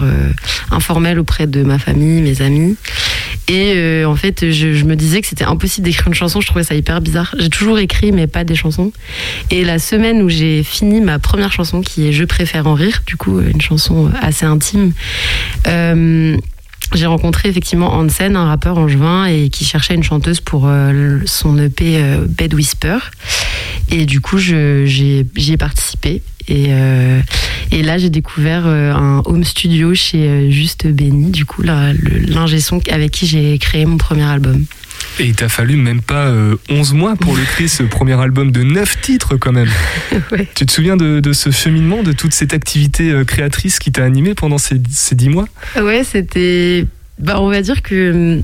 informelle 0.71 1.19
auprès 1.19 1.47
de 1.47 1.63
ma 1.63 1.79
famille, 1.79 2.21
mes 2.21 2.41
amis. 2.41 2.75
Et 3.47 4.05
en 4.05 4.15
fait, 4.15 4.51
je, 4.51 4.83
me 4.85 4.95
disais 4.95 5.21
que 5.21 5.27
c'était 5.27 5.45
impossible 5.45 5.85
d'écrire 5.85 6.07
une 6.07 6.13
chanson, 6.13 6.39
je 6.39 6.45
trouvais 6.45 6.63
ça 6.63 6.75
hyper 6.75 7.01
bizarre. 7.01 7.33
J'ai 7.39 7.49
toujours 7.49 7.79
écrit, 7.79 8.11
mais 8.11 8.27
pas 8.27 8.43
des 8.43 8.53
chansons. 8.53 8.91
Et 9.49 9.65
la 9.65 9.79
semaine 9.79 10.21
où 10.21 10.29
j'ai 10.29 10.61
fini 10.61 11.01
ma 11.01 11.17
première 11.17 11.51
chanson, 11.51 11.81
qui 11.81 12.07
est 12.07 12.11
Je 12.11 12.25
préfère 12.25 12.67
en 12.67 12.75
rire, 12.75 13.01
du 13.07 13.15
coup, 13.15 13.39
une 13.39 13.59
chanson 13.59 14.11
assez 14.21 14.45
intime, 14.45 14.93
j'ai 16.93 17.05
rencontré 17.05 17.49
effectivement 17.49 17.93
Hansen, 17.93 18.35
un 18.35 18.45
rappeur 18.45 18.77
angevin, 18.77 19.25
et 19.25 19.49
qui 19.49 19.65
cherchait 19.65 19.95
une 19.95 20.03
chanteuse 20.03 20.41
pour 20.41 20.67
euh, 20.67 21.19
son 21.25 21.57
EP 21.57 21.97
euh, 21.97 22.25
Bed 22.27 22.53
Whisper. 22.53 22.97
Et 23.91 24.05
du 24.05 24.21
coup, 24.21 24.37
j'y 24.37 25.25
ai 25.35 25.57
participé. 25.57 26.21
Et, 26.47 26.67
euh, 26.69 27.19
là, 27.71 27.97
j'ai 27.97 28.09
découvert 28.09 28.65
un 28.67 29.21
home 29.25 29.43
studio 29.43 29.93
chez 29.93 30.51
Juste 30.51 30.87
Béni, 30.87 31.31
du 31.31 31.45
coup, 31.45 31.61
l'ingé 31.63 32.59
son 32.59 32.81
avec 32.91 33.11
qui 33.11 33.27
j'ai 33.27 33.57
créé 33.57 33.85
mon 33.85 33.97
premier 33.97 34.23
album. 34.23 34.65
Et 35.19 35.25
il 35.25 35.35
t'a 35.35 35.49
fallu 35.49 35.75
même 35.75 36.01
pas 36.01 36.27
euh, 36.27 36.55
11 36.69 36.93
mois 36.93 37.15
pour 37.15 37.35
le 37.35 37.43
créer, 37.43 37.67
ce 37.67 37.83
premier 37.83 38.19
album 38.19 38.51
de 38.51 38.63
9 38.63 39.01
titres 39.01 39.35
quand 39.35 39.51
même. 39.51 39.69
Ouais. 40.31 40.47
Tu 40.53 40.65
te 40.65 40.71
souviens 40.71 40.97
de, 40.97 41.19
de 41.19 41.33
ce 41.33 41.49
cheminement, 41.49 42.03
de 42.03 42.11
toute 42.11 42.33
cette 42.33 42.53
activité 42.53 43.11
euh, 43.11 43.23
créatrice 43.23 43.79
qui 43.79 43.91
t'a 43.91 44.03
animé 44.03 44.35
pendant 44.35 44.57
ces, 44.57 44.79
ces 44.91 45.15
10 45.15 45.29
mois? 45.29 45.47
Ouais, 45.75 46.03
c'était. 46.03 46.85
Bah, 47.17 47.41
on 47.41 47.49
va 47.49 47.61
dire 47.61 47.81
que 47.81 48.11
hum, 48.37 48.43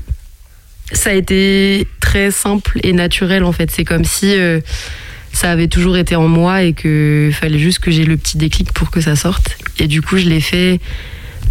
ça 0.92 1.10
a 1.10 1.12
été 1.12 1.86
très 2.00 2.30
simple 2.30 2.80
et 2.82 2.92
naturel 2.92 3.44
en 3.44 3.52
fait. 3.52 3.70
C'est 3.70 3.84
comme 3.84 4.04
si 4.04 4.34
euh, 4.34 4.60
ça 5.32 5.50
avait 5.50 5.68
toujours 5.68 5.96
été 5.96 6.16
en 6.16 6.28
moi 6.28 6.62
et 6.62 6.72
qu'il 6.72 7.32
fallait 7.32 7.58
juste 7.58 7.78
que 7.80 7.90
j'ai 7.90 8.04
le 8.04 8.16
petit 8.16 8.38
déclic 8.38 8.72
pour 8.72 8.90
que 8.90 9.00
ça 9.00 9.16
sorte. 9.16 9.56
Et 9.78 9.86
du 9.86 10.02
coup, 10.02 10.16
je 10.16 10.26
l'ai 10.26 10.40
fait 10.40 10.80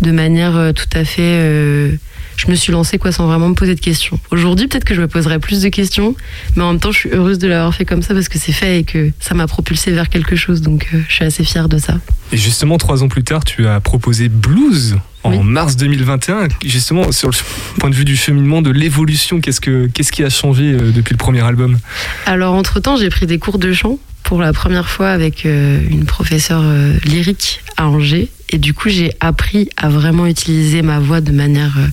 de 0.02 0.12
manière 0.12 0.56
euh, 0.56 0.72
tout 0.72 0.90
à 0.94 1.06
fait. 1.06 1.98
Je 2.38 2.48
me 2.50 2.56
suis 2.56 2.72
lancée 2.72 2.98
quoi 2.98 3.12
sans 3.12 3.28
vraiment 3.28 3.50
me 3.50 3.56
poser 3.56 3.76
de 3.76 3.80
questions. 3.80 4.20
Aujourd'hui, 4.32 4.68
peut-être 4.68 4.84
que 4.84 4.94
je 4.96 5.02
me 5.02 5.08
poserai 5.08 5.40
plus 5.40 5.62
de 5.62 5.70
questions, 5.70 6.16
mais 6.56 6.64
en 6.64 6.72
même 6.72 6.80
temps, 6.82 6.92
je 6.92 6.98
suis 7.00 7.10
heureuse 7.10 7.38
de 7.40 7.48
l'avoir 7.48 7.74
fait 7.74 7.86
comme 7.86 8.02
ça 8.02 8.14
parce 8.14 8.30
que 8.30 8.38
c'est 8.38 8.52
fait 8.52 8.80
et 8.80 8.84
que 8.84 9.12
ça 9.20 9.36
m'a 9.36 9.48
propulsée 9.48 9.92
vers 9.92 10.10
quelque 10.10 10.36
chose. 10.36 10.62
Donc, 10.62 10.88
euh, 10.94 11.00
je 11.08 11.14
suis 11.14 11.26
assez 11.26 11.44
fière 11.44 11.70
de 11.70 11.78
ça. 11.78 12.00
Et 12.32 12.38
justement, 12.38 12.78
trois 12.78 13.04
ans 13.04 13.08
plus 13.08 13.24
tard, 13.24 13.44
tu 13.46 13.68
as 13.68 13.80
proposé 13.80 14.30
Blues 14.30 14.98
en 15.24 15.32
Oui. 15.32 15.40
mars 15.44 15.76
2021. 15.78 16.48
Justement, 16.66 17.12
sur 17.12 17.30
le 17.30 17.36
point 17.80 17.90
de 17.90 17.96
vue 17.96 18.06
du 18.06 18.16
cheminement, 18.16 18.62
de 18.62 18.72
l'évolution, 18.72 19.40
qu'est-ce, 19.40 19.62
que, 19.62 19.88
qu'est-ce 19.88 20.12
qui 20.12 20.24
a 20.24 20.30
changé 20.30 20.72
euh, 20.74 20.92
depuis 20.92 21.14
le 21.14 21.18
premier 21.18 21.42
album? 21.42 21.78
Alors, 22.26 22.54
entre-temps, 22.56 22.98
j'ai 22.98 23.10
pris 23.10 23.26
des 23.28 23.40
cours 23.40 23.60
de 23.60 23.72
chant 23.74 23.98
pour 24.24 24.42
la 24.42 24.54
première 24.54 24.90
fois 24.90 25.10
avec 25.10 25.46
euh, 25.46 25.80
une 25.90 26.06
professeure 26.06 26.64
lyrique 27.06 27.62
à 27.78 27.88
Angers. 27.88 28.30
Et 28.50 28.58
du 28.58 28.74
coup, 28.74 28.90
j'ai 28.90 29.12
appris 29.20 29.70
à 29.76 29.90
vraiment 29.90 30.28
utiliser 30.28 30.82
ma 30.82 31.00
voix 31.00 31.22
de 31.22 31.32
manière 31.32 31.78
euh, 31.78 31.88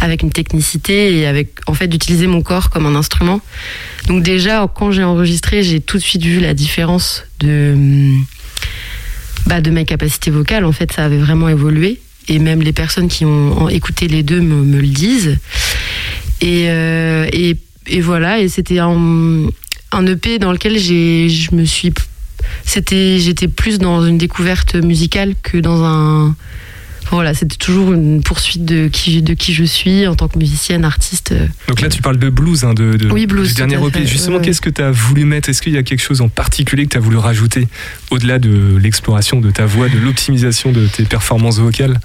avec 0.00 0.22
une 0.22 0.30
technicité 0.30 1.18
et 1.18 1.26
avec, 1.26 1.50
en 1.66 1.74
fait, 1.74 1.88
d'utiliser 1.88 2.26
mon 2.26 2.42
corps 2.42 2.70
comme 2.70 2.86
un 2.86 2.94
instrument. 2.94 3.40
Donc, 4.06 4.22
déjà, 4.22 4.66
quand 4.72 4.92
j'ai 4.92 5.04
enregistré, 5.04 5.62
j'ai 5.62 5.80
tout 5.80 5.98
de 5.98 6.02
suite 6.02 6.22
vu 6.22 6.40
la 6.40 6.54
différence 6.54 7.24
de, 7.40 7.72
hum, 7.74 8.24
bah, 9.46 9.60
de 9.60 9.70
mes 9.70 9.84
capacités 9.84 10.30
vocales. 10.30 10.64
En 10.64 10.72
fait, 10.72 10.92
ça 10.92 11.04
avait 11.04 11.18
vraiment 11.18 11.48
évolué. 11.48 12.00
Et 12.28 12.38
même 12.38 12.62
les 12.62 12.72
personnes 12.72 13.08
qui 13.08 13.24
ont 13.24 13.68
écouté 13.68 14.06
les 14.06 14.22
deux 14.22 14.40
me, 14.40 14.80
le 14.80 14.86
disent. 14.86 15.38
Et, 16.40 16.66
euh, 16.68 17.26
et, 17.32 17.56
et 17.88 18.00
voilà, 18.00 18.40
et 18.40 18.48
c'était 18.48 18.78
un, 18.78 19.46
un 19.92 20.06
EP 20.06 20.38
dans 20.38 20.52
lequel 20.52 20.78
je 20.78 21.54
me 21.54 21.64
suis, 21.64 21.92
c'était, 22.64 23.18
j'étais 23.18 23.48
plus 23.48 23.78
dans 23.78 24.04
une 24.04 24.18
découverte 24.18 24.74
musicale 24.74 25.34
que 25.42 25.58
dans 25.58 25.84
un, 25.84 26.34
voilà, 27.10 27.34
c'était 27.34 27.56
toujours 27.56 27.92
une 27.92 28.22
poursuite 28.22 28.64
de 28.64 28.88
qui, 28.88 29.22
de 29.22 29.34
qui 29.34 29.52
je 29.54 29.64
suis 29.64 30.06
en 30.06 30.14
tant 30.14 30.28
que 30.28 30.38
musicienne, 30.38 30.84
artiste. 30.84 31.34
Donc 31.68 31.80
là, 31.80 31.88
tu 31.88 32.02
parles 32.02 32.18
de 32.18 32.30
blues, 32.30 32.64
hein, 32.64 32.74
de, 32.74 32.96
de- 32.96 33.10
Oui, 33.10 33.26
blues, 33.26 33.48
du 33.48 33.54
dernier 33.54 33.76
EP. 33.84 34.06
Justement, 34.06 34.36
Ouais, 34.36 34.42
qu'est-ce 34.44 34.60
que 34.60 34.70
tu 34.70 34.82
as 34.82 34.90
voulu 34.90 35.24
mettre? 35.24 35.48
Est-ce 35.48 35.60
qu'il 35.62 35.72
y 35.72 35.78
a 35.78 35.82
quelque 35.82 36.02
chose 36.02 36.20
en 36.20 36.28
particulier 36.28 36.84
que 36.84 36.90
tu 36.90 36.96
as 36.98 37.00
voulu 37.00 37.16
rajouter 37.16 37.66
au-delà 38.10 38.38
de 38.38 38.76
l'exploration 38.80 39.40
de 39.40 39.50
ta 39.50 39.66
voix, 39.66 39.88
de 39.88 39.98
l'optimisation 39.98 40.72
de 40.72 40.86
tes 40.86 41.04
performances 41.04 41.58
vocales? 41.58 41.98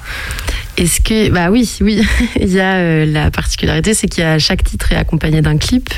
Est-ce 0.78 1.00
que, 1.02 1.30
bah 1.30 1.52
oui, 1.52 1.70
oui, 1.82 2.02
il 2.42 2.50
y 2.52 2.60
a 2.60 2.74
euh, 2.76 3.06
la 3.06 3.32
particularité, 3.32 3.94
c'est 3.94 4.08
qu'il 4.08 4.24
y 4.24 4.28
a 4.28 4.40
chaque 4.40 4.64
titre 4.64 4.92
est 4.92 4.96
accompagné 4.98 5.42
d'un 5.42 5.58
clip. 5.58 5.90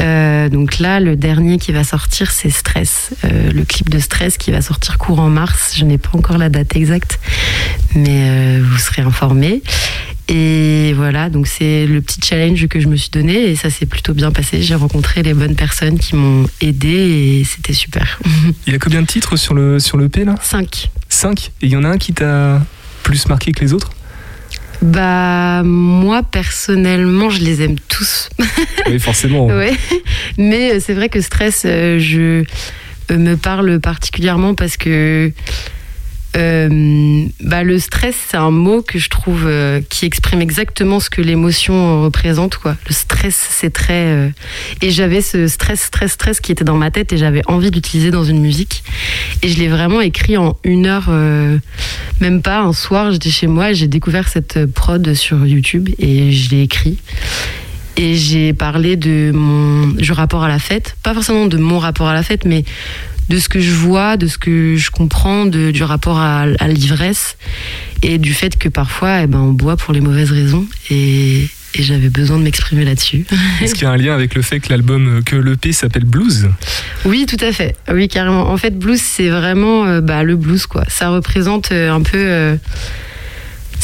Euh, 0.00 0.48
donc 0.48 0.78
là, 0.80 0.98
le 1.00 1.14
dernier 1.16 1.58
qui 1.58 1.72
va 1.72 1.84
sortir, 1.84 2.30
c'est 2.32 2.50
Stress, 2.50 3.10
Euh, 3.24 3.52
le 3.52 3.64
clip 3.64 3.88
de 3.90 3.98
Stress 3.98 4.36
qui 4.36 4.50
va 4.50 4.60
sortir 4.60 4.98
courant 4.98 5.28
mars. 5.28 5.74
Je 5.76 5.84
n'ai 5.84 5.98
pas 5.98 6.10
encore 6.14 6.38
la 6.38 6.48
date 6.48 6.74
exacte, 6.76 7.20
mais 7.94 8.13
euh, 8.22 8.62
vous 8.62 8.78
serez 8.78 9.02
informés. 9.02 9.62
Et 10.28 10.94
voilà, 10.94 11.28
donc 11.28 11.46
c'est 11.46 11.86
le 11.86 12.00
petit 12.00 12.18
challenge 12.22 12.66
que 12.68 12.80
je 12.80 12.88
me 12.88 12.96
suis 12.96 13.10
donné 13.10 13.50
et 13.50 13.56
ça 13.56 13.68
s'est 13.68 13.84
plutôt 13.84 14.14
bien 14.14 14.30
passé. 14.30 14.62
J'ai 14.62 14.74
rencontré 14.74 15.22
les 15.22 15.34
bonnes 15.34 15.54
personnes 15.54 15.98
qui 15.98 16.16
m'ont 16.16 16.46
aidé 16.62 16.88
et 16.88 17.44
c'était 17.44 17.74
super. 17.74 18.18
Il 18.66 18.72
y 18.72 18.76
a 18.76 18.78
combien 18.78 19.02
de 19.02 19.06
titres 19.06 19.36
sur 19.36 19.52
le, 19.52 19.78
sur 19.78 19.98
le 19.98 20.06
EP 20.06 20.24
là? 20.24 20.34
Cinq. 20.40 20.90
5 21.10 21.52
Et 21.62 21.66
il 21.66 21.68
y 21.70 21.76
en 21.76 21.84
a 21.84 21.88
un 21.88 21.98
qui 21.98 22.12
t'a 22.12 22.64
plus 23.02 23.28
marqué 23.28 23.52
que 23.52 23.60
les 23.60 23.72
autres? 23.72 23.90
Bah 24.82 25.62
moi 25.64 26.22
personnellement, 26.22 27.30
je 27.30 27.40
les 27.40 27.62
aime 27.62 27.76
tous. 27.88 28.28
Oui, 28.86 28.98
forcément. 28.98 29.46
Ouais. 29.46 29.72
Mais 30.36 30.74
euh, 30.74 30.80
c'est 30.84 30.92
vrai 30.92 31.08
que 31.08 31.20
stress, 31.22 31.62
euh, 31.64 31.98
je 31.98 32.44
me 33.10 33.34
parle 33.36 33.80
particulièrement 33.80 34.54
parce 34.54 34.76
que 34.76 35.32
euh, 36.36 37.26
bah, 37.40 37.62
le 37.62 37.78
stress, 37.78 38.16
c'est 38.28 38.36
un 38.36 38.50
mot 38.50 38.82
que 38.82 38.98
je 38.98 39.08
trouve 39.08 39.44
euh, 39.46 39.80
qui 39.88 40.04
exprime 40.04 40.40
exactement 40.40 41.00
ce 41.00 41.10
que 41.10 41.22
l'émotion 41.22 42.02
représente. 42.02 42.56
Quoi. 42.56 42.76
Le 42.88 42.94
stress, 42.94 43.36
c'est 43.50 43.72
très. 43.72 44.06
euh, 44.06 44.28
Et 44.82 44.90
j'avais 44.90 45.20
ce 45.20 45.46
stress, 45.46 45.80
stress, 45.80 46.12
stress 46.12 46.40
qui 46.40 46.52
était 46.52 46.64
dans 46.64 46.76
ma 46.76 46.90
tête 46.90 47.12
et 47.12 47.16
j'avais 47.16 47.42
envie 47.46 47.70
d'utiliser 47.70 48.10
dans 48.10 48.24
une 48.24 48.40
musique. 48.40 48.82
Et 49.42 49.48
je 49.48 49.58
l'ai 49.58 49.68
vraiment 49.68 50.00
écrit 50.00 50.36
en 50.36 50.56
une 50.64 50.86
heure, 50.86 51.10
même 52.20 52.42
pas 52.42 52.60
un 52.60 52.72
soir. 52.72 53.12
J'étais 53.12 53.30
chez 53.30 53.46
moi 53.46 53.72
j'ai 53.72 53.88
découvert 53.88 54.28
cette 54.28 54.66
prod 54.66 55.14
sur 55.14 55.46
YouTube 55.46 55.88
et 55.98 56.32
je 56.32 56.50
l'ai 56.50 56.62
écrit. 56.62 56.98
Et 57.96 58.16
j'ai 58.16 58.52
parlé 58.52 58.96
de 58.96 59.30
mon 59.32 59.86
du 59.86 60.10
rapport 60.10 60.42
à 60.42 60.48
la 60.48 60.58
fête, 60.58 60.96
pas 61.02 61.14
forcément 61.14 61.46
de 61.46 61.56
mon 61.56 61.78
rapport 61.78 62.08
à 62.08 62.14
la 62.14 62.24
fête, 62.24 62.44
mais 62.44 62.64
de 63.28 63.38
ce 63.38 63.48
que 63.48 63.60
je 63.60 63.72
vois, 63.72 64.16
de 64.16 64.26
ce 64.26 64.38
que 64.38 64.76
je 64.76 64.90
comprends, 64.90 65.46
de, 65.46 65.70
du 65.70 65.82
rapport 65.82 66.18
à, 66.18 66.42
à 66.42 66.68
l'ivresse 66.68 67.36
et 68.02 68.18
du 68.18 68.34
fait 68.34 68.58
que 68.58 68.68
parfois, 68.68 69.22
eh 69.22 69.26
ben, 69.26 69.38
on 69.38 69.52
boit 69.52 69.76
pour 69.76 69.94
les 69.94 70.00
mauvaises 70.00 70.30
raisons. 70.30 70.66
Et, 70.90 71.48
et 71.76 71.82
j'avais 71.82 72.08
besoin 72.08 72.38
de 72.38 72.44
m'exprimer 72.44 72.84
là-dessus. 72.84 73.26
Est-ce 73.62 73.74
qu'il 73.74 73.84
y 73.84 73.86
a 73.86 73.90
un 73.90 73.96
lien 73.96 74.14
avec 74.14 74.34
le 74.34 74.42
fait 74.42 74.60
que 74.60 74.68
l'album, 74.70 75.22
que 75.24 75.36
l'EP 75.36 75.72
s'appelle 75.72 76.04
Blues? 76.04 76.48
Oui, 77.04 77.26
tout 77.26 77.42
à 77.44 77.52
fait. 77.52 77.76
Oui, 77.92 78.08
carrément. 78.08 78.50
En 78.50 78.56
fait, 78.56 78.78
blues, 78.78 79.00
c'est 79.00 79.28
vraiment 79.28 79.86
euh, 79.86 80.00
bah, 80.00 80.22
le 80.22 80.36
blues, 80.36 80.66
quoi. 80.66 80.84
Ça 80.88 81.08
représente 81.08 81.72
euh, 81.72 81.90
un 81.90 82.02
peu 82.02 82.18
euh, 82.18 82.56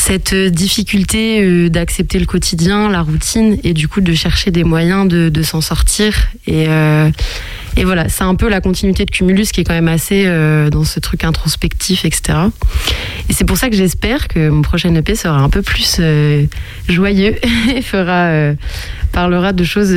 cette 0.00 0.34
difficulté 0.34 1.42
euh, 1.42 1.68
d'accepter 1.68 2.18
le 2.18 2.24
quotidien, 2.24 2.88
la 2.88 3.02
routine, 3.02 3.58
et 3.64 3.74
du 3.74 3.86
coup 3.86 4.00
de 4.00 4.14
chercher 4.14 4.50
des 4.50 4.64
moyens 4.64 5.06
de, 5.06 5.42
s'en 5.42 5.60
sortir. 5.60 6.14
Et, 6.46 6.64
euh, 6.68 7.10
et 7.76 7.84
voilà, 7.84 8.08
c'est 8.08 8.24
un 8.24 8.34
peu 8.34 8.48
la 8.48 8.62
continuité 8.62 9.04
de 9.04 9.10
Cumulus 9.10 9.52
qui 9.52 9.60
est 9.60 9.64
quand 9.64 9.74
même 9.74 9.88
assez 9.88 10.24
euh, 10.24 10.70
dans 10.70 10.84
ce 10.84 11.00
truc 11.00 11.22
introspectif, 11.22 12.06
etc. 12.06 12.38
Et 13.28 13.34
c'est 13.34 13.44
pour 13.44 13.58
ça 13.58 13.68
que 13.68 13.76
j'espère 13.76 14.26
que 14.28 14.48
mon 14.48 14.62
prochain 14.62 14.94
EP 14.94 15.14
sera 15.14 15.38
un 15.38 15.50
peu 15.50 15.60
plus 15.60 16.00
joyeux 16.88 17.36
et 17.76 17.82
fera, 17.82 18.54
parlera 19.12 19.52
de 19.52 19.64
choses. 19.64 19.94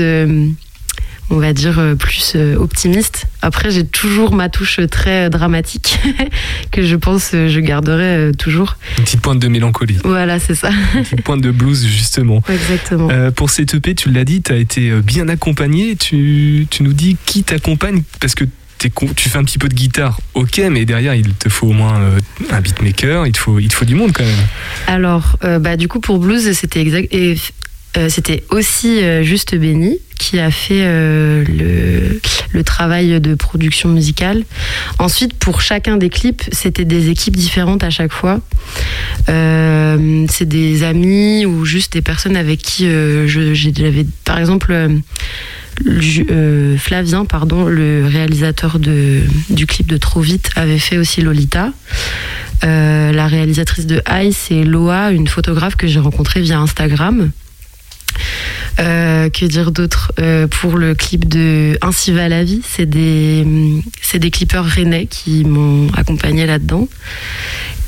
On 1.29 1.37
va 1.37 1.53
dire, 1.53 1.79
euh, 1.79 1.95
plus 1.95 2.33
euh, 2.35 2.55
optimiste. 2.55 3.25
Après, 3.41 3.71
j'ai 3.71 3.85
toujours 3.85 4.33
ma 4.33 4.49
touche 4.49 4.79
très 4.89 5.25
euh, 5.25 5.29
dramatique 5.29 5.99
que 6.71 6.83
je 6.83 6.95
pense 6.95 7.31
je 7.31 7.59
garderai 7.59 8.31
toujours. 8.37 8.77
Une 8.97 9.03
petite 9.03 9.21
pointe 9.21 9.39
de 9.39 9.47
mélancolie. 9.47 9.97
Voilà, 10.03 10.39
c'est 10.39 10.55
ça. 10.55 10.69
Une 10.95 11.03
petite 11.03 11.23
pointe 11.23 11.41
de 11.41 11.51
blues, 11.51 11.85
justement. 11.85 12.41
Exactement. 12.49 13.09
Euh, 13.11 13.31
pour 13.31 13.49
cette 13.49 13.73
EP, 13.73 13.95
tu 13.95 14.11
l'as 14.11 14.25
dit, 14.25 14.41
tu 14.41 14.51
as 14.51 14.57
été 14.57 14.91
bien 15.01 15.27
accompagné. 15.27 15.95
Tu, 15.95 16.67
tu 16.69 16.83
nous 16.83 16.93
dis 16.93 17.17
qui 17.25 17.43
t'accompagne 17.43 18.03
parce 18.19 18.35
que 18.35 18.45
tu 19.15 19.29
fais 19.29 19.37
un 19.37 19.43
petit 19.43 19.57
peu 19.57 19.69
de 19.69 19.73
guitare, 19.73 20.19
ok, 20.33 20.61
mais 20.71 20.85
derrière 20.85 21.15
il 21.15 21.33
te 21.33 21.49
faut 21.49 21.67
au 21.67 21.73
moins 21.73 21.99
euh, 21.99 22.19
un 22.51 22.61
beatmaker, 22.61 23.25
il 23.25 23.31
te 23.31 23.37
faut, 23.37 23.59
il 23.59 23.67
te 23.67 23.73
faut 23.73 23.85
du 23.85 23.95
monde 23.95 24.11
quand 24.13 24.23
même. 24.23 24.45
Alors, 24.87 25.37
euh, 25.43 25.59
bah, 25.59 25.77
du 25.77 25.87
coup, 25.87 25.99
pour 25.99 26.19
Blues, 26.19 26.51
c'était 26.53 26.83
euh, 27.97 28.09
c'était 28.09 28.43
aussi 28.49 29.03
euh, 29.03 29.23
Juste 29.23 29.55
Béni 29.55 29.99
qui 30.17 30.39
a 30.39 30.51
fait 30.51 30.83
euh, 30.83 31.43
le, 32.53 32.63
travail 32.63 33.19
de 33.19 33.35
production 33.35 33.89
musicale. 33.89 34.43
Ensuite, 34.97 35.33
pour 35.33 35.59
chacun 35.61 35.97
des 35.97 36.09
clips, 36.09 36.43
c'était 36.53 36.85
des 36.85 37.09
équipes 37.09 37.35
différentes 37.35 37.83
à 37.83 37.89
chaque 37.89 38.13
fois. 38.13 38.39
C'est 39.27 40.47
des 40.47 40.83
amis 40.83 41.45
ou 41.45 41.65
juste 41.65 41.91
des 41.93 42.01
personnes 42.01 42.37
avec 42.37 42.61
qui 42.61 42.87
j'avais, 43.25 44.05
par 44.23 44.39
exemple, 44.39 44.73
Flavien, 46.77 47.25
pardon, 47.25 47.65
le 47.65 48.07
réalisateur 48.07 48.79
du 48.79 49.65
clip 49.67 49.87
de 49.87 49.97
Trop 49.97 50.21
vite, 50.21 50.51
avait 50.55 50.79
fait 50.79 50.97
aussi 50.97 51.21
Lolita. 51.21 51.73
La 52.61 53.27
réalisatrice 53.27 53.87
de 53.87 54.01
High, 54.09 54.31
c'est 54.33 54.63
Loa, 54.63 55.11
une 55.11 55.27
photographe 55.27 55.75
que 55.75 55.87
j'ai 55.87 55.99
rencontrée 55.99 56.39
via 56.39 56.59
Instagram. 56.59 57.29
Euh, 58.79 59.29
que 59.29 59.45
dire 59.45 59.71
d'autre 59.71 60.11
Euh, 60.19 60.47
Pour 60.47 60.77
le 60.77 60.95
clip 60.95 61.27
de 61.27 61.77
Ainsi 61.81 62.11
va 62.11 62.27
la 62.29 62.43
vie, 62.43 62.61
c'est 62.63 62.89
des, 62.89 63.45
c'est 64.01 64.19
des 64.19 64.31
clippeurs 64.31 64.65
rennais 64.65 65.05
qui 65.05 65.43
m'ont 65.43 65.87
accompagné 65.93 66.45
là-dedans. 66.45 66.87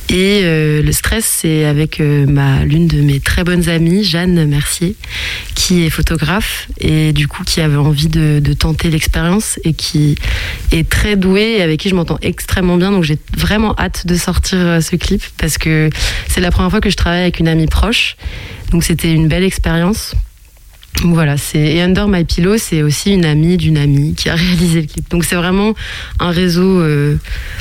Et 0.10 0.42
euh, 0.44 0.84
le 0.84 0.92
stress, 0.92 1.26
c'est 1.26 1.66
avec 1.66 2.00
euh, 2.00 2.28
ma 2.28 2.64
l'une 2.64 2.88
de 2.88 3.02
mes 3.02 3.20
très 3.20 3.44
bonnes 3.44 3.70
amies, 3.70 4.04
Jeanne 4.04 4.46
Mercier, 4.46 4.96
qui 5.56 5.84
est 5.84 5.90
photographe 5.90 6.68
et 6.80 7.12
du 7.12 7.28
coup 7.28 7.44
qui 7.44 7.60
avait 7.60 7.76
envie 7.76 8.08
de, 8.08 8.40
de 8.40 8.54
tenter 8.54 8.92
l'expérience 8.92 9.60
et 9.64 9.74
qui 9.74 10.16
est 10.72 10.88
très 10.88 11.16
douée 11.16 11.56
et 11.58 11.62
avec 11.64 11.80
qui 11.80 11.90
je 11.90 11.96
m'entends 11.96 12.20
extrêmement 12.22 12.78
bien. 12.78 12.92
Donc 12.92 13.04
j'ai 13.04 13.18
vraiment 13.36 13.74
hâte 13.80 14.06
de 14.06 14.16
sortir 14.16 14.60
euh, 14.60 14.80
ce 14.80 14.96
clip 14.96 15.24
parce 15.40 15.58
que 15.58 15.90
c'est 16.28 16.42
la 16.42 16.52
première 16.52 16.70
fois 16.70 16.82
que 16.82 16.92
je 16.92 16.98
travaille 16.98 17.22
avec 17.22 17.40
une 17.40 17.48
amie 17.48 17.66
proche. 17.66 18.16
Donc 18.72 18.84
c'était 18.84 19.14
une 19.14 19.28
belle 19.28 19.44
expérience. 19.44 20.16
Donc 21.04 21.14
voilà, 21.14 21.36
c'est 21.36 21.60
et 21.60 21.82
Under 21.82 22.08
My 22.08 22.24
Pillow, 22.24 22.58
c'est 22.58 22.82
aussi 22.82 23.12
une 23.12 23.26
amie 23.26 23.58
d'une 23.58 23.78
amie 23.78 24.14
qui 24.16 24.30
a 24.30 24.36
réalisé 24.36 24.80
le 24.82 24.88
clip. 24.88 25.10
Donc 25.10 25.26
c'est 25.26 25.36
vraiment 25.36 25.74
un 26.22 26.30
réseau 26.32 26.80
euh, 26.80 27.18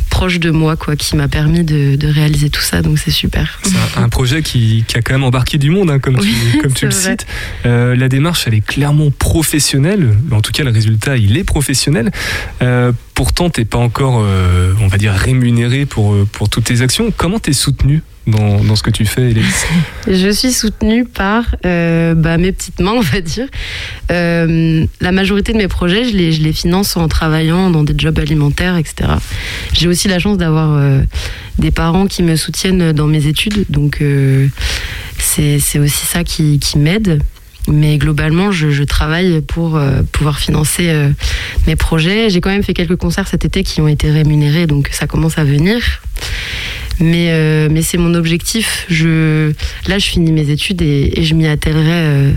proche 0.09 0.39
de 0.39 0.53
moi, 0.53 0.77
quoi, 0.77 0.95
qui 0.95 1.17
m'a 1.17 1.27
permis 1.27 1.65
de, 1.65 1.97
de 1.97 2.07
réaliser 2.07 2.49
tout 2.49 2.61
ça. 2.61 2.81
Donc 2.81 2.97
c'est 2.97 3.11
super. 3.11 3.59
C'est 3.65 3.99
un, 3.99 4.05
un 4.05 4.09
projet 4.09 4.41
qui, 4.43 4.85
qui 4.87 4.97
a 4.97 5.03
quand 5.03 5.15
même 5.15 5.25
embarqué 5.25 5.59
du 5.59 5.71
monde, 5.71 5.91
hein, 5.91 5.99
comme 5.99 6.17
tu, 6.21 6.29
Oui, 6.29 6.59
comme 6.63 6.73
tu 6.73 6.87
le 6.87 6.93
vrai. 6.93 7.11
cites. 7.11 7.27
Euh, 7.67 7.97
la 7.97 8.09
démarche, 8.09 8.45
elle 8.47 8.55
est 8.55 8.65
clairement 8.65 9.11
professionnelle. 9.11 10.17
En 10.31 10.41
tout 10.41 10.53
cas, 10.53 10.63
le 10.63 10.71
résultat, 10.71 11.17
il 11.17 11.37
est 11.37 11.45
professionnel. 11.45 12.13
Euh, 12.63 12.93
pourtant, 13.15 13.51
t'es 13.51 13.65
pas 13.65 13.79
encore, 13.79 14.21
euh, 14.25 14.73
on 14.81 14.87
va 14.87 14.97
dire, 14.97 15.13
rémunéré 15.13 15.87
pour, 15.87 16.15
pour 16.31 16.49
toutes 16.49 16.65
tes 16.65 16.83
actions. 16.83 17.13
Comment 17.17 17.41
t'es 17.41 17.53
soutenu 17.53 18.03
dans, 18.27 18.77
ce 18.77 18.83
que 18.83 18.91
tu 18.91 19.05
fais, 19.05 19.31
Élise 19.31 19.67
Je 20.09 20.31
suis 20.31 20.53
soutenue 20.53 21.05
par 21.05 21.45
euh, 21.67 22.15
bah, 22.15 22.39
mes 22.39 22.53
petites 22.53 22.81
mains, 22.81 22.95
on 22.97 23.01
va 23.01 23.21
dire. 23.21 23.47
Euh, 24.11 24.87
la 25.01 25.13
majorité 25.13 25.53
de 25.53 25.59
mes 25.59 25.69
projets, 25.69 26.05
je 26.05 26.17
les, 26.17 26.53
finance 26.53 26.97
en 26.97 27.09
travaillant 27.09 27.71
dans 27.71 27.83
des 27.83 27.95
jobs 27.97 28.19
alimentaires, 28.19 28.77
etc. 28.77 29.13
J'ai 29.73 29.89
aussi 29.89 30.09
la 30.09 30.19
chance 30.19 30.39
d'avoir 30.39 30.73
euh, 30.73 31.03
des 31.59 31.71
parents 31.71 32.07
qui 32.07 32.23
me 32.23 32.37
soutiennent 32.37 32.93
dans 32.93 33.07
mes 33.07 33.27
études, 33.27 33.65
donc 33.69 34.03
c'est 35.19 35.79
aussi 35.79 36.07
ça 36.07 36.25
qui, 36.25 36.61
m'aide. 36.77 37.21
Mais 37.67 37.97
globalement, 37.97 38.53
je, 38.53 38.83
travaille 38.85 39.41
pour 39.41 39.81
pouvoir 40.13 40.39
financer 40.39 40.93
mes 41.67 41.77
projets. 41.77 42.31
J'ai 42.31 42.41
quand 42.41 42.51
même 42.51 42.63
fait 42.63 42.75
quelques 42.75 42.97
concerts 42.97 43.27
cet 43.27 43.45
été 43.45 43.63
qui 43.63 43.81
ont 43.81 43.89
été 43.89 44.11
rémunérés, 44.11 44.67
donc 44.67 44.89
ça 44.93 45.07
commence 45.07 45.39
à 45.39 45.45
venir. 45.45 45.81
Mais, 47.01 47.29
euh, 47.31 47.69
mais 47.71 47.83
c'est 47.83 47.99
mon 47.99 48.15
objectif. 48.15 48.87
Je, 48.89 49.53
là, 49.87 49.99
je 49.99 50.07
finis 50.07 50.33
mes 50.33 50.51
études 50.51 50.83
et, 50.83 51.19
et 51.19 51.25
je 51.25 51.35
m'y 51.35 51.47
attellerai 51.47 51.91
euh, 51.91 52.33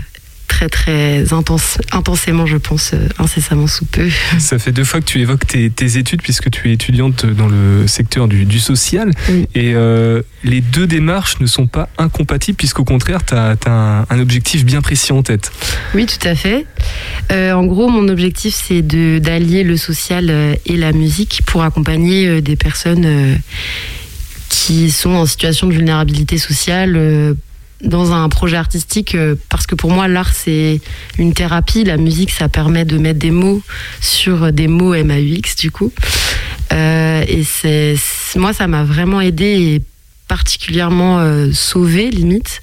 très, 0.48 0.68
très 0.68 1.32
intense, 1.32 1.78
intensément, 1.92 2.46
je 2.46 2.56
pense, 2.56 2.92
euh, 2.92 3.06
incessamment 3.18 3.68
sous 3.68 3.84
peu. 3.84 4.08
Ça 4.38 4.58
fait 4.58 4.72
deux 4.72 4.82
fois 4.82 5.00
que 5.00 5.04
tu 5.04 5.20
évoques 5.20 5.46
tes, 5.46 5.70
tes 5.70 5.98
études, 5.98 6.22
puisque 6.22 6.50
tu 6.50 6.68
es 6.68 6.72
étudiante 6.72 7.26
dans 7.26 7.46
le 7.46 7.86
secteur 7.86 8.26
du, 8.26 8.44
du 8.44 8.58
social. 8.58 9.12
Oui. 9.28 9.46
Et 9.54 9.74
euh, 9.74 10.22
les 10.42 10.60
deux 10.60 10.88
démarches 10.88 11.38
ne 11.38 11.46
sont 11.46 11.66
pas 11.68 11.88
incompatibles, 11.96 12.56
puisqu'au 12.56 12.84
contraire, 12.84 13.24
tu 13.24 13.34
as, 13.34 13.56
un, 13.66 14.06
un 14.10 14.20
objectif 14.20 14.64
bien 14.64 14.82
précis 14.82 15.12
en 15.12 15.22
tête. 15.22 15.52
Oui, 15.94 16.06
tout 16.06 16.26
à 16.26 16.34
fait. 16.34 16.66
Euh, 17.30 17.52
en 17.52 17.64
gros, 17.64 17.88
mon 17.88 18.08
objectif, 18.08 18.60
c'est 18.66 18.82
d'allier 18.82 19.62
le 19.62 19.76
social 19.76 20.30
et 20.66 20.76
la 20.76 20.92
musique 20.92 21.42
pour 21.46 21.62
accompagner 21.62 22.40
des 22.40 22.56
personnes 22.56 23.38
qui 24.48 24.90
sont 24.90 25.10
en 25.10 25.26
situation 25.26 25.66
de 25.66 25.72
vulnérabilité 25.72 26.38
sociale 26.38 26.94
euh, 26.96 27.34
dans 27.82 28.12
un 28.12 28.28
projet 28.28 28.56
artistique. 28.56 29.14
euh, 29.14 29.36
Parce 29.48 29.66
que 29.66 29.74
pour 29.74 29.90
moi, 29.90 30.08
l'art, 30.08 30.32
c'est 30.34 30.80
une 31.18 31.32
thérapie. 31.32 31.84
La 31.84 31.96
musique, 31.96 32.30
ça 32.30 32.48
permet 32.48 32.84
de 32.84 32.98
mettre 32.98 33.18
des 33.18 33.30
mots 33.30 33.62
sur 34.00 34.52
des 34.52 34.68
mots 34.68 34.94
MAUX, 34.94 35.56
du 35.58 35.70
coup. 35.70 35.92
Euh, 36.72 37.24
et 37.28 37.44
c'est 37.44 37.96
moi, 38.36 38.52
ça 38.52 38.66
m'a 38.66 38.84
vraiment 38.84 39.20
aidé 39.20 39.44
et 39.44 39.82
particulièrement 40.26 41.20
euh, 41.20 41.50
sauvé, 41.52 42.10
limite. 42.10 42.60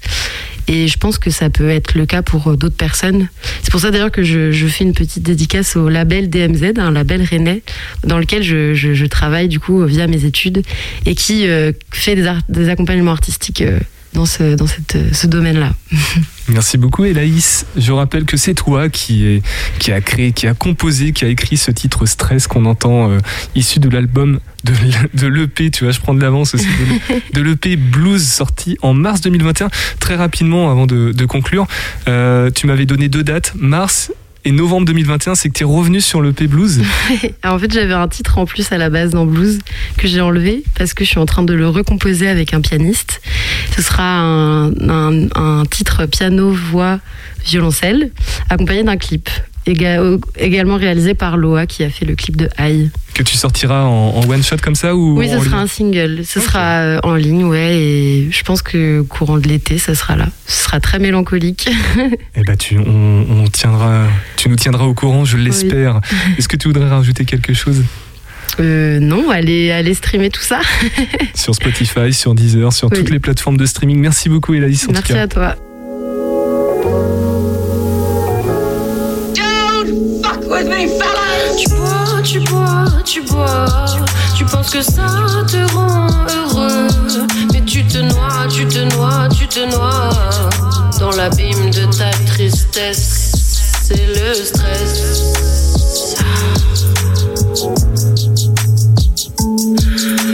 Et 0.68 0.88
je 0.88 0.98
pense 0.98 1.18
que 1.18 1.30
ça 1.30 1.50
peut 1.50 1.70
être 1.70 1.94
le 1.94 2.06
cas 2.06 2.22
pour 2.22 2.48
euh, 2.48 2.56
d'autres 2.56 2.76
personnes. 2.76 3.28
C'est 3.62 3.70
pour 3.70 3.80
ça 3.80 3.90
d'ailleurs 3.90 4.10
que 4.10 4.22
je, 4.22 4.66
fais 4.66 4.84
une 4.84 4.94
petite 4.94 5.22
dédicace 5.22 5.76
au 5.76 5.88
label 5.88 6.28
DMZ, 6.28 6.78
un 6.78 6.90
label 6.90 7.22
rennais, 7.22 7.62
dans 8.04 8.18
lequel 8.18 8.42
je, 8.42 9.06
travaille 9.06 9.48
du 9.48 9.60
coup 9.60 9.84
via 9.84 10.06
mes 10.08 10.24
études 10.24 10.62
et 11.04 11.14
qui 11.14 11.46
euh, 11.46 11.72
fait 11.92 12.16
des 12.48 12.68
accompagnements 12.68 13.12
artistiques 13.12 13.62
euh, 13.62 13.78
dans 14.16 14.26
ce, 14.26 14.56
dans 14.56 14.66
cette, 14.66 15.14
ce 15.14 15.26
domaine-là. 15.26 15.72
Merci 16.48 16.78
beaucoup 16.78 17.04
Elaïs. 17.04 17.66
Je 17.76 17.92
rappelle 17.92 18.24
que 18.24 18.36
c'est 18.36 18.54
toi 18.54 18.88
qui, 18.88 19.26
est, 19.26 19.42
qui 19.78 19.92
a 19.92 20.00
créé, 20.00 20.32
qui 20.32 20.46
a 20.46 20.54
composé, 20.54 21.12
qui 21.12 21.24
a 21.24 21.28
écrit 21.28 21.56
ce 21.56 21.70
titre 21.70 22.06
Stress 22.06 22.46
qu'on 22.46 22.64
entend 22.64 23.10
euh, 23.10 23.18
issu 23.54 23.78
de 23.78 23.88
l'album 23.88 24.40
de, 24.64 25.26
l'EP, 25.28 25.70
tu 25.70 25.84
vois, 25.84 25.92
je 25.92 26.00
prends 26.00 26.14
de 26.14 26.20
l'avance 26.20 26.54
aussi, 26.54 26.66
de, 27.34 27.40
l'EP 27.40 27.76
Blues 27.76 28.26
sorti 28.26 28.76
en 28.82 28.94
mars 28.94 29.20
2021. 29.20 29.68
Très 30.00 30.16
rapidement, 30.16 30.72
avant 30.72 30.86
de, 30.86 31.12
de 31.12 31.24
conclure, 31.26 31.68
euh, 32.08 32.50
tu 32.50 32.66
m'avais 32.66 32.86
donné 32.86 33.08
deux 33.08 33.22
dates, 33.22 33.52
mars 33.54 34.10
et 34.46 34.52
novembre 34.52 34.86
2021, 34.86 35.34
c'est 35.34 35.48
que 35.48 35.54
tu 35.54 35.64
es 35.64 35.66
revenu 35.66 36.00
sur 36.00 36.22
l'EP 36.22 36.46
Blues. 36.46 36.80
Alors, 37.42 37.56
en 37.56 37.58
fait, 37.58 37.72
j'avais 37.72 37.94
un 37.94 38.06
titre 38.06 38.38
en 38.38 38.46
plus 38.46 38.70
à 38.70 38.78
la 38.78 38.90
base 38.90 39.10
dans 39.10 39.26
Blues 39.26 39.58
que 39.98 40.06
j'ai 40.06 40.20
enlevé 40.20 40.62
parce 40.78 40.94
que 40.94 41.02
je 41.04 41.08
suis 41.10 41.18
en 41.18 41.26
train 41.26 41.42
de 41.42 41.52
le 41.52 41.68
recomposer 41.68 42.28
avec 42.28 42.54
un 42.54 42.60
pianiste. 42.60 43.20
Ce 43.74 43.82
sera 43.82 44.04
un- 44.04 44.70
un 45.34 45.64
titre 45.68 46.06
piano, 46.06 46.50
voix, 46.52 47.00
violoncelle, 47.44 48.12
accompagné 48.48 48.84
d'un 48.84 48.96
clip. 48.96 49.28
Éga- 49.66 50.18
également 50.38 50.76
réalisé 50.76 51.14
par 51.14 51.36
Loa 51.36 51.66
qui 51.66 51.82
a 51.82 51.90
fait 51.90 52.04
le 52.04 52.14
clip 52.14 52.36
de 52.36 52.48
High. 52.58 52.88
Que 53.14 53.22
tu 53.22 53.36
sortiras 53.36 53.82
en, 53.84 54.10
en 54.16 54.28
one 54.28 54.42
shot 54.42 54.56
comme 54.62 54.74
ça 54.76 54.94
ou 54.94 55.18
Oui, 55.18 55.28
ce 55.28 55.34
sera 55.40 55.44
ligne 55.44 55.54
un 55.56 55.66
single. 55.66 56.20
Ce 56.24 56.38
sera 56.40 56.60
euh, 56.82 57.00
en 57.02 57.14
ligne, 57.14 57.44
ouais. 57.44 57.76
Et 57.76 58.28
je 58.30 58.42
pense 58.42 58.62
que 58.62 59.00
courant 59.02 59.38
de 59.38 59.48
l'été, 59.48 59.78
ça 59.78 59.94
sera 59.94 60.14
là. 60.16 60.26
Ce 60.46 60.64
sera 60.64 60.78
très 60.80 60.98
mélancolique. 60.98 61.68
Eh 62.36 62.42
ben 62.42 62.56
tu, 62.56 62.78
on, 62.78 63.26
on 63.28 63.44
tiendra, 63.48 64.04
tu 64.36 64.48
nous 64.50 64.56
tiendras 64.56 64.84
au 64.84 64.94
courant, 64.94 65.24
je 65.24 65.36
l'espère. 65.38 66.00
Est-ce 66.38 66.48
que 66.48 66.56
tu 66.56 66.68
voudrais 66.68 66.88
rajouter 66.88 67.24
quelque 67.24 67.54
chose? 67.54 67.82
Euh, 68.60 69.00
non, 69.00 69.30
allez, 69.30 69.70
allez 69.72 69.94
streamer 69.94 70.30
tout 70.30 70.42
ça. 70.42 70.60
sur 71.34 71.54
Spotify, 71.54 72.12
sur 72.12 72.34
Deezer, 72.34 72.72
sur 72.72 72.88
Oui. 72.92 72.98
toutes 72.98 73.10
les 73.10 73.18
plateformes 73.18 73.56
de 73.56 73.66
streaming 73.66 73.98
Merci 73.98 74.28
beaucoup 74.28 74.54
Elaïs 74.54 74.84
en 74.84 74.92
tout 74.92 75.02
Merci 75.12 75.65
Tu 80.56 81.68
bois, 81.68 82.22
tu 82.24 82.40
bois, 82.40 82.84
tu 83.04 83.20
bois. 83.22 83.66
Tu 84.34 84.44
penses 84.46 84.70
que 84.70 84.80
ça 84.80 85.06
te 85.46 85.70
rend 85.74 86.08
heureux. 86.34 86.88
Mais 87.52 87.60
tu 87.60 87.84
te 87.84 87.98
noies, 87.98 88.48
tu 88.48 88.66
te 88.66 88.78
noies, 88.96 89.28
tu 89.36 89.46
te 89.48 89.60
noies. 89.70 90.10
Dans 90.98 91.10
l'abîme 91.10 91.70
de 91.70 91.84
ta 91.94 92.08
tristesse, 92.26 93.32
c'est 93.82 94.06
le 94.06 94.32
stress. 94.32 95.34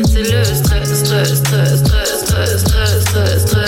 C'est 0.07 0.23
le 0.23 0.45
stress, 0.45 1.05
stress, 1.05 1.35
stress, 1.39 1.81
stress, 1.81 2.21
stress, 2.21 2.61
stress, 2.61 3.01
stress, 3.03 3.43
stress. 3.43 3.62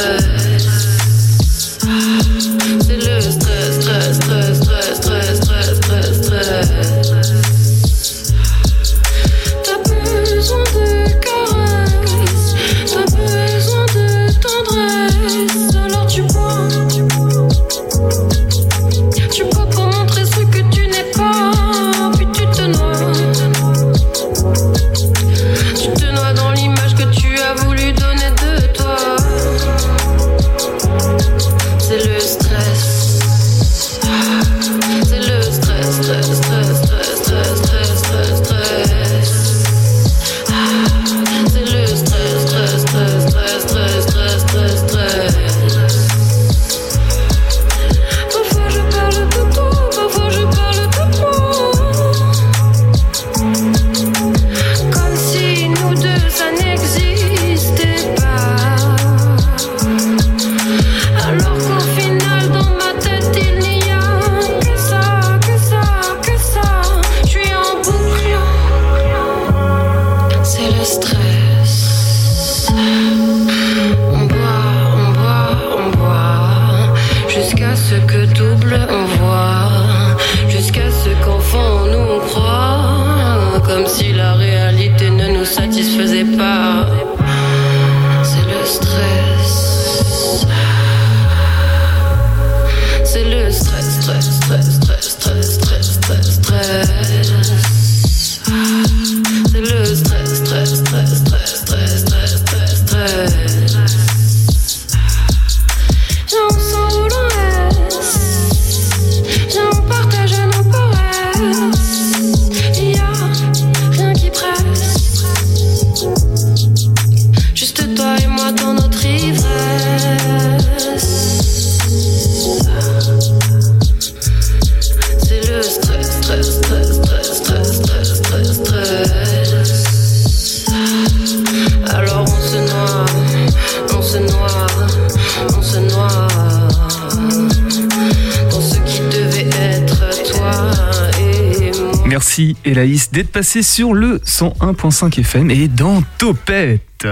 D'être 143.14 143.30
passée 143.30 143.62
sur 143.62 143.94
le 143.94 144.18
101.5 144.18 145.20
FM 145.20 145.50
et 145.52 145.68
dans 145.68 146.02
Topette. 146.18 147.06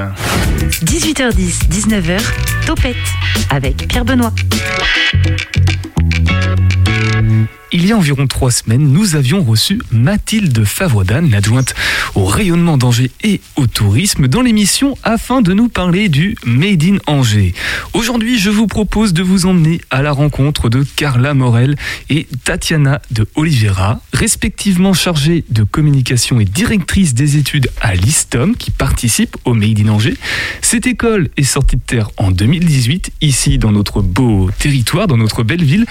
18h10, 0.85 1.69
19h, 1.71 2.21
Topette 2.67 2.97
avec 3.51 3.87
Pierre 3.87 4.05
Benoît. 4.05 4.33
Il 7.75 7.87
y 7.87 7.93
a 7.93 7.97
environ 7.97 8.27
trois 8.27 8.51
semaines, 8.51 8.87
nous 8.87 9.17
avions 9.17 9.43
reçu 9.43 9.81
Mathilde 9.91 10.63
Favodan, 10.63 11.23
l'adjointe 11.31 11.75
au 12.15 12.27
rayonnement 12.27 12.77
d'Angers 12.77 13.11
et 13.25 13.41
au 13.57 13.67
tourisme, 13.67 14.29
dans 14.29 14.43
l'émission 14.43 14.99
afin 15.03 15.41
de 15.41 15.55
nous 15.55 15.71
parler 15.71 16.11
du 16.11 16.37
Made 16.45 16.85
in 16.85 16.99
Angers. 17.07 17.55
Aujourd'hui, 17.95 18.39
je 18.39 18.51
vous 18.51 18.67
propose 18.67 19.15
de 19.15 19.23
vous 19.23 19.47
emmener 19.47 19.81
à 19.91 20.03
la 20.03 20.13
rencontre 20.13 20.69
de 20.69 20.85
Carla 20.97 21.33
Morel 21.33 21.77
et 22.11 22.27
Tatiana 22.45 23.01
de 23.11 23.27
Oliveira, 23.37 24.03
respectivement 24.13 24.93
chargées 24.93 25.43
de 25.49 25.63
communication 25.63 26.41
et 26.41 26.45
directrice 26.45 27.15
des 27.15 27.39
études 27.39 27.71
à 27.81 27.95
l'ISTOM, 27.95 28.55
qui 28.55 28.71
participe 28.71 29.39
au 29.47 29.55
Made 29.55 29.81
in 29.81 29.89
Angers. 29.89 30.19
Cette 30.61 30.87
école 30.87 31.31
est 31.39 31.43
sortie 31.43 31.77
de 31.77 31.83
terre 31.87 32.11
en 32.19 32.33
2018, 32.33 33.13
ici 33.23 33.57
dans 33.57 33.73
notre 33.73 34.03
beau 34.03 34.51
territoire, 34.59 35.07
dans 35.07 35.17
notre 35.17 35.43
belle 35.43 35.65
ville, 35.65 35.87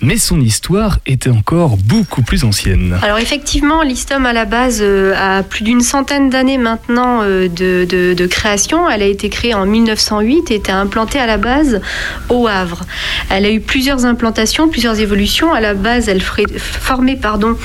mais 0.00 0.16
son 0.16 0.40
histoire 0.40 0.98
encore 1.30 1.76
beaucoup 1.76 2.22
plus 2.22 2.44
ancienne. 2.44 2.98
Alors 3.02 3.18
effectivement, 3.18 3.82
l'ISTOM 3.82 4.26
à 4.26 4.32
la 4.32 4.44
base 4.44 4.80
euh, 4.82 5.14
a 5.16 5.42
plus 5.42 5.64
d'une 5.64 5.80
centaine 5.80 6.30
d'années 6.30 6.58
maintenant 6.58 7.20
euh, 7.22 7.48
de, 7.48 8.26
création. 8.26 8.88
Elle 8.88 9.02
a 9.02 9.06
été 9.06 9.28
créée 9.28 9.54
en 9.54 9.66
1908 9.66 10.50
et 10.50 10.54
était 10.56 10.72
implantée 10.72 11.18
à 11.18 11.26
la 11.26 11.36
base 11.36 11.80
au 12.28 12.48
Havre. 12.48 12.84
Elle 13.30 13.44
a 13.44 13.50
eu 13.50 13.60
plusieurs 13.60 14.04
implantations, 14.04 14.68
plusieurs 14.68 15.00
évolutions. 15.00 15.52
À 15.52 15.60
la 15.60 15.74
base, 15.74 16.08
elle 16.08 16.20
formait 16.20 17.16
pardon, 17.16 17.56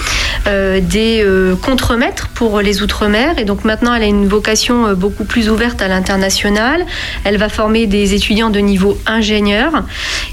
euh, 0.47 0.79
des 0.81 1.23
euh, 1.23 1.55
contremaîtres 1.55 2.29
pour 2.29 2.61
les 2.61 2.81
Outre-mer 2.81 3.37
et 3.37 3.43
donc 3.45 3.65
maintenant 3.65 3.93
elle 3.93 4.03
a 4.03 4.07
une 4.07 4.27
vocation 4.27 4.93
beaucoup 4.93 5.25
plus 5.25 5.49
ouverte 5.49 5.81
à 5.81 5.87
l'international. 5.87 6.85
Elle 7.23 7.37
va 7.37 7.49
former 7.49 7.87
des 7.87 8.13
étudiants 8.13 8.49
de 8.49 8.59
niveau 8.59 8.97
ingénieur 9.05 9.83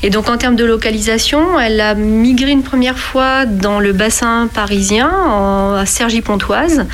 et 0.03 0.11
donc 0.11 0.29
en 0.29 0.37
termes 0.37 0.57
de 0.57 0.65
localisation, 0.65 1.59
elle 1.59 1.81
a 1.81 1.95
migré 1.95 2.51
une 2.51 2.63
première 2.63 2.99
fois 2.99 3.18
dans 3.47 3.81
le 3.81 3.93
bassin 3.93 4.49
parisien, 4.53 5.11
en, 5.11 5.75
à 5.75 5.87
Cergy-Pontoise. 5.87 6.87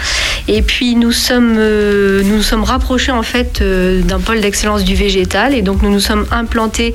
Et 0.46 0.60
puis 0.60 0.94
nous 0.94 1.12
sommes, 1.12 1.56
euh, 1.58 2.22
nous, 2.22 2.36
nous 2.36 2.42
sommes 2.42 2.64
rapprochés 2.64 3.12
en 3.12 3.22
fait 3.22 3.60
euh, 3.62 4.02
d'un 4.02 4.20
pôle 4.20 4.40
d'excellence 4.40 4.84
du 4.84 4.94
végétal. 4.94 5.54
Et 5.54 5.62
donc 5.62 5.82
nous 5.82 5.90
nous 5.90 6.00
sommes 6.00 6.26
implantés 6.30 6.92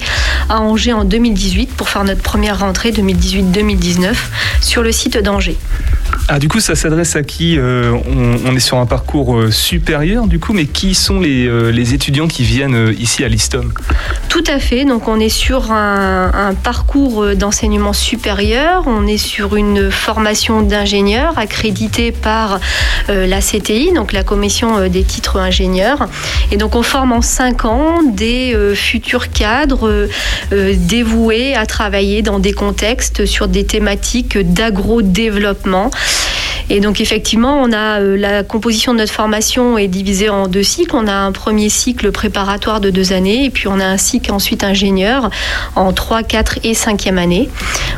à 0.50 0.62
Angers 0.62 0.94
en 0.94 1.04
2018 1.04 1.72
pour 1.76 1.90
faire 1.90 2.04
notre 2.04 2.22
première 2.22 2.60
rentrée 2.60 2.92
2018-2019 2.92 4.14
sur 4.62 4.84
le 4.84 4.92
site 4.92 5.18
d'Angers. 5.18 5.58
Ah, 6.28 6.38
du 6.38 6.48
coup, 6.48 6.60
ça 6.60 6.76
s'adresse 6.76 7.16
à 7.16 7.24
qui 7.24 7.58
euh, 7.58 7.92
on, 7.92 8.50
on, 8.52 8.56
est 8.56 8.60
sur 8.60 8.78
un 8.78 8.86
parcours 8.86 9.42
supérieur, 9.52 10.28
du 10.28 10.40
coup, 10.40 10.54
mais 10.54 10.66
qui 10.66 10.94
sont 10.94 11.20
les, 11.20 11.72
les 11.72 11.94
étudiants 11.96 12.28
qui 12.28 12.44
viennent 12.44 12.94
ici 13.00 13.24
à 13.24 13.28
l'ISTOM 13.28 13.72
Tout 14.28 14.44
à 14.48 14.60
fait. 14.60 14.86
Donc, 14.86 15.08
on 15.08 15.20
est 15.20 15.30
sur 15.30 15.72
un, 15.72 16.32
un 16.34 16.54
parcours 16.54 17.36
d'enseignement 17.36 17.94
supérieur. 17.94 18.84
On 18.86 19.08
est 19.08 19.18
sur 19.20 19.56
une 19.56 19.92
formation 19.92 20.62
d'ingénieur 20.62 21.38
accréditée 21.38 22.12
par 22.12 22.60
euh, 23.10 23.28
la 23.28 23.42
CTI, 23.42 23.94
donc 23.94 24.12
la 24.14 24.24
Commission 24.24 24.88
des 24.88 25.04
titres 25.04 25.38
ingénieurs. 25.38 26.08
Et 26.52 26.58
donc, 26.58 26.76
on 26.76 26.84
forme 26.84 27.12
en 27.12 27.22
cinq 27.22 27.66
ans 27.66 28.00
des 28.04 28.56
futurs 28.74 29.32
cadres 29.32 30.08
dévoués 30.52 31.56
à 31.56 31.66
travailler 31.66 32.22
dans 32.22 32.40
des 32.40 32.54
contextes 32.54 33.26
sur 33.26 33.48
des 33.48 33.66
thématiques 33.66 34.38
d'agro-développement. 34.38 35.92
Et 36.72 36.82
donc 36.82 37.02
effectivement, 37.02 37.60
on 37.62 37.72
a 37.72 38.00
euh, 38.00 38.16
la 38.16 38.44
composition 38.44 38.94
de 38.94 39.00
notre 39.00 39.12
formation 39.12 39.78
est 39.78 39.88
divisée 39.88 40.30
en 40.30 40.48
deux 40.48 40.64
cycles. 40.64 40.96
On 40.96 41.08
a 41.08 41.14
un 41.14 41.32
premier 41.32 41.68
cycle 41.70 42.12
préparatoire 42.12 42.80
de 42.80 42.92
deux 42.92 43.12
années 43.12 43.46
et 43.46 43.50
puis 43.50 43.68
on 43.68 43.80
a 43.80 43.86
un 43.86 43.98
cycle 43.98 44.32
ensuite 44.32 44.64
ingénieur 44.64 45.32
en 45.76 45.92
3, 45.94 46.22
4 46.22 46.60
et 46.64 46.74
5e 46.74 47.18
année. 47.18 47.50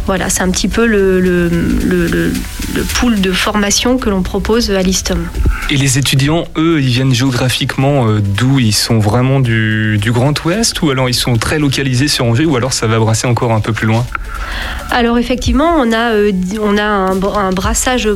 Voilà, 0.05 0.29
c'est 0.29 0.41
un 0.41 0.49
petit 0.49 0.67
peu 0.67 0.85
le, 0.85 1.19
le, 1.19 1.47
le, 1.49 2.07
le, 2.07 2.33
le 2.75 2.83
pool 2.83 3.21
de 3.21 3.31
formation 3.31 3.97
que 3.97 4.09
l'on 4.09 4.23
propose 4.23 4.71
à 4.71 4.81
l'ISTOM. 4.81 5.27
Et 5.69 5.77
les 5.77 5.97
étudiants, 5.97 6.45
eux, 6.57 6.81
ils 6.81 6.89
viennent 6.89 7.13
géographiquement 7.13 8.07
euh, 8.07 8.19
d'où 8.19 8.59
Ils 8.59 8.73
sont 8.73 8.99
vraiment 8.99 9.39
du, 9.39 9.97
du, 9.99 10.11
Grand 10.11 10.33
Ouest 10.43 10.81
ou 10.81 10.89
alors 10.89 11.07
ils 11.07 11.13
sont 11.13 11.37
très 11.37 11.59
localisés 11.59 12.07
sur 12.07 12.25
Angers 12.25 12.45
ou 12.45 12.55
alors 12.55 12.73
ça 12.73 12.87
va 12.87 12.99
brasser 12.99 13.27
encore 13.27 13.51
un 13.53 13.61
peu 13.61 13.71
plus 13.71 13.87
loin? 13.87 14.05
Alors 14.89 15.17
effectivement, 15.17 15.75
on 15.77 15.91
a, 15.91 16.11
euh, 16.11 16.31
on 16.61 16.77
a 16.77 16.83
un, 16.83 17.11
un 17.21 17.51
brassage 17.51 18.09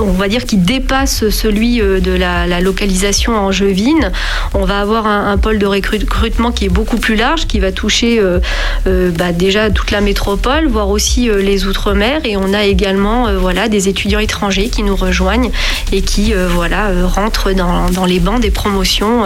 on 0.00 0.12
va 0.12 0.28
dire, 0.28 0.44
qui 0.44 0.56
dépasse 0.56 1.28
celui 1.30 1.80
euh, 1.80 2.00
de 2.00 2.12
la, 2.12 2.46
la 2.46 2.60
localisation 2.60 3.36
angevine. 3.36 4.12
On 4.54 4.64
va 4.64 4.80
avoir 4.80 5.06
un, 5.06 5.32
un, 5.32 5.38
pôle 5.38 5.58
de 5.58 5.66
recrutement 5.66 6.52
qui 6.52 6.66
est 6.66 6.70
beaucoup 6.70 6.98
plus 6.98 7.16
large, 7.16 7.46
qui 7.46 7.60
va 7.60 7.72
toucher 7.72 8.18
euh, 8.18 8.40
euh, 8.86 9.10
bah, 9.10 9.32
déjà 9.32 9.70
toute 9.70 9.90
la 9.90 10.00
métropole, 10.00 10.68
voire 10.68 10.88
aussi 10.88 11.07
euh, 11.28 11.42
les 11.42 11.66
Outre-mer. 11.66 12.20
Et 12.24 12.36
on 12.36 12.52
a 12.54 12.64
également 12.64 13.28
euh, 13.28 13.38
voilà, 13.38 13.68
des 13.68 13.88
étudiants 13.88 14.18
étrangers 14.18 14.68
qui 14.68 14.82
nous 14.82 14.96
rejoignent 14.96 15.50
et 15.92 16.02
qui 16.02 16.34
euh, 16.34 16.48
voilà, 16.48 16.90
rentrent 17.06 17.52
dans, 17.52 17.90
dans, 17.90 18.04
les 18.04 18.20
bancs 18.20 18.40
des 18.40 18.50
promotions 18.50 19.24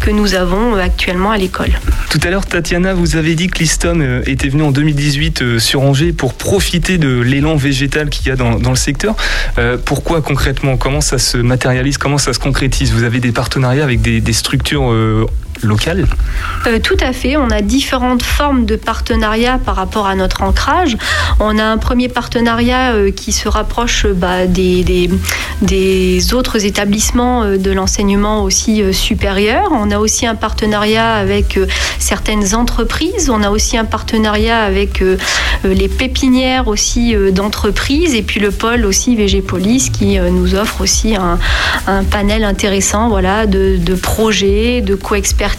que 0.00 0.10
nous 0.10 0.34
avons 0.34 0.76
actuellement 0.76 1.30
à 1.30 1.38
l'école. 1.38 1.70
Tout 2.10 2.20
à 2.22 2.30
l'heure, 2.30 2.46
Tatiana, 2.46 2.94
vous 2.94 3.16
avez 3.16 3.34
dit 3.34 3.48
que 3.48 3.58
l'ISTOM 3.58 4.22
était 4.26 4.48
venu 4.48 4.62
en 4.62 4.70
2018 4.70 5.58
sur 5.58 5.82
Angers 5.82 6.12
pour 6.12 6.34
profiter 6.34 6.98
de 6.98 7.20
l'élan 7.20 7.56
végétal 7.56 8.08
qu'il 8.08 8.28
y 8.28 8.30
a 8.30 8.36
dans, 8.36 8.70
le 8.70 8.76
secteur. 8.76 9.16
Pourquoi 9.84 10.22
concrètement? 10.22 10.76
Comment 10.76 11.00
ça 11.00 11.18
se 11.18 11.38
matérialise? 11.38 11.98
Comment 11.98 12.18
ça 12.18 12.32
se 12.32 12.38
concrétise? 12.38 12.92
Vous 12.92 13.04
avez 13.04 13.20
des 13.20 13.32
partenariats 13.32 13.84
avec 13.84 14.00
des, 14.00 14.32
structures 14.32 14.92
locales 15.62 16.06
euh, 16.66 16.78
Tout 16.78 16.96
à 17.00 17.12
fait. 17.12 17.36
On 17.36 17.50
a 17.50 17.60
différentes 17.60 18.22
formes 18.22 18.64
de 18.64 18.76
partenariats 18.76 19.58
par 19.58 19.76
rapport 19.76 20.06
à 20.06 20.14
notre 20.14 20.42
ancrage. 20.42 20.96
On 21.38 21.58
a 21.58 21.64
un 21.64 21.78
premier 21.78 22.08
partenariat 22.08 22.92
euh, 22.92 23.10
qui 23.10 23.32
se 23.32 23.48
rapproche 23.48 24.06
bah, 24.06 24.46
des, 24.46 24.84
des, 24.84 25.10
des, 25.62 26.34
autres 26.34 26.64
établissements 26.64 27.42
euh, 27.42 27.56
de 27.58 27.70
l'enseignement 27.70 28.42
aussi 28.42 28.82
euh, 28.82 28.92
supérieur. 28.92 29.68
On 29.72 29.90
a 29.90 29.98
aussi 29.98 30.26
un 30.26 30.34
partenariat 30.34 31.14
avec 31.14 31.56
euh, 31.56 31.66
certaines 31.98 32.54
entreprises. 32.54 33.30
On 33.30 33.42
a 33.42 33.50
aussi 33.50 33.76
un 33.76 33.84
partenariat 33.84 34.62
avec 34.62 35.02
euh, 35.02 35.16
les 35.64 35.88
pépinières 35.88 36.68
aussi 36.68 37.14
d'entreprises 37.32 38.14
et 38.14 38.22
puis 38.22 38.40
le 38.40 38.50
pôle 38.50 38.86
aussi 38.86 39.16
VG 39.16 39.42
Police 39.42 39.90
qui 39.90 40.18
nous 40.18 40.54
offre 40.54 40.80
aussi 40.80 41.16
un, 41.16 41.38
un 41.86 42.04
panel 42.04 42.44
intéressant 42.44 43.08
voilà, 43.08 43.46
de, 43.46 43.76
de 43.76 43.94
projets, 43.94 44.80
de 44.80 44.94
co-expertise. 44.94 45.49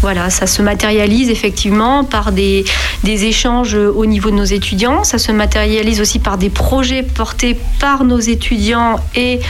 Voilà, 0.00 0.30
ça 0.30 0.46
se 0.46 0.62
matérialise 0.62 1.30
effectivement 1.30 2.04
par 2.04 2.32
des, 2.32 2.64
échanges 3.04 3.74
au 3.74 4.06
niveau 4.06 4.30
de 4.30 4.36
nos 4.36 4.44
étudiants. 4.44 5.04
Ça 5.04 5.18
se 5.18 5.32
matérialise 5.32 6.00
aussi 6.00 6.18
par 6.18 6.38
des 6.38 6.50
projets 6.50 7.02
portés 7.02 7.58
par 7.78 8.04
nos 8.04 8.18
étudiants 8.18 8.96
et 9.14 9.40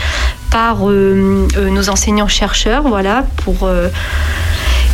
par 0.51 0.89
euh, 0.89 1.47
euh, 1.57 1.69
nos 1.69 1.89
enseignants-chercheurs, 1.89 2.83
voilà, 2.83 3.25
pour 3.37 3.63
euh, 3.63 3.87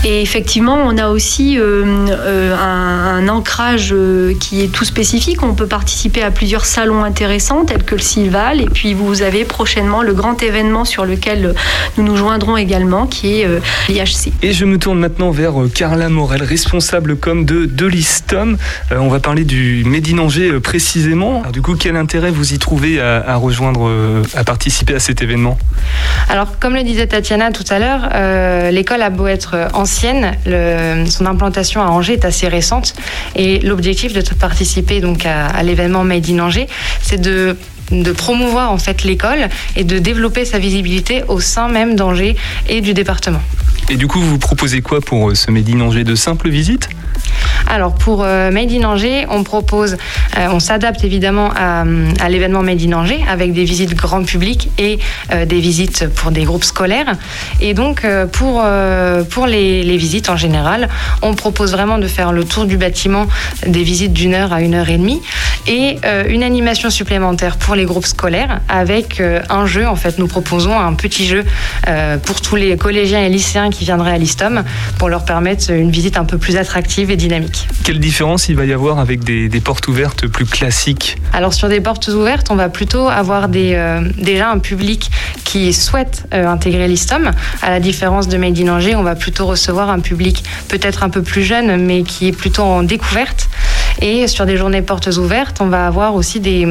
et 0.04 0.22
effectivement, 0.22 0.76
on 0.86 0.98
a 0.98 1.10
aussi 1.10 1.58
euh, 1.58 1.84
euh, 2.10 2.56
un, 2.56 3.18
un, 3.18 3.28
ancrage 3.30 3.90
euh, 3.92 4.34
qui 4.40 4.62
est 4.62 4.68
tout 4.68 4.86
spécifique. 4.86 5.42
On 5.44 5.54
peut 5.54 5.66
participer 5.68 6.22
à 6.22 6.30
plusieurs 6.30 6.66
salons 6.66 7.04
intéressants 7.04 7.66
tels 7.66 7.84
que 7.84 7.96
le 7.96 8.02
Silval. 8.02 8.62
Et 8.62 8.66
puis 8.66 8.94
vous 8.94 9.22
avez 9.22 9.44
prochainement 9.44 10.04
le 10.04 10.14
grand 10.14 10.42
événement 10.44 10.86
sur 10.86 11.06
lequel 11.06 11.56
nous 11.98 12.04
nous 12.04 12.16
joindrons 12.16 12.58
également, 12.58 13.08
qui 13.08 13.42
est 13.42 13.46
euh, 13.46 13.60
l'IHC. 13.90 14.32
Et 14.44 14.54
je 14.54 14.66
me 14.66 14.78
tourne 14.78 15.00
maintenant 15.00 15.32
vers 15.32 15.54
Carla 15.74 16.10
Morel, 16.10 16.44
responsable 16.44 17.18
com 17.18 17.44
de, 17.44 17.66
de 17.66 17.86
l'ISTOM. 17.86 18.58
Euh, 18.92 18.98
on 19.00 19.10
va 19.10 19.20
parler 19.20 19.46
du 19.46 19.84
Médine 19.86 20.20
Angers 20.20 20.60
précisément. 20.60 21.40
Alors, 21.42 21.52
du 21.52 21.62
coup, 21.62 21.76
quel 21.76 21.96
intérêt 21.96 22.30
vous 22.30 22.54
y 22.54 22.60
trouvez 22.60 23.02
à, 23.02 23.24
à 23.28 23.36
rejoindre, 23.36 23.92
à 24.36 24.44
participer 24.44 24.94
à 24.94 25.00
cet 25.00 25.24
événement? 25.24 25.58
Alors, 26.30 26.60
comme 26.60 26.76
le 26.76 26.84
disait 26.84 27.08
Tatiana 27.08 27.52
tout 27.52 27.66
à 27.70 27.80
l'heure, 27.80 28.72
l'école 28.72 29.02
a 29.02 29.10
beau 29.10 29.28
être 29.28 29.56
en 29.74 29.87
son 29.88 31.26
implantation 31.26 31.82
à 31.82 31.88
Angers 31.88 32.14
est 32.14 32.26
assez 32.26 32.48
récente 32.48 32.94
et 33.36 33.60
l'objectif 33.60 34.14
de 34.14 34.22
participer 34.36 35.02
donc 35.02 35.26
à, 35.26 35.64
l'événement 35.64 36.04
Made 36.04 36.30
in 36.30 36.40
Angers, 36.40 36.68
c'est 37.02 37.20
de 37.20 37.56
promouvoir 38.14 38.72
en 38.72 38.78
fait 38.78 39.04
l'école 39.04 39.50
et 39.76 39.84
de 39.84 40.00
développer 40.00 40.46
sa 40.46 40.60
visibilité 40.60 41.24
au 41.28 41.40
sein 41.40 41.70
même 41.70 41.96
d'Angers 41.96 42.36
et 42.68 42.82
du 42.82 42.94
département. 42.94 43.42
Et 43.90 43.96
du 43.96 44.08
coup, 44.08 44.20
vous 44.20 44.38
proposez 44.38 44.82
quoi 44.82 45.00
pour 45.00 45.36
ce 45.36 45.50
Made 45.50 45.70
in 45.70 45.80
Angers 45.80 46.04
De 46.04 46.16
simples 46.16 46.50
visites 46.50 46.90
alors 47.70 47.94
pour 47.94 48.24
euh, 48.24 48.52
Made 48.52 48.72
in 48.72 48.84
Angers, 48.84 49.26
on 49.30 49.44
propose, 49.44 49.98
euh, 50.38 50.48
on 50.52 50.60
s'adapte 50.60 51.04
évidemment 51.04 51.52
à, 51.56 51.84
à 52.20 52.30
l'événement 52.30 52.64
Made 52.64 52.82
in 52.82 52.94
Angers 52.94 53.24
avec 53.30 53.54
des 53.54 53.64
visites 53.64 53.94
grand 53.94 54.24
public 54.24 54.70
et 54.78 55.00
euh, 55.34 55.46
des 55.46 55.60
visites 55.60 56.08
pour 56.08 56.32
des 56.32 56.44
groupes 56.44 56.64
scolaires. 56.64 57.14
Et 57.62 57.74
donc 57.74 58.06
euh, 58.06 58.26
pour, 58.26 58.62
euh, 58.64 59.24
pour 59.24 59.48
les, 59.48 59.84
les, 59.84 59.98
visites 59.98 60.30
en 60.30 60.38
général, 60.38 60.90
on 61.22 61.34
propose 61.34 61.72
vraiment 61.72 61.98
de 61.98 62.08
faire 62.08 62.32
le 62.32 62.44
tour 62.44 62.66
du 62.66 62.78
bâtiment, 62.78 63.28
des 63.66 63.84
visites 63.84 64.14
d'une 64.14 64.34
heure 64.34 64.54
à 64.54 64.62
une 64.62 64.74
heure 64.74 64.90
et 64.90 64.98
demie. 64.98 65.22
et 65.68 65.98
euh, 66.06 66.24
une 66.30 66.44
animation 66.44 66.90
supplémentaire 66.90 67.58
pour 67.58 67.76
les 67.76 67.86
groupes 67.86 68.06
scolaires 68.06 68.62
avec 68.70 69.20
euh, 69.20 69.42
un 69.50 69.66
jeu. 69.66 69.88
En 69.88 69.96
fait, 69.96 70.18
nous 70.18 70.28
proposons 70.28 70.78
un 70.78 70.94
petit 70.94 71.26
jeu 71.26 71.44
euh, 71.88 72.18
pour 72.18 72.42
tous 72.42 72.56
les 72.56 72.78
collégiens 72.78 73.22
et 73.24 73.30
lycéens 73.30 73.70
qui 73.70 73.84
viendraient 73.84 74.14
à 74.14 74.18
l'ISTOM 74.18 74.64
pour 74.98 75.10
leur 75.10 75.26
permettre 75.26 75.72
une 75.72 75.92
visite 75.92 76.18
un 76.18 76.26
peu 76.26 76.38
plus 76.38 76.58
attractive 76.58 77.12
et 77.12 77.18
dynamique. 77.18 77.57
Quelle 77.84 78.00
différence 78.00 78.50
il 78.50 78.56
va 78.56 78.66
y 78.66 78.74
avoir 78.74 79.00
avec 79.00 79.24
des, 79.24 79.50
portes 79.62 79.88
ouvertes 79.88 80.28
plus 80.28 80.46
classiques 80.46 81.18
Alors 81.34 81.54
sur 81.54 81.70
des 81.70 81.82
portes 81.82 82.08
ouvertes, 82.10 82.48
on 82.50 82.56
va 82.56 82.70
plutôt 82.70 83.08
avoir 83.08 83.48
euh, 83.54 84.02
déjà 84.18 84.50
un 84.50 84.60
public 84.60 85.10
qui 85.44 85.74
souhaite 85.74 86.26
euh, 86.34 86.48
intégrer 86.48 86.88
l'ISTOM. 86.88 87.32
À 87.62 87.70
la 87.70 87.80
différence 87.80 88.28
de 88.28 88.38
Made 88.38 88.60
in 88.60 88.68
Angers, 88.68 88.96
on 88.96 89.04
va 89.04 89.16
plutôt 89.16 89.46
recevoir 89.46 89.90
un 89.90 90.00
public 90.00 90.44
peut-être 90.68 91.04
un 91.04 91.10
peu 91.10 91.22
plus 91.22 91.44
jeune, 91.44 91.86
mais 91.86 92.04
qui 92.04 92.28
est 92.28 92.38
plutôt 92.38 92.64
en 92.64 92.84
découverte. 92.84 93.50
Et 94.02 94.28
sur 94.28 94.46
des 94.46 94.58
journées 94.58 94.82
portes 94.82 95.08
ouvertes, 95.18 95.58
on 95.60 95.68
va 95.68 95.88
avoir 95.88 96.14
aussi 96.16 96.40
des, 96.40 96.68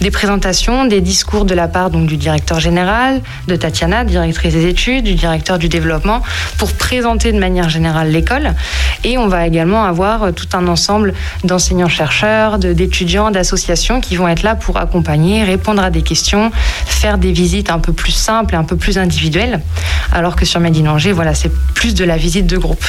des 0.00 0.10
présentations, 0.10 0.86
des 0.86 1.00
discours 1.00 1.44
de 1.44 1.54
la 1.54 1.68
part 1.68 1.90
donc, 1.90 2.06
du 2.06 2.16
directeur 2.16 2.58
général, 2.60 3.20
de 3.48 3.56
Tatiana, 3.56 4.04
directrice 4.04 4.54
des 4.54 4.66
études, 4.66 5.04
du 5.04 5.14
directeur 5.14 5.58
du 5.58 5.68
développement, 5.68 6.22
pour 6.58 6.72
présenter 6.72 7.32
de 7.32 7.38
manière 7.38 7.68
générale 7.68 8.10
l'école. 8.10 8.54
Et 9.04 9.18
on 9.18 9.28
va 9.28 9.46
également 9.46 9.84
avoir 9.84 10.22
euh, 10.22 10.32
tout 10.32 10.48
un 10.54 10.66
ensemble 10.68 11.12
d'enseignants-chercheurs, 11.44 12.58
de- 12.58 12.72
d'étudiants, 12.72 13.30
d'associations 13.30 14.00
qui 14.00 14.16
vont 14.16 14.28
être 14.28 14.42
là 14.42 14.54
pour 14.54 14.78
accompagner, 14.78 15.44
répondre 15.44 15.82
à 15.82 15.90
des 15.90 16.02
questions, 16.02 16.50
faire 16.86 17.18
des 17.18 17.32
visites 17.32 17.70
un 17.70 17.78
peu 17.78 17.92
plus 17.92 18.12
simples 18.12 18.54
et 18.54 18.56
un 18.58 18.64
peu 18.64 18.76
plus 18.76 18.98
individuelles. 18.98 19.60
Alors 20.12 20.34
que 20.36 20.44
sur 20.44 20.60
Made 20.60 20.76
in 20.76 20.86
Angers, 20.86 21.12
voilà, 21.12 21.34
c'est 21.34 21.52
plus 21.74 21.94
de 21.94 22.04
la 22.04 22.16
visite 22.16 22.46
de 22.46 22.56
groupe. 22.56 22.84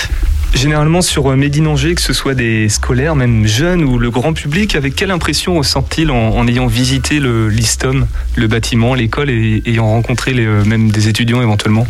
Généralement 0.53 1.01
sur 1.01 1.31
euh, 1.31 1.35
Made 1.35 1.55
in 1.57 1.65
Angers, 1.65 1.95
que 1.95 2.01
ce 2.01 2.13
soit 2.13 2.35
des 2.35 2.67
scolaires, 2.69 3.15
même 3.15 3.47
jeunes 3.47 3.83
ou 3.83 3.97
le 3.97 4.11
grand 4.11 4.33
public, 4.33 4.75
avec 4.75 4.95
quelle 4.95 5.11
impression 5.11 5.55
ressent-il 5.55 6.11
en, 6.11 6.47
ayant 6.47 6.67
visité 6.67 7.19
le 7.19 7.47
l'ISTOM, 7.47 8.05
le 8.35 8.47
bâtiment, 8.47 8.93
l'école 8.93 9.29
et 9.29 9.63
ayant 9.65 9.87
rencontré 9.87 10.33
euh, 10.37 10.63
même 10.65 10.91
des 10.91 11.07
étudiants 11.07 11.41
éventuellement? 11.41 11.87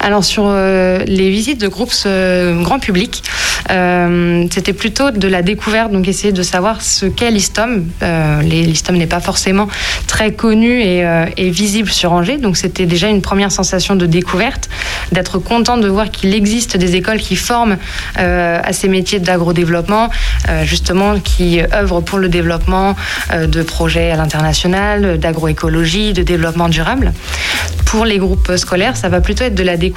Alors 0.00 0.24
sur 0.24 0.44
euh, 0.46 1.00
les 1.06 1.30
visites 1.30 1.60
de 1.60 1.68
groupes 1.68 1.92
euh, 2.06 2.62
grand 2.62 2.78
public, 2.78 3.22
euh, 3.70 4.46
c'était 4.50 4.72
plutôt 4.72 5.10
de 5.10 5.28
la 5.28 5.42
découverte, 5.42 5.90
donc 5.92 6.06
essayer 6.08 6.32
de 6.32 6.42
savoir 6.42 6.82
ce 6.82 7.06
qu'est 7.06 7.30
l'ISTOM. 7.30 7.86
L'ISTOM 8.42 8.96
n'est 8.96 9.06
pas 9.06 9.20
forcément 9.20 9.68
très 10.06 10.32
connu 10.32 10.80
et, 10.80 11.04
et 11.36 11.50
visible 11.50 11.90
sur 11.90 12.12
Angers, 12.12 12.38
donc 12.38 12.56
c'était 12.56 12.86
déjà 12.86 13.08
une 13.08 13.22
première 13.22 13.52
sensation 13.52 13.96
de 13.96 14.06
découverte, 14.06 14.68
d'être 15.12 15.38
content 15.38 15.76
de 15.76 15.88
voir 15.88 16.10
qu'il 16.10 16.34
existe 16.34 16.76
des 16.76 16.96
écoles 16.96 17.18
qui 17.18 17.36
forment 17.36 17.76
à 18.16 18.72
ces 18.72 18.88
métiers 18.88 19.18
d'agrodéveloppement, 19.18 20.08
justement 20.64 21.18
qui 21.18 21.60
œuvrent 21.74 22.02
pour 22.02 22.18
le 22.18 22.28
développement 22.28 22.96
de 23.34 23.62
projets 23.62 24.10
à 24.10 24.16
l'international, 24.16 25.18
d'agroécologie, 25.18 26.12
de 26.12 26.22
développement 26.22 26.68
durable. 26.68 27.12
Pour 27.84 28.04
les 28.04 28.18
groupes 28.18 28.56
scolaires, 28.56 28.96
ça 28.96 29.08
va 29.08 29.20
plutôt 29.20 29.44
être 29.44 29.54
de 29.54 29.62
la 29.62 29.76
découverte. 29.76 29.87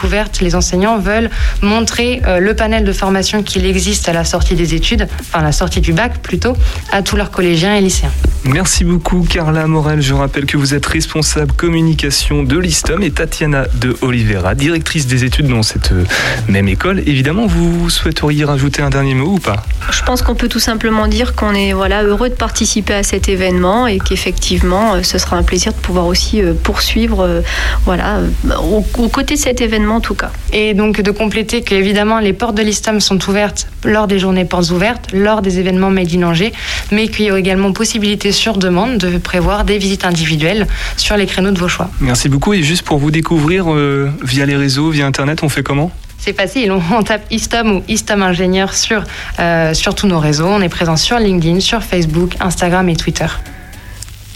Les 0.41 0.55
enseignants 0.55 0.97
veulent 0.99 1.29
montrer 1.61 2.21
euh, 2.25 2.39
le 2.39 2.53
panel 2.55 2.83
de 2.83 2.93
formation 2.93 3.43
qu'il 3.43 3.65
existe 3.65 4.09
à 4.09 4.13
la 4.13 4.23
sortie 4.23 4.55
des 4.55 4.73
études, 4.75 5.07
enfin 5.19 5.39
à 5.39 5.43
la 5.43 5.51
sortie 5.51 5.81
du 5.81 5.93
bac 5.93 6.19
plutôt, 6.21 6.55
à 6.91 7.01
tous 7.01 7.15
leurs 7.15 7.31
collégiens 7.31 7.75
et 7.75 7.81
lycéens. 7.81 8.11
Merci 8.43 8.83
beaucoup 8.83 9.21
Carla 9.29 9.67
Morel. 9.67 10.01
Je 10.01 10.13
rappelle 10.13 10.45
que 10.45 10.57
vous 10.57 10.73
êtes 10.73 10.85
responsable 10.85 11.51
communication 11.53 12.43
de 12.43 12.57
l'ISTOM 12.57 13.03
et 13.03 13.11
Tatiana 13.11 13.65
de 13.75 13.95
Oliveira, 14.01 14.55
directrice 14.55 15.05
des 15.07 15.23
études 15.23 15.47
dans 15.47 15.61
cette 15.63 15.91
euh, 15.91 16.05
même 16.47 16.67
école. 16.67 16.99
Évidemment, 17.05 17.45
vous 17.45 17.89
souhaiteriez 17.89 18.43
rajouter 18.45 18.81
un 18.81 18.89
dernier 18.89 19.13
mot 19.13 19.33
ou 19.35 19.39
pas? 19.39 19.63
Je 19.91 20.01
pense 20.03 20.21
qu'on 20.23 20.35
peut 20.35 20.47
tout 20.47 20.59
simplement 20.59 21.07
dire 21.07 21.35
qu'on 21.35 21.53
est 21.53 21.73
voilà, 21.73 22.03
heureux 22.03 22.29
de 22.29 22.33
participer 22.35 22.93
à 22.95 23.03
cet 23.03 23.29
événement 23.29 23.85
et 23.87 23.99
qu'effectivement, 23.99 24.95
euh, 24.95 25.03
ce 25.03 25.17
sera 25.19 25.37
un 25.37 25.43
plaisir 25.43 25.71
de 25.73 25.77
pouvoir 25.77 26.07
aussi 26.07 26.41
poursuivre 26.63 27.43
voilà, 27.85 28.19
au- 28.59 28.85
aux 28.97 29.09
côtés 29.09 29.35
de 29.35 29.39
cet 29.39 29.61
événement 29.61 29.80
en 29.89 29.99
tout 29.99 30.15
cas. 30.15 30.31
Et 30.53 30.73
donc 30.73 31.01
de 31.01 31.11
compléter 31.11 31.61
qu'évidemment 31.61 32.19
les 32.19 32.33
portes 32.33 32.55
de 32.55 32.61
l'ISTAM 32.61 32.99
sont 32.99 33.19
ouvertes 33.29 33.67
lors 33.83 34.07
des 34.07 34.19
journées 34.19 34.45
portes 34.45 34.69
ouvertes, 34.71 35.09
lors 35.13 35.41
des 35.41 35.59
événements 35.59 35.89
Made 35.89 36.13
in 36.13 36.23
Angers, 36.23 36.53
mais 36.91 37.07
qu'il 37.07 37.25
y 37.25 37.31
a 37.31 37.37
également 37.37 37.73
possibilité 37.73 38.31
sur 38.31 38.57
demande 38.57 38.97
de 38.97 39.17
prévoir 39.17 39.63
des 39.65 39.77
visites 39.77 40.05
individuelles 40.05 40.67
sur 40.97 41.17
les 41.17 41.25
créneaux 41.25 41.51
de 41.51 41.59
vos 41.59 41.67
choix. 41.67 41.89
Merci 41.99 42.29
beaucoup. 42.29 42.53
Et 42.53 42.63
juste 42.63 42.83
pour 42.83 42.97
vous 42.97 43.11
découvrir 43.11 43.71
euh, 43.71 44.09
via 44.23 44.45
les 44.45 44.55
réseaux, 44.55 44.89
via 44.89 45.05
Internet, 45.05 45.43
on 45.43 45.49
fait 45.49 45.63
comment? 45.63 45.91
C'est 46.17 46.35
facile, 46.37 46.71
on, 46.71 46.81
on 46.95 47.01
tape 47.01 47.25
ISTOM 47.31 47.77
ou 47.77 47.83
ISTOM 47.87 48.21
Ingénieur 48.21 48.75
sur, 48.75 49.03
euh, 49.39 49.73
sur 49.73 49.95
tous 49.95 50.05
nos 50.05 50.19
réseaux. 50.19 50.47
On 50.47 50.61
est 50.61 50.69
présent 50.69 50.95
sur 50.95 51.17
LinkedIn, 51.17 51.59
sur 51.61 51.81
Facebook, 51.81 52.35
Instagram 52.39 52.87
et 52.89 52.95
Twitter. 52.95 53.25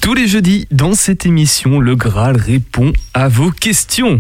Tous 0.01 0.13
les 0.13 0.27
jeudis, 0.27 0.67
dans 0.71 0.93
cette 0.93 1.25
émission, 1.25 1.79
le 1.79 1.95
Graal 1.95 2.37
répond 2.37 2.91
à 3.13 3.27
vos 3.27 3.51
questions. 3.51 4.19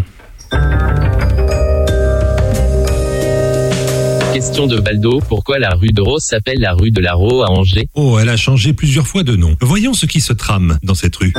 Question 4.33 4.67
de 4.67 4.79
Baldo, 4.79 5.21
pourquoi 5.27 5.59
la 5.59 5.69
rue 5.69 5.93
de 5.93 6.01
Rose 6.01 6.23
s'appelle 6.23 6.59
la 6.59 6.73
rue 6.73 6.91
de 6.91 7.01
la 7.01 7.11
à 7.11 7.51
Angers? 7.51 7.87
Oh, 7.93 8.19
elle 8.19 8.29
a 8.29 8.37
changé 8.37 8.73
plusieurs 8.73 9.07
fois 9.07 9.23
de 9.23 9.35
nom. 9.35 9.55
Voyons 9.61 9.93
ce 9.93 10.05
qui 10.05 10.19
se 10.19 10.33
trame 10.33 10.77
dans 10.83 10.95
cette 10.95 11.15
rue. 11.15 11.33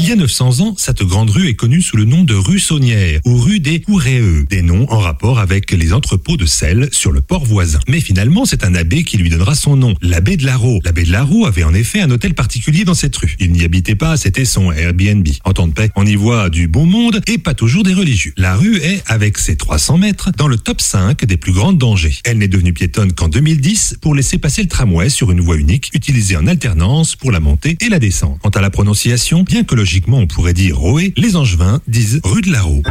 Il 0.00 0.08
y 0.08 0.12
a 0.12 0.16
900 0.16 0.60
ans, 0.60 0.74
cette 0.78 1.02
grande 1.02 1.28
rue 1.28 1.48
est 1.48 1.56
connue 1.56 1.82
sous 1.82 1.96
le 1.96 2.04
nom 2.04 2.22
de 2.22 2.32
rue 2.32 2.60
Saunière 2.60 3.20
ou 3.24 3.36
rue 3.36 3.58
des 3.58 3.82
Ouréeux, 3.88 4.46
des 4.48 4.62
noms 4.62 4.86
en 4.92 5.00
rapport 5.00 5.40
avec 5.40 5.72
les 5.72 5.92
entrepôts 5.92 6.36
de 6.36 6.46
sel 6.46 6.88
sur 6.92 7.10
le 7.10 7.20
port 7.20 7.44
voisin. 7.44 7.80
Mais 7.88 7.98
finalement, 7.98 8.44
c'est 8.44 8.64
un 8.64 8.76
abbé 8.76 9.02
qui 9.02 9.18
lui 9.18 9.28
donnera 9.28 9.56
son 9.56 9.74
nom, 9.74 9.96
l'abbé 10.00 10.36
de 10.36 10.46
Larue. 10.46 10.78
L'abbé 10.84 11.02
de 11.02 11.10
Larue 11.10 11.46
avait 11.46 11.64
en 11.64 11.74
effet 11.74 12.00
un 12.00 12.12
hôtel 12.12 12.34
particulier 12.34 12.84
dans 12.84 12.94
cette 12.94 13.16
rue. 13.16 13.34
Il 13.40 13.50
n'y 13.50 13.64
habitait 13.64 13.96
pas, 13.96 14.16
c'était 14.16 14.44
son 14.44 14.70
Airbnb. 14.70 15.26
En 15.42 15.52
temps 15.52 15.66
de 15.66 15.72
paix, 15.72 15.90
on 15.96 16.06
y 16.06 16.14
voit 16.14 16.48
du 16.48 16.68
beau 16.68 16.84
monde 16.84 17.20
et 17.26 17.38
pas 17.38 17.54
toujours 17.54 17.82
des 17.82 17.92
religieux. 17.92 18.32
La 18.36 18.54
rue 18.54 18.76
est, 18.76 19.02
avec 19.06 19.36
ses 19.36 19.56
300 19.56 19.98
mètres, 19.98 20.30
dans 20.36 20.46
le 20.46 20.58
top 20.58 20.80
5 20.80 21.24
des 21.24 21.36
plus 21.36 21.52
grandes 21.52 21.78
dangers. 21.78 22.14
Elle 22.22 22.38
n'est 22.38 22.46
devenue 22.46 22.72
piétonne 22.72 23.14
qu'en 23.14 23.28
2010 23.28 23.96
pour 24.00 24.14
laisser 24.14 24.38
passer 24.38 24.62
le 24.62 24.68
tramway 24.68 25.08
sur 25.08 25.32
une 25.32 25.40
voie 25.40 25.56
unique 25.56 25.90
utilisée 25.92 26.36
en 26.36 26.46
alternance 26.46 27.16
pour 27.16 27.32
la 27.32 27.40
montée 27.40 27.76
et 27.80 27.88
la 27.88 27.98
descente. 27.98 28.38
Quant 28.44 28.50
à 28.50 28.60
la 28.60 28.70
prononciation, 28.70 29.42
bien 29.42 29.64
que 29.64 29.74
logiquement 29.88 30.18
on 30.18 30.26
pourrait 30.26 30.52
dire 30.52 30.76
Roé, 30.76 31.14
les 31.16 31.34
Angevins 31.34 31.80
disent 31.88 32.20
rue 32.22 32.42
de 32.42 32.52
la 32.52 32.60
Roue. 32.60 32.82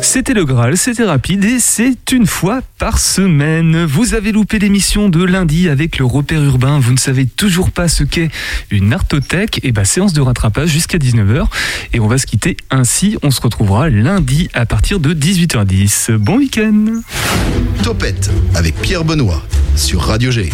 C'était 0.00 0.32
le 0.32 0.46
Graal, 0.46 0.78
c'était 0.78 1.04
rapide 1.04 1.44
et 1.44 1.58
c'est 1.58 2.10
une 2.12 2.26
fois 2.26 2.62
par 2.78 2.98
semaine. 2.98 3.84
Vous 3.84 4.14
avez 4.14 4.32
loupé 4.32 4.58
l'émission 4.58 5.10
de 5.10 5.22
lundi 5.22 5.68
avec 5.68 5.98
le 5.98 6.06
repère 6.06 6.42
urbain. 6.42 6.78
Vous 6.78 6.92
ne 6.92 6.98
savez 6.98 7.26
toujours 7.26 7.70
pas 7.70 7.86
ce 7.86 8.02
qu'est 8.02 8.30
une 8.70 8.94
artothèque. 8.94 9.60
Et 9.62 9.72
bah, 9.72 9.84
séance 9.84 10.14
de 10.14 10.22
rattrapage 10.22 10.70
jusqu'à 10.70 10.96
19h. 10.96 11.44
Et 11.92 12.00
on 12.00 12.06
va 12.06 12.16
se 12.16 12.24
quitter 12.24 12.56
ainsi. 12.70 13.18
On 13.22 13.30
se 13.30 13.42
retrouvera 13.42 13.90
lundi 13.90 14.48
à 14.54 14.64
partir 14.64 15.00
de 15.00 15.12
18h10. 15.12 16.12
Bon 16.16 16.38
week-end. 16.38 17.02
Topette 17.82 18.30
avec 18.54 18.74
Pierre 18.80 19.04
Benoît 19.04 19.42
sur 19.76 20.00
Radio 20.00 20.30
G. 20.30 20.48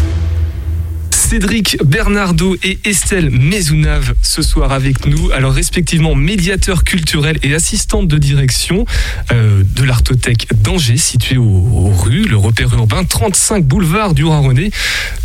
Cédric 1.31 1.77
Bernardo 1.85 2.57
et 2.61 2.77
Estelle 2.83 3.29
Maisonnave 3.29 4.15
ce 4.21 4.41
soir 4.41 4.73
avec 4.73 5.05
nous. 5.05 5.31
Alors 5.31 5.53
respectivement 5.53 6.13
médiateur 6.13 6.83
culturel 6.83 7.39
et 7.41 7.55
assistante 7.55 8.09
de 8.09 8.17
direction 8.17 8.85
euh, 9.31 9.63
de 9.63 9.83
l'Artothèque 9.85 10.49
d'Angers, 10.61 10.97
située 10.97 11.37
au, 11.37 11.45
au 11.45 11.89
rue, 11.89 12.25
le 12.25 12.35
repère 12.35 12.73
urbain 12.73 13.05
35 13.05 13.63
boulevard 13.63 14.13
du 14.13 14.25
René. 14.25 14.71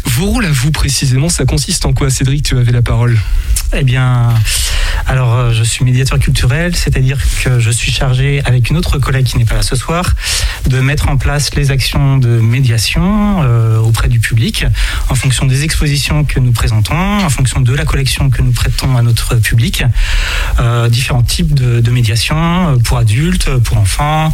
Vos 0.05 0.27
rôles 0.27 0.45
à 0.45 0.53
vous 0.53 0.71
précisément, 0.71 1.29
ça 1.29 1.45
consiste 1.45 1.85
en 1.87 1.93
quoi 1.93 2.09
Cédric, 2.09 2.45
tu 2.45 2.57
avais 2.57 2.71
la 2.71 2.83
parole 2.83 3.19
Eh 3.77 3.83
bien, 3.83 4.33
alors 5.07 5.35
euh, 5.35 5.53
je 5.53 5.65
suis 5.65 5.85
médiateur 5.85 6.19
culturel, 6.19 6.75
c'est-à-dire 6.75 7.19
que 7.43 7.59
je 7.59 7.71
suis 7.71 7.91
chargé, 7.91 8.43
avec 8.45 8.71
une 8.71 8.77
autre 8.77 8.99
collègue 8.99 9.27
qui 9.27 9.39
n'est 9.39 9.45
pas 9.45 9.57
là 9.57 9.63
ce 9.63 9.77
soir, 9.77 10.15
de 10.69 10.81
mettre 10.81 11.09
en 11.09 11.17
place 11.17 11.55
les 11.55 11.71
actions 11.71 12.19
de 12.19 12.41
médiation 12.41 13.43
euh, 13.43 13.79
auprès 13.79 14.09
du 14.09 14.21
public 14.21 14.65
en 15.09 15.15
fonction 15.15 15.47
des 15.47 15.65
expositions 15.65 16.25
que 16.25 16.41
nous 16.41 16.53
présentons, 16.53 16.95
en 16.95 17.29
fonction 17.29 17.61
de 17.61 17.75
la 17.75 17.85
collection 17.85 18.31
que 18.31 18.43
nous 18.43 18.53
prêtons 18.53 18.97
à 18.97 19.03
notre 19.03 19.37
public, 19.37 19.85
euh, 20.59 20.89
différents 20.89 21.23
types 21.23 21.55
de, 21.55 21.81
de 21.81 21.91
médiation 21.91 22.37
euh, 22.37 22.77
pour 22.77 22.99
adultes, 22.99 23.49
pour 23.59 23.79
enfants, 23.79 24.33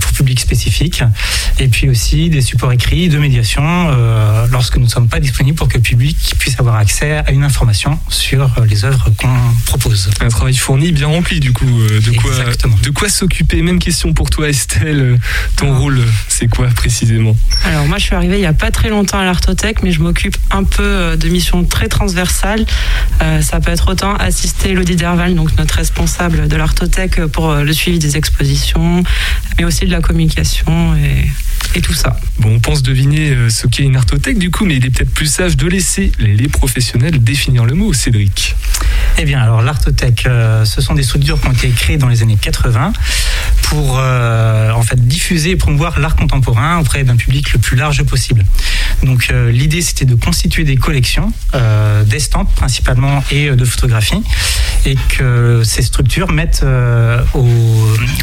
pour 0.00 0.12
public 0.12 0.40
spécifique, 0.40 1.02
et 1.58 1.68
puis 1.68 1.88
aussi 1.88 2.30
des 2.30 2.40
supports 2.40 2.72
écrits 2.72 3.08
de 3.08 3.18
médiation 3.18 3.62
euh, 3.64 4.46
lorsque 4.50 4.76
nous 4.76 4.84
ne 4.84 4.88
sommes 4.90 5.08
pas 5.08 5.20
disponibles 5.20 5.56
pour 5.56 5.68
que 5.68 5.74
le 5.76 5.82
public 5.82 6.16
puisse 6.38 6.58
avoir 6.58 6.76
accès 6.76 7.18
à 7.26 7.30
une 7.30 7.44
information 7.44 7.98
sur 8.08 8.42
euh, 8.58 8.66
les 8.66 8.84
œuvres 8.84 9.10
qu'on 9.16 9.28
propose. 9.66 10.10
Un 10.20 10.28
travail 10.28 10.54
fourni, 10.56 10.92
bien 10.92 11.06
rempli 11.06 11.40
du 11.40 11.52
coup. 11.52 11.66
euh, 11.66 12.00
De 12.00 12.10
quoi, 12.12 12.30
de 12.82 12.90
quoi 12.90 13.08
s'occuper 13.08 13.62
Même 13.62 13.78
question 13.78 14.12
pour 14.12 14.30
toi 14.30 14.48
Estelle. 14.48 15.00
Euh, 15.00 15.16
Ton 15.56 15.76
rôle, 15.78 16.00
c'est 16.28 16.48
quoi 16.48 16.68
précisément? 16.68 17.36
Alors 17.64 17.86
moi 17.86 17.98
je 17.98 18.04
suis 18.04 18.14
arrivée 18.14 18.36
il 18.36 18.40
n'y 18.40 18.46
a 18.46 18.52
pas 18.52 18.70
très 18.70 18.88
longtemps 18.88 19.18
à 19.18 19.24
l'Artothèque, 19.24 19.82
mais 19.82 19.92
je 19.92 20.00
m'occupe 20.00 20.36
un 20.50 20.64
peu 20.64 20.82
euh, 20.82 21.16
de 21.16 21.28
missions 21.28 21.64
très 21.64 21.88
transversales. 21.88 22.64
Euh, 23.22 23.42
ça 23.42 23.60
peut 23.60 23.70
être 23.70 23.88
autant 23.90 24.14
assister 24.14 24.70
Elodie 24.70 24.96
Derval, 24.96 25.34
donc 25.34 25.56
notre 25.58 25.74
responsable 25.76 26.48
de 26.48 26.56
l'Artothèque, 26.56 27.24
pour 27.26 27.50
euh, 27.50 27.62
le 27.64 27.72
suivi 27.72 27.98
des 27.98 28.16
expositions, 28.16 29.02
mais 29.58 29.64
aussi 29.64 29.86
de 29.86 29.90
la 29.90 30.00
communication 30.00 30.94
et, 30.96 31.26
et 31.74 31.80
tout 31.80 31.94
ça. 31.94 32.16
Bon, 32.38 32.54
on 32.54 32.60
pense 32.60 32.82
deviner 32.82 33.30
euh, 33.30 33.50
ce 33.50 33.66
qu'est 33.66 33.82
une 33.82 33.96
artothèque 33.96 34.38
du 34.38 34.50
coup, 34.50 34.64
mais 34.64 34.76
il 34.76 34.86
est 34.86 34.90
peut-être 34.90 35.12
plus 35.12 35.26
sage 35.26 35.56
de 35.56 35.66
laisser 35.66 36.12
les 36.18 36.48
professionnels 36.48 37.22
définir 37.22 37.64
le 37.64 37.74
mot, 37.74 37.92
Cédric. 37.92 38.54
Eh 39.18 39.24
bien, 39.24 39.40
alors 39.40 39.62
l'artothèque, 39.62 40.26
euh, 40.26 40.64
ce 40.64 40.80
sont 40.80 40.94
des 40.94 41.02
structures 41.02 41.40
qui 41.40 41.48
ont 41.48 41.52
été 41.52 41.68
créées 41.70 41.98
dans 41.98 42.08
les 42.08 42.22
années 42.22 42.38
80 42.40 42.92
pour 43.62 43.98
euh, 43.98 44.70
en 44.70 44.82
fait 44.82 45.06
diffuser 45.06 45.50
et 45.50 45.56
promouvoir 45.56 45.98
l'art 45.98 46.16
contemporain 46.16 46.78
auprès 46.78 47.04
d'un 47.04 47.16
public 47.16 47.52
le 47.52 47.58
plus 47.58 47.76
large 47.76 48.02
possible. 48.04 48.44
Donc 49.02 49.28
euh, 49.30 49.50
l'idée 49.50 49.82
c'était 49.82 50.04
de 50.04 50.14
constituer 50.14 50.64
des 50.64 50.76
collections 50.76 51.32
euh, 51.54 52.02
d'estampes 52.04 52.54
principalement 52.54 53.22
et 53.30 53.48
euh, 53.48 53.56
de 53.56 53.64
photographies 53.64 54.22
et 54.88 54.96
que 55.08 55.62
ces 55.64 55.82
structures 55.82 56.32
mettent 56.32 56.62
euh, 56.62 57.22
au, 57.34 57.46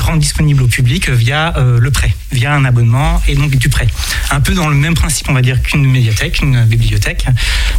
rendent 0.02 0.20
disponible 0.20 0.64
au 0.64 0.68
public 0.68 1.12
via 1.12 1.56
euh, 1.58 1.80
le 1.80 1.92
prêt, 1.92 2.12
via 2.32 2.56
un 2.56 2.66
abonnement 2.66 3.22
et 3.28 3.36
donc 3.36 3.56
du 3.56 3.70
prêt. 3.70 3.88
Un 4.32 4.42
peu 4.42 4.56
dans 4.56 4.68
le 4.68 4.76
même 4.76 4.96
principe 4.96 5.30
on 5.30 5.34
va 5.34 5.44
dire 5.44 5.62
qu'une 5.62 5.86
médiathèque, 5.86 6.42
une 6.42 6.66
bibliothèque, 6.66 7.28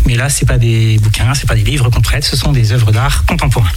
mais 0.06 0.14
là 0.14 0.28
c'est 0.28 0.46
pas 0.46 0.58
des 0.58 0.98
bouquins, 1.02 1.34
c'est 1.34 1.48
pas 1.48 1.56
des 1.56 1.64
livres 1.64 1.90
qu'on 1.90 2.00
prête, 2.00 2.24
ce 2.24 2.36
sont 2.36 2.52
des 2.52 2.70
œuvres 2.72 2.92
d'art 2.92 3.24
contemporains. 3.26 3.72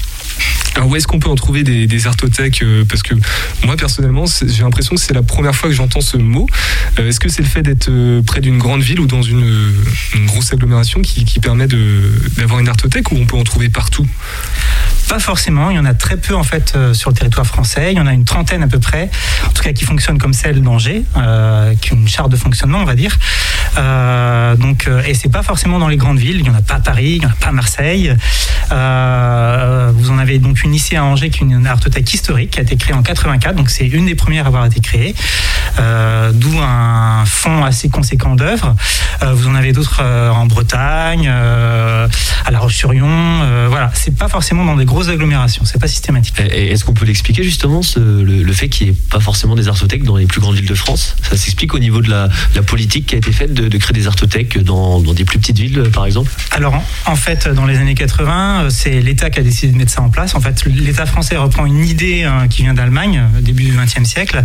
Alors 0.76 0.88
où 0.88 0.96
est-ce 0.96 1.08
qu'on 1.08 1.18
peut 1.18 1.30
en 1.30 1.36
trouver 1.36 1.64
des, 1.64 1.88
des 1.88 2.06
artothèques 2.06 2.62
euh, 2.62 2.86
Parce 2.88 3.02
que 3.02 3.16
moi 3.66 3.76
personnellement, 3.78 4.26
j'ai 4.28 4.62
l'impression 4.62 4.94
que 4.96 5.02
c'est 5.02 5.16
la 5.16 5.24
première 5.24 5.56
fois 5.56 5.70
que 5.70 5.76
j'entends 5.76 6.02
ce 6.02 6.18
mot. 6.18 6.46
Est-ce 6.98 7.20
que 7.20 7.30
c'est 7.30 7.42
le 7.42 7.48
fait 7.48 7.64
d'être 7.64 7.90
près 8.28 8.42
d'une 8.42 8.60
grande 8.60 8.82
ville 8.82 9.00
ou 9.00 9.08
dans 9.08 9.24
une, 9.24 9.74
grosse 10.28 10.54
agglomération 10.54 11.02
qui, 11.02 11.26
qui 11.26 11.40
permet 11.40 11.68
d'avoir 12.38 12.60
une 12.60 12.70
artothèque 12.70 13.12
ou 13.12 13.16
on 13.16 13.26
peut 13.26 13.38
en 13.38 13.44
trouver 13.44 13.70
partout? 13.70 14.06
Pas 15.10 15.18
forcément, 15.18 15.72
il 15.72 15.76
y 15.76 15.80
en 15.80 15.86
a 15.86 15.96
très 15.96 16.18
peu 16.18 16.36
en 16.36 16.44
fait 16.44 16.74
euh, 16.76 16.94
sur 16.94 17.10
le 17.10 17.16
territoire 17.16 17.48
français. 17.48 17.92
Il 17.92 17.98
y 17.98 18.00
en 18.00 18.06
a 18.06 18.14
une 18.14 18.26
trentaine 18.26 18.62
à 18.62 18.68
peu 18.68 18.78
près, 18.78 19.10
en 19.48 19.50
tout 19.50 19.64
cas 19.64 19.74
qui 19.74 19.84
fonctionnent 19.84 20.20
comme 20.20 20.34
celle 20.34 20.62
d'Angers, 20.62 21.04
euh, 21.18 21.74
qui 21.82 21.94
ont 21.94 21.96
une 21.96 22.08
charte 22.08 22.30
de 22.30 22.36
fonctionnement, 22.36 22.78
on 22.78 22.86
va 22.86 22.94
dire. 22.94 23.18
Euh, 23.78 24.56
donc, 24.56 24.88
euh, 24.88 25.02
et 25.06 25.14
c'est 25.14 25.30
pas 25.30 25.44
forcément 25.44 25.80
dans 25.80 25.88
les 25.88 25.98
grandes 25.98 26.20
villes. 26.20 26.38
Il 26.40 26.46
y 26.46 26.50
en 26.50 26.56
a 26.56 26.62
pas 26.62 26.76
à 26.76 26.80
Paris, 26.80 27.18
il 27.18 27.24
y 27.24 27.26
en 27.26 27.30
a 27.30 27.36
pas 27.40 27.50
à 27.50 27.52
Marseille. 27.52 28.14
Euh, 28.72 29.92
vous 29.94 30.12
en 30.12 30.18
avez 30.18 30.40
donc 30.40 30.64
une 30.64 30.74
ici 30.74 30.96
à 30.96 31.04
Angers, 31.04 31.30
qui 31.30 31.44
est 31.44 31.48
une 31.48 31.66
artothèque 31.66 32.14
historique, 32.14 32.52
qui 32.52 32.60
a 32.60 32.64
été 32.64 32.76
créée 32.76 32.94
en 32.94 33.04
84. 33.04 33.56
Donc 33.56 33.70
c'est 33.70 33.88
une 33.88 34.06
des 34.06 34.16
premières 34.16 34.46
à 34.46 34.48
avoir 34.48 34.66
été 34.66 34.80
créée. 34.80 35.16
D'où 36.34 36.60
un 36.60 37.24
fonds 37.26 37.64
assez 37.64 37.90
conséquent 37.90 38.36
d'œuvres. 38.36 38.76
Vous 39.22 39.48
en 39.48 39.56
avez 39.56 39.72
d'autres 39.72 40.04
en 40.04 40.46
Bretagne, 40.46 41.30
à 41.30 42.52
La 42.52 42.60
Roche-sur-Yon. 42.60 43.68
voilà, 43.70 43.90
c'est 43.94 44.16
pas 44.16 44.28
forcément 44.28 44.66
dans 44.66 44.76
des 44.76 44.86
grosses 44.86 45.08
agglomérations, 45.08 45.64
c'est 45.64 45.80
pas 45.80 45.88
systématique. 45.88 46.36
Est-ce 46.40 46.84
qu'on 46.84 46.94
peut 46.94 47.06
l'expliquer 47.06 47.44
justement, 47.44 47.82
le, 47.96 48.54
fait 48.54 48.68
qu'il 48.68 48.88
n'y 48.88 48.94
ait 48.94 48.98
pas 49.10 49.20
forcément 49.20 49.56
des 49.56 49.70
artothèques 49.70 50.04
dans 50.04 50.18
les 50.18 50.26
plus 50.26 50.42
grandes 50.42 50.56
villes 50.56 50.68
de 50.68 50.76
France? 50.76 51.16
Ça 51.22 51.38
s'explique 51.38 51.74
au 51.74 51.80
niveau 51.80 52.02
de 52.02 52.10
la 52.10 52.30
politique 52.66 53.08
qui 53.08 53.16
a 53.16 53.18
été 53.18 53.32
faite 53.32 53.54
de, 53.62 53.78
créer 53.78 53.94
des 53.94 54.08
artothèques 54.08 54.58
dans, 54.64 55.00
des 55.02 55.26
plus 55.26 55.40
petites 55.40 55.58
villes, 55.60 55.84
par 55.94 56.06
exemple 56.06 56.32
Alors, 56.52 56.82
en- 57.06 57.16
fait, 57.16 57.48
dans 57.50 57.66
les 57.66 57.78
années 57.78 57.96
80, 57.96 58.62
euh, 58.64 58.70
c'est 58.70 59.02
l'État 59.02 59.30
qui 59.30 59.40
a 59.40 59.44
décidé 59.44 59.74
de 59.74 59.78
mettre 59.78 59.92
ça 59.92 60.02
en 60.02 60.10
place. 60.10 60.36
En 60.36 60.40
fait, 60.40 60.64
l'État 60.66 61.06
français 61.06 61.36
reprend 61.36 61.66
une 61.66 61.84
idée 61.86 62.24
hein, 62.24 62.48
qui 62.50 62.62
vient 62.64 62.74
d'Allemagne, 62.74 63.22
euh, 63.36 63.42
début 63.42 63.64
du 63.64 63.72
XXe 63.72 64.08
siècle. 64.08 64.42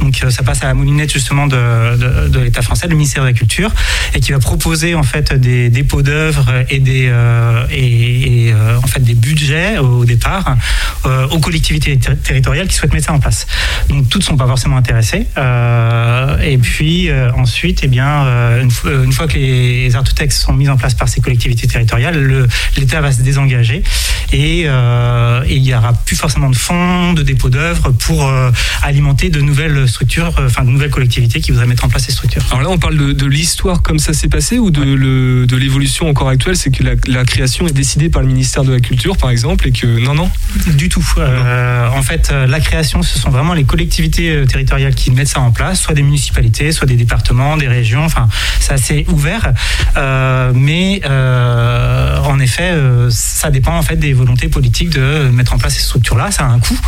Donc, 0.00 0.20
euh, 0.24 0.30
ça 0.30 0.42
passe 0.42 0.62
à 0.64 0.66
la 0.66 0.74
moulinette 0.74 1.12
justement 1.12 1.46
de, 1.46 2.38
l'État 2.40 2.62
français, 2.62 2.88
le 2.88 2.94
ministère 2.96 3.22
de 3.22 3.28
la 3.28 3.32
Culture, 3.32 3.72
et 4.14 4.20
qui 4.20 4.32
va 4.32 4.38
proposer 4.38 4.94
en 4.94 5.02
fait 5.04 5.32
des 5.32 5.70
dépôts 5.70 6.02
d'œuvres 6.02 6.52
et 6.70 6.80
des 6.80 7.12
et, 7.70 8.52
en 8.82 8.86
fait 8.86 9.00
des 9.00 9.14
budgets 9.14 9.78
au 9.78 10.04
départ 10.04 10.56
aux 11.04 11.38
collectivités 11.38 11.96
ter- 11.98 12.18
territoriales 12.20 12.66
qui 12.68 12.74
souhaitent 12.74 12.92
mettre 12.92 13.06
ça 13.06 13.12
en 13.12 13.20
place. 13.20 13.46
Donc, 13.88 14.08
toutes 14.08 14.22
sont 14.24 14.36
pas 14.36 14.46
forcément 14.46 14.76
intéressées. 14.76 15.26
Et 16.44 16.58
puis 16.58 17.08
ensuite, 17.36 17.80
eh 17.82 17.88
bien, 17.88 18.24
une, 18.60 18.70
fois, 18.70 18.90
une 19.04 19.12
fois 19.12 19.26
que 19.26 19.34
les 19.34 19.94
artothèques 19.94 20.32
sont 20.32 20.52
mises 20.52 20.70
en 20.70 20.76
place 20.76 20.94
par 20.94 21.08
ces 21.08 21.20
collectivités 21.20 21.66
territoriales, 21.66 22.18
le- 22.22 22.48
l'État 22.76 23.00
va 23.00 23.12
se 23.12 23.22
désengager 23.22 23.82
et, 24.32 24.64
euh, 24.66 25.42
et 25.46 25.56
il 25.56 25.62
n'y 25.62 25.74
aura 25.74 25.92
plus 25.92 26.16
forcément 26.16 26.50
de 26.50 26.56
fonds, 26.56 27.12
de 27.12 27.22
dépôts 27.22 27.50
d'œuvres 27.50 27.90
pour 27.90 28.26
euh, 28.26 28.50
alimenter 28.82 29.30
de 29.30 29.40
nouvelles 29.40 29.88
structures, 29.88 30.34
euh, 30.38 30.46
enfin 30.46 30.64
de 30.64 30.70
nouvelles 30.70 30.90
collectivités 30.90 31.40
qui 31.40 31.50
voudraient 31.52 31.66
mettre 31.66 31.84
en 31.84 31.88
place 31.88 32.04
ces 32.04 32.12
structures. 32.12 32.42
Alors 32.50 32.62
là, 32.62 32.68
on 32.70 32.78
parle 32.78 32.96
de, 32.96 33.12
de 33.12 33.26
l'histoire 33.26 33.82
comme 33.82 33.98
ça 33.98 34.12
s'est 34.12 34.28
passé 34.28 34.58
ou 34.58 34.70
de, 34.70 35.56
l'évolution 35.56 36.08
encore 36.08 36.28
actuelle, 36.28 36.56
c'est 36.56 36.70
que 36.70 36.82
la, 36.84 36.92
la 37.06 37.24
création 37.24 37.66
est 37.66 37.72
décidée 37.72 38.08
par 38.10 38.22
le 38.22 38.28
ministère 38.28 38.62
de 38.64 38.72
la 38.72 38.80
Culture, 38.80 39.16
par 39.16 39.30
exemple, 39.30 39.66
et 39.68 39.72
que 39.72 39.86
non, 39.86 40.14
non? 40.14 40.30
Du 40.76 40.88
tout. 40.88 41.04
Euh, 41.18 41.88
en 41.88 42.02
fait, 42.02 42.30
euh, 42.30 42.46
la 42.46 42.60
création, 42.60 43.02
ce 43.02 43.18
sont 43.18 43.30
vraiment 43.30 43.54
les 43.54 43.64
collectivités 43.64 44.30
euh, 44.30 44.44
territoriales 44.46 44.94
qui 44.94 45.10
mettent 45.10 45.28
ça 45.28 45.40
en 45.40 45.50
place, 45.50 45.80
soit 45.80 45.94
des 45.94 46.02
municipalités, 46.02 46.72
soit 46.72 46.86
des 46.86 46.96
départements, 46.96 47.56
des 47.56 47.68
régions. 47.68 48.04
Enfin, 48.04 48.28
c'est 48.60 48.72
assez 48.72 49.06
ouvert. 49.08 49.52
Euh, 49.96 50.52
mais 50.54 51.00
euh, 51.04 52.18
en 52.18 52.38
effet, 52.40 52.70
euh, 52.72 53.08
ça 53.10 53.50
dépend 53.50 53.76
en 53.76 53.82
fait 53.82 53.96
des 53.96 54.12
volontés 54.12 54.48
politiques 54.48 54.90
de 54.90 55.28
mettre 55.32 55.54
en 55.54 55.58
place 55.58 55.74
ces 55.74 55.82
structures-là. 55.82 56.30
Ça 56.30 56.44
a 56.44 56.48
un 56.48 56.58
coût, 56.58 56.78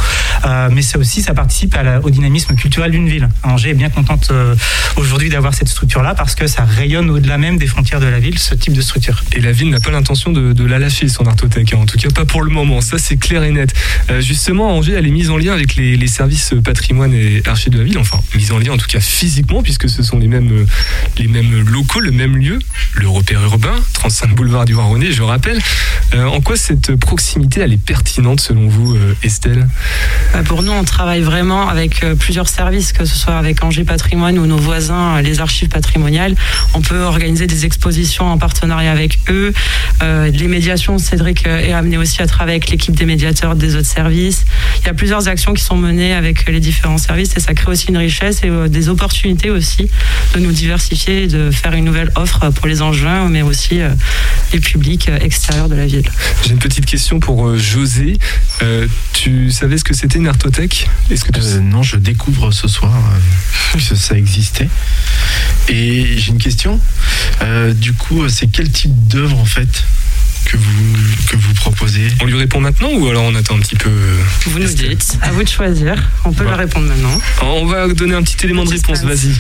mais 0.72 0.82
ça 0.82 0.98
aussi, 0.98 1.22
ça 1.22 1.34
participe 1.34 1.76
au 2.02 2.10
dynamisme 2.10 2.54
culturel 2.54 2.90
d'une 2.90 3.08
ville. 3.08 3.28
Angers 3.42 3.70
est 3.70 3.74
bien 3.74 3.90
contente 3.90 4.32
aujourd'hui 4.96 5.28
d'avoir 5.28 5.54
cette 5.54 5.68
structure-là 5.68 6.14
parce 6.14 6.34
que 6.34 6.46
ça 6.46 6.64
rayonne 6.64 7.10
au-delà 7.10 7.38
même 7.38 7.58
des 7.58 7.66
frontières 7.66 8.00
de 8.00 8.06
la 8.06 8.18
ville, 8.18 8.38
ce 8.38 8.54
type 8.54 8.72
de 8.72 8.80
structure. 8.80 9.22
Et 9.32 9.40
la 9.40 9.52
ville 9.52 9.70
n'a 9.70 9.80
pas 9.80 9.90
l'intention 9.90 10.32
de, 10.32 10.52
de 10.52 10.64
la 10.64 10.78
lâcher, 10.78 11.08
son 11.08 11.26
artothèque, 11.26 11.74
hein. 11.74 11.78
en 11.80 11.86
tout 11.86 11.98
cas 11.98 12.08
pas 12.10 12.24
pour 12.24 12.42
le 12.42 12.50
moment, 12.50 12.80
ça 12.80 12.98
c'est 12.98 13.16
clair 13.16 13.42
et 13.42 13.50
net. 13.50 13.72
Justement, 14.20 14.76
Angers, 14.76 14.94
elle 14.94 15.06
est 15.06 15.10
mise 15.10 15.30
en 15.30 15.36
lien 15.36 15.52
avec 15.52 15.76
les, 15.76 16.06
services 16.08 16.54
patrimoine 16.64 17.12
et 17.12 17.42
archives 17.46 17.72
de 17.72 17.78
la 17.78 17.84
ville, 17.84 17.98
enfin 17.98 18.18
mise 18.34 18.50
en 18.50 18.58
lien 18.58 18.72
en 18.72 18.78
tout 18.78 18.86
cas 18.86 19.00
physiquement, 19.00 19.62
puisque 19.62 19.88
ce 19.88 20.02
sont 20.02 20.18
les 20.18 20.28
mêmes, 20.28 20.66
les 21.18 21.28
mêmes 21.28 21.47
locaux, 21.50 22.00
le 22.00 22.10
même 22.10 22.36
lieu, 22.36 22.58
le 22.94 23.08
repère 23.08 23.42
urbain, 23.42 23.74
35 23.94 24.34
boulevard 24.34 24.64
du 24.64 24.74
Roi-René, 24.74 25.12
je 25.12 25.22
rappelle. 25.22 25.60
Euh, 26.14 26.24
en 26.26 26.40
quoi 26.40 26.56
cette 26.56 26.96
proximité, 26.96 27.60
elle 27.60 27.72
est 27.72 27.82
pertinente 27.82 28.40
selon 28.40 28.68
vous, 28.68 28.94
euh, 28.94 29.14
Estelle? 29.22 29.68
Bah, 30.32 30.42
Pour 30.44 30.62
nous, 30.62 30.72
on 30.72 30.84
travaille 30.84 31.20
vraiment 31.20 31.68
avec 31.68 32.02
euh, 32.02 32.14
plusieurs 32.14 32.48
services, 32.48 32.92
que 32.92 33.04
ce 33.04 33.16
soit 33.16 33.36
avec 33.36 33.62
Angers 33.62 33.84
Patrimoine 33.84 34.38
ou 34.38 34.46
nos 34.46 34.56
voisins, 34.56 35.20
les 35.20 35.40
archives 35.40 35.68
patrimoniales. 35.68 36.34
On 36.74 36.80
peut 36.80 37.02
organiser 37.02 37.46
des 37.46 37.66
expositions 37.66 38.30
en 38.30 38.38
partenariat 38.38 38.92
avec 38.92 39.18
eux. 39.28 39.52
Les 40.00 40.48
médiations, 40.48 40.98
Cédric 40.98 41.46
est 41.46 41.72
amené 41.72 41.98
aussi 41.98 42.22
à 42.22 42.26
travailler 42.26 42.56
avec 42.56 42.70
l'équipe 42.70 42.94
des 42.94 43.04
médiateurs 43.04 43.56
des 43.56 43.76
autres 43.76 43.86
services. 43.86 44.44
Il 44.80 44.86
y 44.86 44.88
a 44.88 44.94
plusieurs 44.94 45.28
actions 45.28 45.54
qui 45.54 45.62
sont 45.62 45.76
menées 45.76 46.14
avec 46.14 46.48
les 46.48 46.60
différents 46.60 46.98
services 46.98 47.36
et 47.36 47.40
ça 47.40 47.54
crée 47.54 47.70
aussi 47.70 47.88
une 47.88 47.96
richesse 47.96 48.42
et 48.44 48.50
des 48.68 48.88
opportunités 48.88 49.50
aussi 49.50 49.88
de 50.34 50.40
nous 50.40 50.52
diversifier 50.52 51.24
et 51.24 51.26
de 51.26 51.37
faire 51.52 51.72
une 51.74 51.84
nouvelle 51.84 52.10
offre 52.16 52.50
pour 52.50 52.66
les 52.66 52.82
Angevins, 52.82 53.28
mais 53.28 53.42
aussi 53.42 53.80
euh, 53.80 53.90
les 54.52 54.60
publics 54.60 55.08
euh, 55.08 55.18
extérieurs 55.18 55.68
de 55.68 55.74
la 55.76 55.86
ville. 55.86 56.08
J'ai 56.44 56.52
une 56.52 56.58
petite 56.58 56.86
question 56.86 57.20
pour 57.20 57.46
euh, 57.48 57.58
José. 57.58 58.18
Euh, 58.62 58.86
tu 59.12 59.50
savais 59.50 59.78
ce 59.78 59.84
que 59.84 59.94
c'était 59.94 60.18
une 60.18 60.28
artothèque? 60.28 60.88
Est-ce 61.10 61.24
que 61.24 61.32
tu... 61.32 61.40
Euh, 61.40 61.60
non, 61.60 61.82
je 61.82 61.96
découvre 61.96 62.50
ce 62.52 62.68
soir 62.68 62.92
euh, 62.94 63.78
que 63.88 63.94
ça 63.94 64.16
existait. 64.16 64.68
Et 65.68 66.16
j'ai 66.18 66.30
une 66.32 66.38
question. 66.38 66.80
Euh, 67.42 67.72
du 67.72 67.92
coup, 67.92 68.28
c'est 68.28 68.46
quel 68.46 68.70
type 68.70 68.92
d'œuvre 69.08 69.38
en 69.38 69.44
fait 69.44 69.84
que 70.44 70.56
vous, 70.56 70.96
que 71.28 71.36
vous 71.36 71.52
proposez? 71.54 72.08
On 72.20 72.24
lui 72.26 72.36
répond 72.38 72.60
maintenant 72.60 72.88
ou 72.92 73.06
alors 73.08 73.24
on 73.24 73.34
attend 73.34 73.56
un 73.56 73.60
petit 73.60 73.76
peu 73.76 73.90
Vous 74.46 74.58
nous 74.58 74.66
dites, 74.66 75.18
à 75.20 75.30
vous 75.32 75.42
de 75.42 75.48
choisir. 75.48 75.94
On 76.24 76.32
peut 76.32 76.44
Ouais. 76.44 76.50
leur 76.50 76.58
répondre 76.58 76.86
maintenant. 76.86 77.20
On 77.42 77.66
va 77.66 77.86
donner 77.88 78.14
un 78.14 78.22
petit 78.22 78.36
élément 78.44 78.64
de 78.64 78.70
réponse, 78.70 79.02
vas-y. 79.02 79.32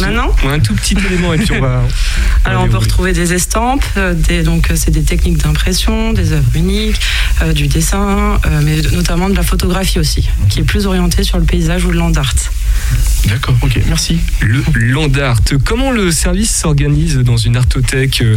Maintenant 0.00 0.34
Ouais, 0.44 0.52
Un 0.54 0.60
tout 0.60 0.74
petit 0.74 0.96
élément 1.06 1.32
et 1.34 1.38
puis 1.38 1.52
on 1.52 1.60
va. 1.60 1.82
Alors 2.44 2.64
on 2.64 2.68
peut 2.68 2.76
retrouver 2.76 3.12
des 3.12 3.32
estampes, 3.32 3.84
euh, 3.96 4.14
des, 4.14 4.42
donc 4.42 4.70
euh, 4.70 4.74
c'est 4.76 4.90
des 4.90 5.02
techniques 5.02 5.38
d'impression, 5.38 6.12
des 6.12 6.32
œuvres 6.32 6.54
uniques, 6.54 7.00
euh, 7.42 7.52
du 7.52 7.66
dessin, 7.68 8.38
euh, 8.46 8.60
mais 8.62 8.76
notamment 8.92 9.28
de 9.28 9.34
la 9.34 9.42
photographie 9.42 9.98
aussi, 9.98 10.28
qui 10.48 10.60
est 10.60 10.64
plus 10.64 10.86
orientée 10.86 11.24
sur 11.24 11.38
le 11.38 11.44
paysage 11.44 11.84
ou 11.84 11.90
le 11.90 11.98
land 11.98 12.12
art. 12.16 12.34
D'accord, 13.26 13.56
ok, 13.62 13.80
merci. 13.88 14.18
Le 14.40 14.62
land 14.74 15.12
art. 15.20 15.40
Comment 15.64 15.90
le 15.90 16.12
service 16.12 16.50
s'organise 16.54 17.18
dans 17.18 17.36
une 17.36 17.56
artothèque 17.56 18.22
euh, 18.22 18.36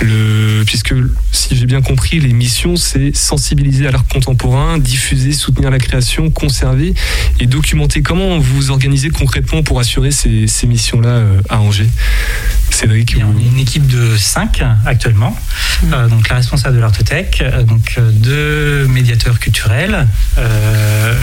le, 0.00 0.64
Puisque, 0.64 0.94
si 1.32 1.54
j'ai 1.56 1.66
bien 1.66 1.82
compris, 1.82 2.18
les 2.18 2.32
missions, 2.32 2.76
c'est 2.76 3.14
sensibiliser 3.14 3.86
à 3.86 3.90
l'art 3.90 4.06
contemporain, 4.06 4.78
diffuser, 4.78 5.32
soutenir 5.32 5.70
la 5.70 5.78
création, 5.78 6.30
conserver 6.30 6.94
et 7.40 7.46
documenter. 7.46 8.00
Comment 8.02 8.38
vous 8.38 8.70
organisez 8.70 9.10
concrètement 9.10 9.62
pour 9.62 9.80
assurer 9.80 10.10
ces, 10.12 10.46
ces 10.46 10.66
missions-là 10.66 11.08
euh, 11.10 11.40
à 11.50 11.60
Angers? 11.60 11.90
Cédric 12.70 13.16
On 13.18 13.38
est 13.38 13.44
une 13.44 13.58
équipe 13.58 13.86
de 13.86 14.16
5 14.16 14.62
actuellement. 14.86 15.36
euh, 15.92 16.08
donc 16.08 16.28
la 16.30 16.36
responsable 16.36 16.76
de 16.76 16.80
l'Artothèque, 16.80 17.44
donc 17.66 17.98
deux 18.12 18.86
médiateurs 18.88 19.38
culturels, 19.38 20.06
euh, 20.38 21.14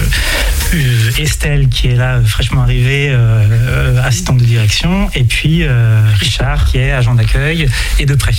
Estelle 1.17 1.69
qui 1.69 1.87
est 1.87 1.95
là 1.95 2.21
fraîchement 2.23 2.58
arrivée, 2.61 3.09
euh, 3.09 3.45
euh, 3.51 4.03
assistante 4.03 4.37
de 4.37 4.45
direction, 4.45 5.09
et 5.15 5.23
puis 5.23 5.63
euh, 5.63 6.01
Richard 6.19 6.65
qui 6.65 6.77
est 6.77 6.91
agent 6.91 7.13
d'accueil 7.15 7.67
et 7.99 8.05
de 8.05 8.15
prêt. 8.15 8.35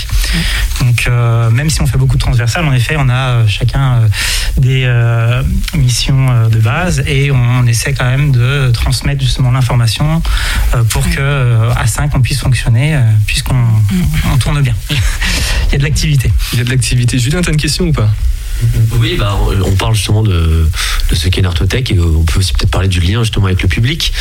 Donc 0.81 1.07
euh, 1.07 1.51
même 1.51 1.71
si 1.71 1.81
on 1.81 1.87
fait 1.87 1.99
beaucoup 1.99 2.17
de 2.17 2.21
transversales, 2.21 2.65
en 2.65 2.73
effet, 2.73 2.97
on 2.99 3.09
a 3.09 3.31
euh, 3.31 3.47
chacun 3.47 4.03
des 4.57 4.85
euh, 4.85 5.43
missions 5.75 6.49
de 6.49 6.59
base 6.59 7.03
et 7.07 7.31
on, 7.31 7.37
on 7.37 7.67
essaie 7.67 7.95
quand 7.95 8.09
même 8.11 8.33
de 8.33 8.71
transmettre 8.73 9.23
justement 9.23 9.51
l'information 9.51 10.23
pour 10.91 11.09
que 11.09 11.71
à 11.77 11.87
5 11.87 12.11
on 12.15 12.21
puisse 12.21 12.41
fonctionner 12.41 12.99
puisqu'on 13.27 13.65
on 14.33 14.37
tourne 14.39 14.61
bien. 14.63 14.75
Il 15.69 15.73
y 15.73 15.75
a 15.77 15.79
de 15.79 15.85
l'activité. 15.85 16.33
Il 16.53 16.59
y 16.59 16.63
a 16.63 16.65
de 16.65 16.71
l'activité. 16.71 17.19
Julien, 17.19 17.43
t'as 17.43 17.53
une 17.53 17.57
question 17.57 17.87
ou 17.87 17.93
pas? 17.93 18.11
Oui, 18.99 19.17
bah, 19.19 19.39
on 19.65 19.73
parle 19.73 19.95
justement 19.95 20.23
de, 20.23 20.69
de 21.11 21.15
ce 21.15 21.29
qu'est 21.29 21.41
l'artothèque 21.43 21.91
et 21.93 21.97
euh, 21.97 22.05
on 22.19 22.25
peut 22.25 22.39
aussi 22.41 22.53
peut-être 22.53 22.71
parler 22.71 22.89
du 22.89 23.01
lien 23.01 23.23
justement 23.23 23.47
avec 23.47 23.63
le 23.63 23.69
public 23.69 24.13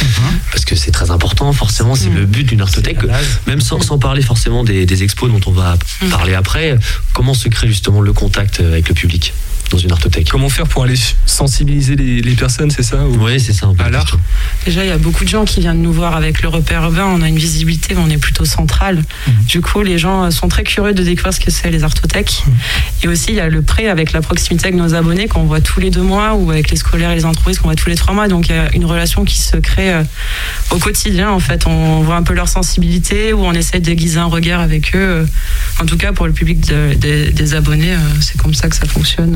parce 0.52 0.66
que 0.66 0.76
c'est 0.76 0.92
très 0.92 1.12
important, 1.12 1.52
forcément, 1.54 1.96
c'est 1.96 2.10
le 2.10 2.26
but 2.26 2.44
d'une 2.46 2.62
artothèque. 2.62 3.00
Même 3.48 3.62
sans, 3.62 3.82
sans 3.82 3.98
parler 4.00 4.22
forcément 4.22 4.64
des, 4.64 4.86
des 4.86 5.04
expos 5.04 5.30
dont 5.30 5.42
on 5.48 5.52
va 5.52 5.78
parler 6.10 6.34
après, 6.34 6.78
comment 7.14 7.34
se 7.34 7.48
crée 7.50 7.68
justement 7.68 8.02
le 8.02 8.14
contact 8.14 8.60
avec 8.60 8.88
le 8.90 8.96
public 8.96 9.34
dans 9.72 9.78
une 9.78 9.92
artothèque 9.92 10.28
Comment 10.32 10.50
faire 10.50 10.66
pour 10.66 10.84
aller 10.84 10.96
sensibiliser 11.28 11.96
les, 11.96 12.22
les 12.22 12.34
personnes, 12.34 12.72
c'est 12.72 12.82
ça 12.82 13.06
Oui, 13.06 13.40
c'est 13.40 13.54
ça. 13.54 13.68
Un 13.68 13.76
peu 13.76 13.84
à 13.84 13.90
l'art? 13.92 14.18
Déjà, 14.66 14.84
il 14.84 14.88
y 14.88 14.92
a 14.92 14.98
beaucoup 14.98 15.24
de 15.24 15.30
gens 15.30 15.46
qui 15.46 15.60
viennent 15.60 15.84
nous 15.84 15.94
voir 15.94 16.16
avec 16.16 16.42
le 16.42 16.50
repère 16.50 16.84
urbain. 16.86 17.06
On 17.06 17.22
a 17.22 17.28
une 17.28 17.38
visibilité, 17.38 17.94
mais 17.94 18.02
on 18.04 18.10
est 18.10 18.18
plutôt 18.18 18.46
central. 18.46 19.04
Du 19.48 19.62
coup, 19.62 19.84
les 19.84 20.00
gens 20.00 20.32
sont 20.32 20.48
très 20.48 20.64
curieux 20.64 20.96
de 20.96 21.04
découvrir 21.04 21.34
ce 21.36 21.40
que 21.40 21.52
c'est 21.52 21.70
les 21.70 21.84
artothèques. 21.84 22.44
Et 23.04 23.08
aussi, 23.08 23.28
il 23.30 23.36
y 23.36 23.40
a 23.40 23.48
le 23.48 23.62
prêt 23.62 23.88
avec 23.88 24.12
la 24.12 24.22
proximité 24.30 24.68
avec 24.68 24.76
nos 24.80 24.94
abonnés 24.94 25.28
qu'on 25.28 25.44
voit 25.46 25.60
tous 25.60 25.80
les 25.80 25.90
deux 25.90 26.04
mois 26.04 26.36
ou 26.36 26.52
avec 26.52 26.70
les 26.70 26.78
scolaires 26.78 27.10
et 27.10 27.16
les 27.16 27.26
entreprises 27.26 27.58
qu'on 27.58 27.68
voit 27.68 27.76
tous 27.76 27.90
les 27.90 27.96
trois 27.96 28.14
mois. 28.14 28.28
Donc, 28.28 28.48
il 28.50 28.56
y 28.56 28.60
a 28.60 28.70
une 28.76 28.86
relation 28.86 29.26
qui 29.26 29.38
se 29.40 29.58
crée 29.58 29.92
euh, 29.92 30.04
au 30.70 30.78
quotidien. 30.78 31.32
En 31.32 31.40
fait, 31.40 31.66
on 31.66 32.02
voit 32.02 32.16
un 32.16 32.22
peu 32.24 32.36
leur 32.36 32.48
sensibilité 32.48 33.34
ou 33.34 33.40
on 33.44 33.54
essaie 33.54 33.80
d'aiguiser 33.80 34.20
un 34.20 34.26
regard 34.26 34.62
avec 34.62 34.96
eux. 34.96 35.26
En 35.82 35.86
tout 35.88 35.98
cas, 35.98 36.14
pour 36.14 36.28
le 36.28 36.34
public 36.34 36.60
de- 36.68 36.94
des- 36.94 37.32
des 37.32 37.54
abonnés, 37.56 37.94
euh, 37.94 37.98
c'est 38.22 38.38
comme 38.40 38.54
ça 38.54 38.70
que 38.70 38.76
ça 38.76 38.86
fonctionne. 38.86 39.36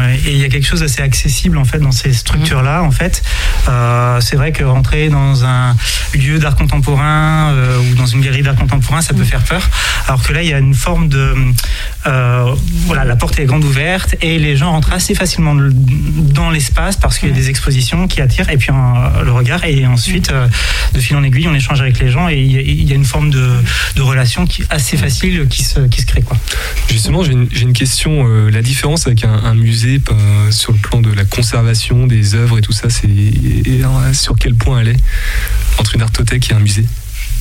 Et 0.00 0.32
il 0.32 0.38
y 0.38 0.44
a 0.44 0.48
quelque 0.48 0.66
chose 0.66 0.80
d'assez 0.80 1.02
accessible 1.02 1.58
en 1.58 1.64
fait 1.64 1.78
dans 1.78 1.92
ces 1.92 2.12
structures-là. 2.12 2.82
En 2.82 2.90
fait, 2.90 3.22
Euh, 3.68 4.20
c'est 4.20 4.36
vrai 4.36 4.50
que 4.52 4.64
rentrer 4.64 5.08
dans 5.08 5.44
un 5.44 5.76
lieu 6.14 6.38
d'art 6.38 6.56
contemporain 6.56 7.52
euh, 7.52 7.78
ou 7.78 7.94
dans 7.94 8.06
une 8.06 8.20
galerie 8.20 8.42
d'art 8.42 8.56
contemporain, 8.56 9.00
ça 9.02 9.14
peut 9.14 9.24
faire 9.24 9.42
peur. 9.42 9.62
Alors 10.08 10.22
que 10.22 10.32
là, 10.32 10.42
il 10.42 10.48
y 10.48 10.52
a 10.52 10.58
une 10.58 10.74
forme 10.74 11.08
de 11.08 11.34
euh, 12.06 12.54
voilà, 12.86 13.04
la 13.04 13.16
porte 13.16 13.38
est 13.38 13.44
grande 13.44 13.64
ouverte 13.64 14.16
et 14.20 14.38
les 14.38 14.56
gens 14.56 14.72
rentrent 14.72 14.92
assez 14.92 15.14
facilement 15.14 15.54
dans 15.54 16.50
l'espace 16.50 16.96
parce 16.96 17.18
qu'il 17.18 17.28
y 17.28 17.32
a 17.32 17.34
des 17.34 17.48
expositions 17.50 18.08
qui 18.08 18.20
attirent 18.20 18.50
et 18.50 18.56
puis 18.56 18.70
le 19.24 19.32
regard 19.32 19.64
et 19.64 19.86
ensuite 19.86 20.32
de 20.94 21.00
fil 21.00 21.16
en 21.16 21.22
aiguille, 21.22 21.46
on 21.48 21.54
échange 21.54 21.80
avec 21.80 21.98
les 22.00 22.10
gens 22.10 22.28
et 22.28 22.38
il 22.40 22.88
y 22.88 22.92
a- 22.92 22.96
une 22.96 23.04
forme 23.04 23.30
de, 23.30 23.50
relation 24.00 24.46
qui 24.46 24.64
assez 24.68 24.96
facile 24.96 25.46
qui 25.48 25.62
se, 25.62 25.78
crée 26.06 26.22
quoi. 26.22 26.36
Justement, 26.90 27.22
j'ai 27.22 27.32
une, 27.32 27.72
question. 27.72 28.26
la 28.48 28.62
différence 28.62 29.06
avec 29.06 29.24
un 29.24 29.54
musée 29.54 29.81
sur 30.50 30.72
le 30.72 30.78
plan 30.78 31.00
de 31.00 31.12
la 31.12 31.24
conservation 31.24 32.06
des 32.06 32.34
œuvres 32.34 32.58
et 32.58 32.60
tout 32.60 32.72
ça, 32.72 32.90
c'est 32.90 33.08
euh, 33.08 34.12
sur 34.12 34.36
quel 34.36 34.54
point 34.54 34.80
elle 34.80 34.88
est 34.88 35.00
entre 35.78 35.94
une 35.94 36.02
artothèque 36.02 36.50
et 36.50 36.54
un 36.54 36.60
musée? 36.60 36.84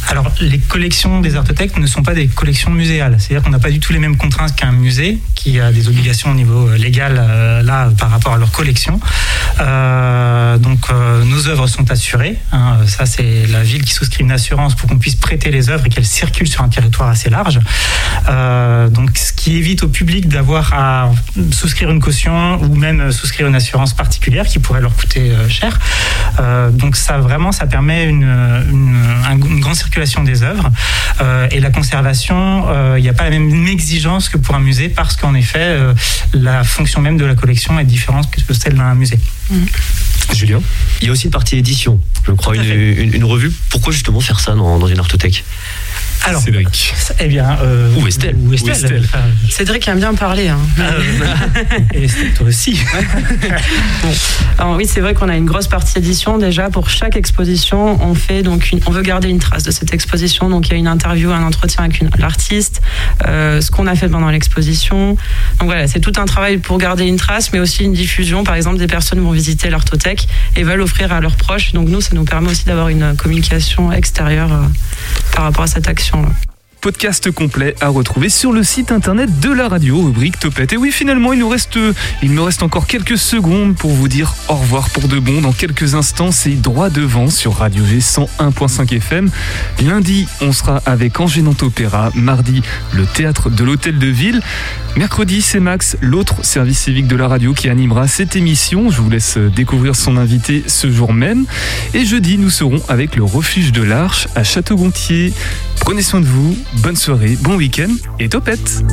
Alors, 0.10 0.30
les 0.42 0.60
collections 0.60 1.22
des 1.22 1.36
artothèques 1.38 1.78
ne 1.78 1.88
sont 1.88 2.04
pas 2.04 2.14
des 2.14 2.28
collections 2.28 2.70
muséales. 2.72 3.16
C'est-à-dire 3.20 3.44
qu'on 3.44 3.50
n'a 3.52 3.60
pas 3.60 3.70
du 3.72 3.80
tout 3.80 3.94
les 3.94 4.00
mêmes 4.00 4.18
contraintes 4.18 4.56
qu'un 4.56 4.72
musée, 4.74 5.20
qui 5.36 5.60
a 5.60 5.72
des 5.72 5.88
obligations 5.88 6.32
au 6.32 6.34
niveau 6.34 6.68
euh, 6.68 6.76
légal, 6.78 7.18
euh, 7.18 7.64
là, 7.64 7.90
par 7.98 8.10
rapport 8.10 8.34
à 8.34 8.38
leur 8.38 8.52
collection. 8.52 9.00
Euh, 9.60 10.58
donc, 10.58 10.90
nos 11.26 11.48
œuvres 11.48 11.68
sont 11.68 11.90
assurées. 11.92 12.38
hein. 12.52 12.78
Ça, 12.88 13.06
c'est 13.06 13.46
la 13.48 13.64
ville 13.64 13.84
qui 13.84 13.94
souscrit 13.94 14.24
une 14.24 14.32
assurance 14.32 14.76
pour 14.76 14.90
qu'on 14.90 14.98
puisse 14.98 15.16
prêter 15.16 15.50
les 15.52 15.70
œuvres 15.70 15.86
et 15.86 15.90
qu'elles 15.90 16.06
circulent 16.06 16.48
sur 16.48 16.62
un 16.64 16.70
territoire 16.70 17.10
assez 17.10 17.30
large. 17.30 17.60
Donc, 18.92 19.12
ce 19.18 19.32
qui 19.34 19.56
évite 19.58 19.84
au 19.84 19.88
public 19.88 20.28
d'avoir 20.28 20.74
à 20.74 21.12
souscrire 21.52 21.90
une 21.92 22.00
caution 22.02 22.62
ou 22.62 22.76
même 22.76 23.12
souscrire 23.12 23.48
une 23.48 23.56
assurance 23.56 23.94
particulière 23.94 24.46
qui 24.46 24.60
pourrait 24.60 24.82
leur 24.82 24.96
coûter 24.96 25.32
cher. 25.50 25.80
Donc, 26.74 26.96
ça, 26.96 27.20
vraiment, 27.20 27.52
ça 27.52 27.66
permet 27.66 28.06
une, 28.06 28.24
une, 28.24 28.96
un- 29.30 29.38
une 29.38 29.60
grande 29.60 29.76
circulation 29.76 29.91
des 30.24 30.44
œuvres. 30.44 30.70
Euh, 31.22 31.48
et 31.52 31.60
la 31.60 31.70
conservation, 31.70 32.66
euh, 32.70 32.96
il 32.98 33.02
n'y 33.04 33.10
a 33.10 33.14
pas 33.14 33.26
la 33.26 33.32
même 33.32 33.68
exigence 33.68 34.30
que 34.30 34.38
pour 34.38 34.56
un 34.56 34.60
musée 34.60 34.90
parce 34.90 35.16
qu'en 35.16 35.34
effet, 35.36 35.60
euh, 35.62 35.94
la 36.34 36.64
fonction 36.64 37.02
même 37.02 37.18
de 37.18 37.26
la 37.26 37.36
collection 37.36 37.80
est 37.80 37.84
différente 37.86 38.30
que 38.32 38.54
celle 38.54 38.76
d'un 38.76 38.96
musée. 38.96 39.20
Julien 40.34 40.62
Il 41.02 41.08
y 41.08 41.10
a 41.10 41.12
aussi 41.12 41.26
une 41.26 41.32
partie 41.32 41.58
édition, 41.58 42.00
je 42.26 42.32
crois, 42.32 42.56
une, 42.56 42.64
une- 42.64 43.14
une 43.16 43.24
revue. 43.26 43.52
Pourquoi 43.70 43.92
justement 43.92 44.22
faire 44.22 44.40
ça 44.40 44.54
dans, 44.54 44.80
dans 44.80 44.88
une 44.88 45.00
artothèque? 45.00 45.44
Alors, 46.24 46.42
Cédric. 46.42 46.94
Eh 47.20 47.28
bien, 47.28 47.58
euh, 47.64 47.92
Ou 48.00 48.08
Estelle. 48.08 48.36
Ou 48.38 48.54
Estelle. 48.54 48.70
Ou 48.70 48.74
Estelle. 48.76 49.02
Enfin, 49.06 49.24
Cédric 49.50 49.88
aime 49.88 49.98
bien 49.98 50.14
parler. 50.14 50.50
hein. 50.50 50.60
et 51.94 52.04
Estelle, 52.06 52.32
toi 52.34 52.48
aussi. 52.48 52.80
Bon. 54.04 54.10
Alors 54.58 54.76
oui, 54.76 54.86
c'est 54.88 55.02
vrai 55.02 55.14
qu'on 55.16 55.30
a 55.30 55.36
une 55.36 55.46
grosse 55.46 55.68
partie 55.68 55.98
édition 55.98 56.38
déjà. 56.38 56.70
Pour 56.70 56.90
chaque 56.90 57.16
exposition, 57.16 58.00
on 58.04 58.14
fait 58.16 58.44
donc 58.44 58.72
une- 58.72 58.80
on 58.86 58.92
veut 58.92 59.02
garder 59.02 59.30
une 59.30 59.40
trace 59.40 59.64
de 59.64 59.72
cette 59.72 59.81
exposition. 59.94 60.50
Donc 60.50 60.68
il 60.68 60.72
y 60.72 60.76
a 60.76 60.78
une 60.78 60.88
interview, 60.88 61.32
un 61.32 61.44
entretien 61.44 61.84
avec 61.84 62.02
l'artiste, 62.18 62.82
euh, 63.28 63.62
ce 63.62 63.72
qu'on 63.72 63.88
a 63.88 63.96
fait 63.96 64.10
pendant 64.10 64.30
l'exposition. 64.30 65.18
Donc 65.60 65.66
voilà, 65.66 65.88
c'est 65.88 66.00
tout 66.00 66.14
un 66.18 66.26
travail 66.26 66.58
pour 66.58 66.78
garder 66.78 67.06
une 67.06 67.18
trace, 67.18 67.52
mais 67.54 67.60
aussi 67.60 67.84
une 67.84 67.94
diffusion. 67.94 68.44
Par 68.44 68.56
exemple, 68.56 68.78
des 68.78 68.88
personnes 68.88 69.20
vont 69.20 69.32
visiter 69.32 69.70
l'artothèque 69.70 70.28
et 70.56 70.64
veulent 70.64 70.82
offrir 70.82 71.12
à 71.12 71.20
leurs 71.20 71.36
proches. 71.36 71.74
Donc 71.74 71.88
nous, 71.90 72.02
ça 72.02 72.12
nous 72.14 72.26
permet 72.26 72.50
aussi 72.50 72.66
d'avoir 72.66 72.90
une 72.90 73.16
communication 73.16 73.92
extérieure 73.92 74.54
euh, 74.54 74.66
par 75.34 75.46
rapport 75.46 75.64
à 75.64 75.68
cette 75.68 75.88
action-là. 75.88 76.51
Podcast 76.82 77.30
complet 77.30 77.76
à 77.80 77.90
retrouver 77.90 78.30
sur 78.30 78.52
le 78.52 78.64
site 78.64 78.92
internet 78.92 79.40
de 79.40 79.52
la 79.52 79.68
radio, 79.68 80.02
rubrique 80.02 80.40
Topette. 80.40 80.74
Et 80.74 80.78
oui, 80.78 80.92
finalement, 80.92 81.32
il 81.32 81.38
nous 81.38 81.48
reste, 81.48 81.78
il 82.24 82.32
me 82.32 82.42
reste 82.42 82.64
encore 82.64 82.88
quelques 82.88 83.20
secondes 83.20 83.76
pour 83.76 83.92
vous 83.92 84.08
dire 84.08 84.34
au 84.50 84.56
revoir 84.56 84.90
pour 84.90 85.08
de 85.08 85.20
bon. 85.20 85.42
Dans 85.42 85.52
quelques 85.52 85.94
instants, 85.94 86.32
c'est 86.32 86.60
droit 86.60 86.90
devant 86.90 87.30
sur 87.30 87.54
Radio 87.54 87.86
G 87.86 88.00
101.5 88.00 88.96
FM. 88.96 89.30
Lundi, 89.84 90.28
on 90.42 90.52
sera 90.52 90.82
avec 90.88 91.20
Angénant 91.20 91.56
Opéra. 91.62 92.12
Mardi, 92.16 92.64
le 92.94 93.06
théâtre 93.06 93.52
de 93.52 93.64
l'Hôtel 93.64 94.00
de 94.00 94.08
Ville. 94.08 94.42
Mercredi, 94.98 95.44
c'est 95.44 95.60
Max, 95.60 95.98
l'autre 96.02 96.44
service 96.44 96.80
civique 96.80 97.08
de 97.08 97.16
la 97.16 97.28
radio 97.28 97.54
qui 97.54 97.70
animera 97.70 98.08
cette 98.08 98.36
émission. 98.36 98.90
Je 98.90 99.02
vous 99.02 99.10
laisse 99.12 99.38
découvrir 99.38 99.96
son 99.96 100.18
invité 100.18 100.64
ce 100.66 100.92
jour 100.92 101.14
même. 101.14 101.46
Et 101.94 102.06
jeudi, 102.06 102.40
nous 102.40 102.50
serons 102.50 102.82
avec 102.90 103.16
le 103.16 103.24
refuge 103.24 103.72
de 103.72 103.84
l'Arche 103.84 104.28
à 104.34 104.44
Château-Gontier. 104.44 105.32
Prenez 105.82 106.02
soin 106.04 106.22
de 106.22 106.26
vous, 106.26 106.56
bonne 106.78 106.96
soirée, 106.96 107.38
bon 107.42 107.56
week-end 107.56 107.90
et 108.20 108.30
topette 108.30 108.84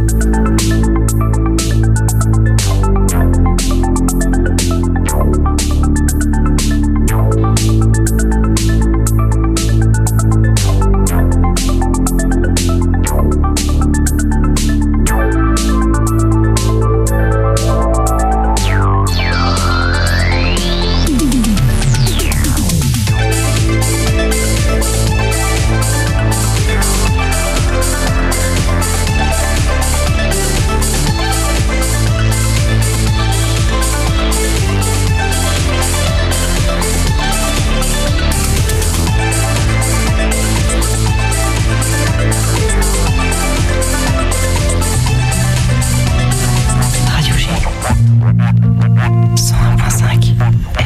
101.5. 49.39 50.77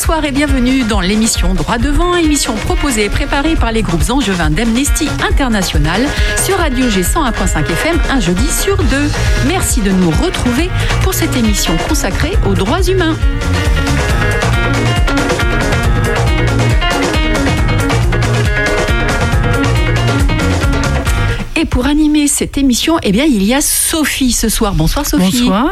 Bonsoir 0.00 0.24
et 0.24 0.30
bienvenue 0.30 0.84
dans 0.84 1.00
l'émission 1.00 1.54
Droit 1.54 1.76
devant, 1.76 2.14
émission 2.14 2.54
proposée 2.54 3.06
et 3.06 3.08
préparée 3.08 3.56
par 3.56 3.72
les 3.72 3.82
groupes 3.82 4.08
angevins 4.10 4.48
d'Amnesty 4.48 5.08
International 5.28 6.06
sur 6.40 6.56
Radio 6.56 6.88
G 6.88 7.02
101.5 7.02 7.64
FM 7.68 8.00
un 8.08 8.20
jeudi 8.20 8.48
sur 8.48 8.76
deux. 8.76 9.10
Merci 9.48 9.80
de 9.80 9.90
nous 9.90 10.10
retrouver 10.10 10.70
pour 11.02 11.14
cette 11.14 11.36
émission 11.36 11.76
consacrée 11.88 12.30
aux 12.46 12.54
droits 12.54 12.80
humains. 12.80 13.16
Et 21.56 21.64
pour 21.64 21.86
animer 21.86 22.28
cette 22.28 22.56
émission, 22.56 23.00
eh 23.02 23.10
bien, 23.10 23.24
il 23.24 23.42
y 23.42 23.52
a 23.52 23.60
Sophie 23.60 24.30
ce 24.30 24.48
soir. 24.48 24.74
Bonsoir 24.74 25.04
Sophie. 25.04 25.40
Bonsoir. 25.40 25.66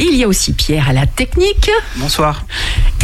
Il 0.00 0.16
y 0.16 0.24
a 0.24 0.26
aussi 0.26 0.52
Pierre 0.52 0.88
à 0.88 0.92
la 0.92 1.06
technique. 1.06 1.70
Bonsoir. 1.94 2.44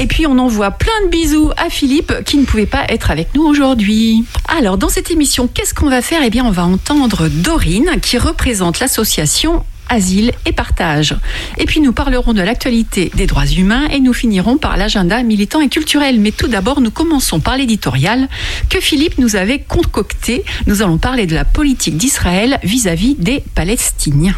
Et 0.01 0.07
puis 0.07 0.27
on 0.29 0.39
envoie 0.39 0.71
plein 0.71 0.93
de 1.07 1.11
bisous 1.11 1.51
à 1.57 1.71
Philippe 1.71 2.13
qui 2.25 2.37
ne 2.37 2.45
pouvait 2.45 2.67
pas 2.67 2.85
être 2.89 3.11
avec 3.11 3.35
nous 3.35 3.43
aujourd'hui. 3.43 4.25
Alors 4.47 4.79
dans 4.79 4.89
cette 4.89 5.11
émission, 5.11 5.49
qu'est-ce 5.49 5.75
qu'on 5.75 5.91
va 5.91 6.03
faire? 6.03 6.21
Eh 6.25 6.31
bien 6.31 6.45
on 6.45 6.53
va 6.53 6.65
entendre 6.65 7.29
Dorine 7.29 7.91
qui 8.01 8.17
représente 8.17 8.79
l'association 8.79 9.65
Asile 9.89 10.33
et 10.47 10.53
Partage. 10.53 11.17
Et 11.57 11.65
puis 11.65 11.81
nous 11.81 11.93
parlerons 11.93 12.33
de 12.33 12.43
l'actualité 12.43 13.11
des 13.17 13.27
droits 13.27 13.47
humains 13.47 13.89
et 13.89 13.99
nous 13.99 14.13
finirons 14.13 14.57
par 14.57 14.77
l'agenda 14.77 15.21
militant 15.25 15.61
et 15.61 15.69
culturel. 15.69 16.21
Mais 16.21 16.31
tout 16.31 16.49
d'abord, 16.49 16.81
nous 16.81 16.93
commençons 16.93 17.41
par 17.41 17.57
l'éditorial 17.57 18.29
que 18.69 18.81
Philippe 18.81 19.19
nous 19.19 19.35
avait 19.35 19.59
concocté. 19.59 20.45
Nous 20.67 20.83
allons 20.83 20.99
parler 20.99 21.27
de 21.27 21.35
la 21.35 21.45
politique 21.45 21.97
d'Israël 21.97 22.61
vis-à-vis 22.63 23.17
des 23.17 23.43
Palestiniens. 23.57 24.37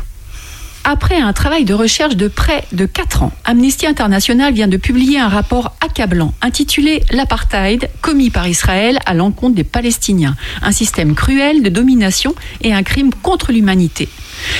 Après 0.84 1.20
un 1.20 1.32
travail 1.32 1.64
de 1.64 1.74
recherche 1.74 2.16
de 2.16 2.26
près 2.26 2.64
de 2.72 2.86
4 2.86 3.22
ans, 3.22 3.32
Amnesty 3.44 3.86
International 3.86 4.52
vient 4.52 4.66
de 4.66 4.78
publier 4.78 5.18
un 5.18 5.28
rapport 5.28 5.76
accablant 5.84 6.32
intitulé 6.40 7.02
L'apartheid 7.10 7.90
commis 8.00 8.30
par 8.30 8.48
Israël 8.48 8.98
à 9.04 9.12
l'encontre 9.12 9.54
des 9.54 9.64
Palestiniens, 9.64 10.36
un 10.62 10.72
système 10.72 11.14
cruel 11.14 11.62
de 11.62 11.68
domination 11.68 12.34
et 12.62 12.72
un 12.72 12.82
crime 12.82 13.12
contre 13.22 13.52
l'humanité. 13.52 14.08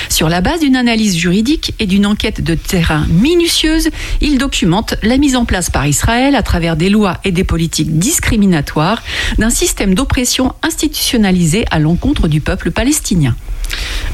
Sur 0.09 0.29
la 0.29 0.41
base 0.41 0.61
d'une 0.61 0.75
analyse 0.75 1.15
juridique 1.17 1.73
et 1.79 1.85
d'une 1.85 2.05
enquête 2.05 2.41
de 2.41 2.55
terrain 2.55 3.05
minutieuse, 3.09 3.89
il 4.21 4.37
documente 4.37 4.95
la 5.03 5.17
mise 5.17 5.35
en 5.35 5.45
place 5.45 5.69
par 5.69 5.87
Israël, 5.87 6.35
à 6.35 6.43
travers 6.43 6.75
des 6.75 6.89
lois 6.89 7.19
et 7.23 7.31
des 7.31 7.43
politiques 7.43 7.97
discriminatoires, 7.97 9.03
d'un 9.37 9.49
système 9.49 9.95
d'oppression 9.95 10.53
institutionnalisé 10.63 11.65
à 11.71 11.79
l'encontre 11.79 12.27
du 12.27 12.41
peuple 12.41 12.71
palestinien. 12.71 13.35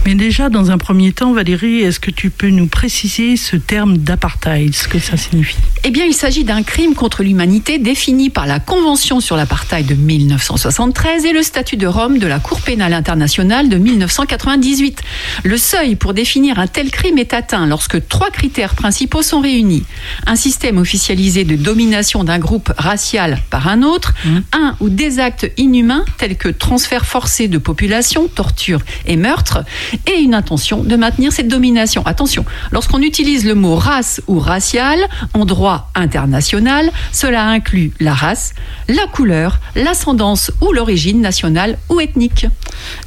Mais 0.06 0.16
déjà, 0.16 0.50
dans 0.50 0.72
un 0.72 0.78
premier 0.78 1.12
temps, 1.12 1.34
Valérie, 1.34 1.82
est-ce 1.82 2.00
que 2.00 2.12
tu 2.12 2.30
peux 2.30 2.50
nous 2.50 2.68
préciser 2.68 3.36
ce 3.38 3.56
terme 3.56 3.98
d'apartheid, 3.98 4.74
ce 4.74 4.88
que 4.88 5.00
ça 5.00 5.18
signifie? 5.18 5.58
Eh 5.88 5.90
bien, 5.90 6.04
il 6.04 6.14
s'agit 6.14 6.44
d'un 6.44 6.64
crime 6.64 6.96
contre 6.96 7.24
l'humanité 7.24 7.80
défini 7.80 8.30
par 8.30 8.46
la 8.46 8.60
Convention 8.60 9.22
sur 9.22 9.38
l'apartheid 9.38 9.86
de 9.86 9.94
1973 9.96 11.24
et 11.24 11.32
le 11.32 11.42
statut 11.42 11.78
de 11.78 11.88
Rome 11.88 12.18
de 12.18 12.28
la 12.28 12.40
Cour 12.40 12.60
pénale 12.60 12.94
internationale 12.94 13.70
de 13.70 13.78
1998. 13.78 15.02
Le 15.46 15.56
seuil 15.56 15.96
pour 15.96 16.14
définir 16.14 16.60
un 16.60 16.68
tel 16.68 16.92
crime 16.92 17.18
est 17.18 17.34
atteint 17.34 17.66
lorsque 17.66 18.06
trois 18.10 18.32
critères 18.32 18.76
principaux 18.76 19.22
sont 19.22 19.40
réunis. 19.40 19.86
Un 20.26 20.36
système 20.36 20.78
officialisé 20.78 21.46
de 21.46 21.56
domination 21.56 22.26
d'un 22.26 22.38
groupe 22.38 22.74
racial 22.78 23.40
par 23.50 23.70
un 23.70 23.82
autre, 23.82 24.14
un 24.52 24.76
ou 24.82 24.90
des 24.90 25.20
actes 25.20 25.50
inhumains 25.56 26.04
tels 26.18 26.36
que 26.36 26.50
transfert 26.50 27.06
forcé 27.06 27.48
de 27.48 27.60
population, 27.60 28.28
torture 28.28 28.82
et 29.06 29.16
meurtre, 29.16 29.60
et 30.06 30.20
une 30.20 30.34
intention 30.34 30.84
de 30.84 30.98
maintenir 30.98 31.32
cette 31.32 31.48
domination. 31.48 32.06
Attention, 32.06 32.44
lorsqu'on 32.74 33.02
utilise 33.02 33.46
le 33.46 33.56
mot 33.56 33.78
race 33.78 34.20
ou 34.28 34.40
racial 34.40 35.00
en 35.34 35.46
droit 35.46 35.77
international, 35.96 36.92
cela 37.12 37.48
inclut 37.48 37.92
la 38.00 38.14
race, 38.14 38.54
la 38.88 39.08
couleur, 39.08 39.60
l'ascendance 39.76 40.52
ou 40.62 40.72
l'origine 40.72 41.22
nationale 41.22 41.78
ou 41.90 42.00
ethnique. 42.00 42.48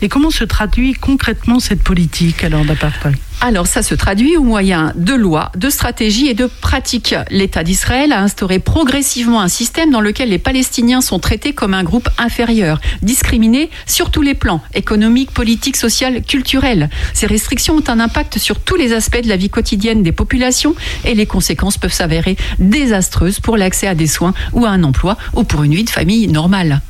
Et 0.00 0.08
comment 0.08 0.30
se 0.30 0.44
traduit 0.44 0.94
concrètement 0.94 1.60
cette 1.60 1.82
politique 1.82 2.44
alors 2.44 2.64
d'apartheid? 2.64 3.16
Alors 3.40 3.66
ça 3.66 3.82
se 3.82 3.94
traduit 3.94 4.36
au 4.36 4.42
moyen 4.42 4.92
de 4.96 5.14
lois, 5.14 5.50
de 5.56 5.70
stratégies 5.70 6.28
et 6.28 6.34
de 6.34 6.46
pratiques. 6.46 7.14
L'État 7.30 7.64
d'Israël 7.64 8.12
a 8.12 8.20
instauré 8.20 8.58
progressivement 8.58 9.40
un 9.40 9.48
système 9.48 9.90
dans 9.90 10.00
lequel 10.00 10.28
les 10.28 10.38
Palestiniens 10.38 11.00
sont 11.00 11.18
traités 11.18 11.52
comme 11.52 11.74
un 11.74 11.82
groupe 11.82 12.08
inférieur, 12.18 12.80
discriminés 13.02 13.70
sur 13.86 14.10
tous 14.10 14.22
les 14.22 14.34
plans, 14.34 14.60
économiques, 14.74 15.30
politiques, 15.30 15.76
social, 15.76 16.22
culturels. 16.22 16.90
Ces 17.14 17.26
restrictions 17.26 17.76
ont 17.76 17.88
un 17.88 18.00
impact 18.00 18.38
sur 18.38 18.60
tous 18.60 18.76
les 18.76 18.92
aspects 18.92 19.22
de 19.22 19.28
la 19.28 19.36
vie 19.36 19.50
quotidienne 19.50 20.02
des 20.02 20.12
populations 20.12 20.74
et 21.04 21.14
les 21.14 21.26
conséquences 21.26 21.78
peuvent 21.78 21.92
s'avérer 21.92 22.36
désastreuses 22.58 23.40
pour 23.40 23.56
l'accès 23.56 23.86
à 23.86 23.94
des 23.94 24.06
soins 24.06 24.34
ou 24.52 24.66
à 24.66 24.70
un 24.70 24.84
emploi 24.84 25.16
ou 25.34 25.44
pour 25.44 25.62
une 25.62 25.74
vie 25.74 25.84
de 25.84 25.90
famille 25.90 26.28
normale. 26.28 26.82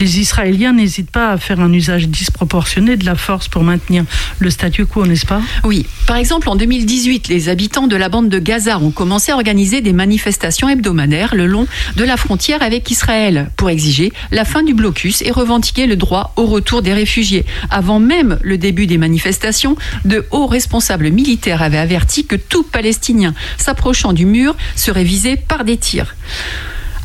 Les 0.00 0.20
Israéliens 0.20 0.72
n'hésitent 0.72 1.10
pas 1.10 1.30
à 1.30 1.38
faire 1.38 1.60
un 1.60 1.72
usage 1.72 2.08
disproportionné 2.08 2.96
de 2.96 3.04
la 3.04 3.14
force 3.14 3.48
pour 3.48 3.62
maintenir 3.62 4.04
le 4.38 4.50
statu 4.50 4.86
quo, 4.86 5.06
n'est-ce 5.06 5.26
pas? 5.26 5.40
Oui. 5.64 5.86
Par 6.06 6.16
exemple, 6.16 6.48
en 6.48 6.56
2018, 6.56 7.28
les 7.28 7.48
habitants 7.48 7.86
de 7.86 7.96
la 7.96 8.08
bande 8.08 8.28
de 8.28 8.38
Gaza 8.38 8.78
ont 8.78 8.90
commencé 8.90 9.32
à 9.32 9.36
organiser 9.36 9.80
des 9.80 9.92
manifestations 9.92 10.68
hebdomadaires 10.68 11.34
le 11.34 11.46
long 11.46 11.66
de 11.96 12.04
la 12.04 12.16
frontière 12.16 12.62
avec 12.62 12.90
Israël 12.90 13.50
pour 13.56 13.70
exiger 13.70 14.12
la 14.30 14.44
fin 14.44 14.62
du 14.62 14.74
blocus 14.74 15.22
et 15.22 15.30
revendiquer 15.30 15.86
le 15.86 15.96
droit 15.96 16.32
au 16.36 16.46
retour 16.46 16.82
des 16.82 16.94
réfugiés. 16.94 17.44
Avant 17.70 18.00
même 18.00 18.38
le 18.42 18.58
début 18.58 18.86
des 18.86 18.98
manifestations, 18.98 19.76
de 20.04 20.24
hauts 20.30 20.46
responsables 20.46 21.10
militaires 21.10 21.62
avaient 21.62 21.78
averti 21.78 22.26
que 22.26 22.36
tout 22.36 22.62
Palestinien 22.62 23.34
s'approchant 23.56 24.12
du 24.12 24.26
mur 24.26 24.56
serait 24.74 25.04
visé 25.04 25.36
par 25.36 25.64
des 25.64 25.76
tirs. 25.76 26.14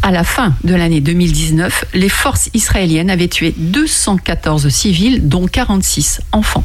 À 0.04 0.12
la 0.12 0.24
fin 0.24 0.56
de 0.64 0.74
l'année 0.74 0.99
2019, 0.99 1.86
les 1.93 2.10
forces 2.10 2.49
israéliennes 2.56 3.12
avaient 3.12 3.28
tué 3.28 3.54
214 3.56 4.68
civils, 4.70 5.28
dont 5.28 5.45
46 5.45 6.22
enfants. 6.32 6.64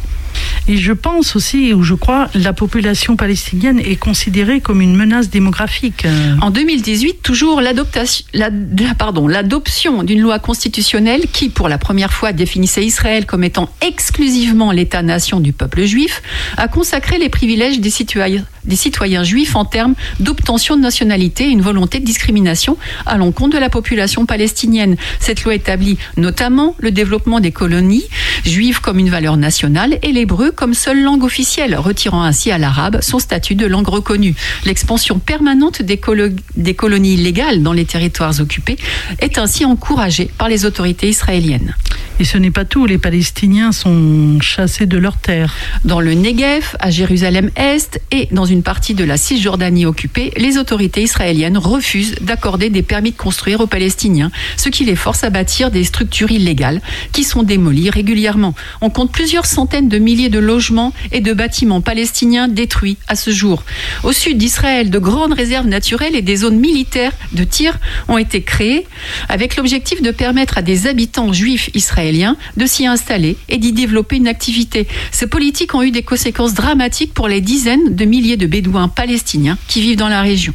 Et 0.69 0.79
je 0.79 0.93
pense 0.93 1.37
aussi, 1.37 1.73
ou 1.73 1.85
je 1.85 1.95
crois, 1.95 2.29
la 2.35 2.53
population 2.53 3.14
palestinienne 3.14 3.79
est 3.79 3.97
considérée 3.97 4.61
comme 4.61 4.81
une 4.81 4.97
menace 4.97 5.31
démographique. 5.31 6.07
En 6.41 6.51
2018, 6.51 7.23
toujours 7.23 7.61
l'adoption 7.61 10.03
d'une 10.03 10.21
loi 10.21 10.41
constitutionnelle 10.41 11.27
qui, 11.33 11.51
pour 11.51 11.69
la 11.69 11.79
première 11.79 12.12
fois, 12.12 12.33
définissait 12.33 12.85
Israël 12.85 13.27
comme 13.27 13.45
étant 13.45 13.71
exclusivement 13.81 14.73
l'État-nation 14.73 15.39
du 15.39 15.53
peuple 15.53 15.85
juif, 15.85 16.21
a 16.57 16.67
consacré 16.67 17.19
les 17.19 17.29
privilèges 17.29 17.79
des 17.79 17.91
citoyens, 17.91 18.45
des 18.64 18.77
citoyens 18.77 19.23
juifs 19.23 19.55
en 19.55 19.64
termes 19.64 19.95
d'obtention 20.19 20.77
de 20.77 20.83
nationalité 20.83 21.45
et 21.45 21.51
une 21.51 21.62
volonté 21.62 22.01
de 22.01 22.05
discrimination 22.05 22.77
à 23.07 23.19
l'encontre 23.19 23.55
de 23.55 23.61
la 23.61 23.71
population 23.71 24.27
palestinienne. 24.27 24.97
Cette 25.21 25.45
loi 25.45 25.55
établit 25.55 25.97
notamment 26.17 26.75
le 26.79 26.91
développement 26.91 27.39
des 27.39 27.53
colonies 27.53 28.05
juives 28.45 28.81
comme 28.81 28.99
une 28.99 29.11
valeur 29.11 29.37
nationale 29.37 29.99
et 30.03 30.11
l'hébreu 30.11 30.51
comme 30.57 30.74
seule 30.74 31.02
langue 31.02 31.22
officielle, 31.22 31.76
retirant 31.76 32.22
ainsi 32.22 32.50
à 32.50 32.59
l'arabe 32.59 32.98
son 33.02 33.18
statut 33.18 33.54
de 33.54 33.66
langue 33.66 33.88
reconnue. 33.88 34.34
L'expansion 34.64 35.18
permanente 35.18 35.82
des, 35.82 35.98
colo 35.98 36.28
des 36.57 36.74
colonies 36.74 37.14
illégales 37.14 37.62
dans 37.62 37.72
les 37.72 37.84
territoires 37.84 38.40
occupés 38.40 38.76
est 39.20 39.38
ainsi 39.38 39.64
encouragée 39.64 40.30
par 40.38 40.48
les 40.48 40.64
autorités 40.64 41.09
israéliennes. 41.09 41.74
Et 42.18 42.24
ce 42.24 42.38
n'est 42.38 42.50
pas 42.50 42.64
tout, 42.64 42.86
les 42.86 42.96
Palestiniens 42.96 43.72
sont 43.72 44.40
chassés 44.40 44.86
de 44.86 44.96
leurs 44.96 45.18
terres. 45.18 45.54
Dans 45.84 46.00
le 46.00 46.14
Negev, 46.14 46.74
à 46.80 46.90
Jérusalem-Est 46.90 48.00
et 48.11 48.28
dans 48.32 48.46
une 48.46 48.62
partie 48.62 48.94
de 48.94 49.04
la 49.04 49.18
Cisjordanie 49.18 49.84
occupée, 49.84 50.32
les 50.38 50.57
autorités 50.57 51.02
israéliennes 51.02 51.59
refusent 51.59 52.14
d'accorder 52.22 52.70
des 52.70 52.82
permis 52.82 53.11
de 53.11 53.16
construire 53.16 53.61
aux 53.61 53.66
Palestiniens, 53.66 54.30
ce 54.57 54.70
qui 54.70 54.86
les 54.86 54.96
force 54.96 55.24
à 55.24 55.30
bâtir 55.30 55.70
des 55.70 55.84
structures 55.84 56.30
illégales 56.30 56.80
qui 57.12 57.22
sont 57.22 57.42
démolies 57.42 57.90
régulièrement. 57.90 58.54
On 58.80 58.88
compte 58.88 59.12
plusieurs 59.12 59.44
centaines 59.44 59.90
de 59.90 59.98
milliers 59.98 60.30
de 60.30 60.38
logements 60.47 60.94
et 61.12 61.20
de 61.20 61.32
bâtiments 61.32 61.80
palestiniens 61.80 62.49
détruits 62.49 62.97
à 63.09 63.16
ce 63.16 63.30
jour. 63.30 63.64
Au 64.05 64.12
sud 64.12 64.38
d'Israël, 64.38 64.90
de 64.90 64.99
grandes 64.99 65.34
réserves 65.34 65.66
naturelles 65.66 66.16
et 66.16 66.22
des 66.22 66.36
zones 66.36 66.59
militaires 66.59 67.12
de 67.32 67.44
tir 67.44 67.78
ont 68.09 68.18
été 68.18 68.42
créées 68.42 68.86
avec 69.28 69.57
l'objectif 69.57 70.01
de 70.01 70.11
permettre 70.11 70.59
à 70.59 70.62
des 70.62 70.86
habitants 70.86 71.32
juifs 71.32 71.70
israéliens 71.74 72.36
de 72.57 72.66
s'y 72.66 72.86
installer 72.86 73.36
et 73.49 73.59
d'y 73.59 73.72
développer 73.72 74.16
une 74.16 74.28
activité. 74.28 74.86
Ces 75.11 75.26
politiques 75.26 75.74
ont 75.74 75.82
eu 75.82 75.90
des 75.90 76.03
conséquences 76.03 76.55
dramatiques 76.55 77.12
pour 77.12 77.28
les 77.28 77.40
dizaines 77.40 77.94
de 77.94 78.05
milliers 78.05 78.36
de 78.36 78.47
Bédouins 78.47 78.88
palestiniens 78.88 79.59
qui 79.68 79.80
vivent 79.80 79.99
dans 79.99 80.09
la 80.09 80.22
région. 80.22 80.55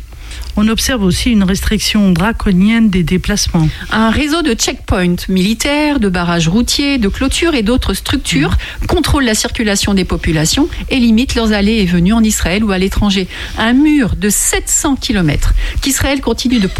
On 0.57 0.67
observe 0.67 1.03
aussi 1.03 1.31
une 1.31 1.43
restriction 1.43 2.11
draconienne 2.11 2.89
des 2.89 3.03
déplacements. 3.03 3.67
Un 3.91 4.09
réseau 4.09 4.41
de 4.41 4.53
checkpoints 4.53 5.27
militaires, 5.29 5.99
de 5.99 6.09
barrages 6.09 6.47
routiers, 6.47 6.97
de 6.97 7.07
clôtures 7.07 7.55
et 7.55 7.63
d'autres 7.63 7.93
structures 7.93 8.57
contrôle 8.87 9.23
la 9.23 9.35
circulation 9.35 9.93
des 9.93 10.05
populations 10.05 10.67
et 10.89 10.97
limite 10.97 11.35
leurs 11.35 11.53
allées 11.53 11.77
et 11.77 11.85
venues 11.85 12.13
en 12.13 12.23
Israël 12.23 12.63
ou 12.63 12.71
à 12.71 12.77
l'étranger. 12.77 13.27
Un 13.57 13.73
mur 13.73 14.15
de 14.15 14.29
700 14.29 14.97
km 14.97 15.53
qu'Israël 15.81 16.21
continue 16.21 16.59
de 16.59 16.67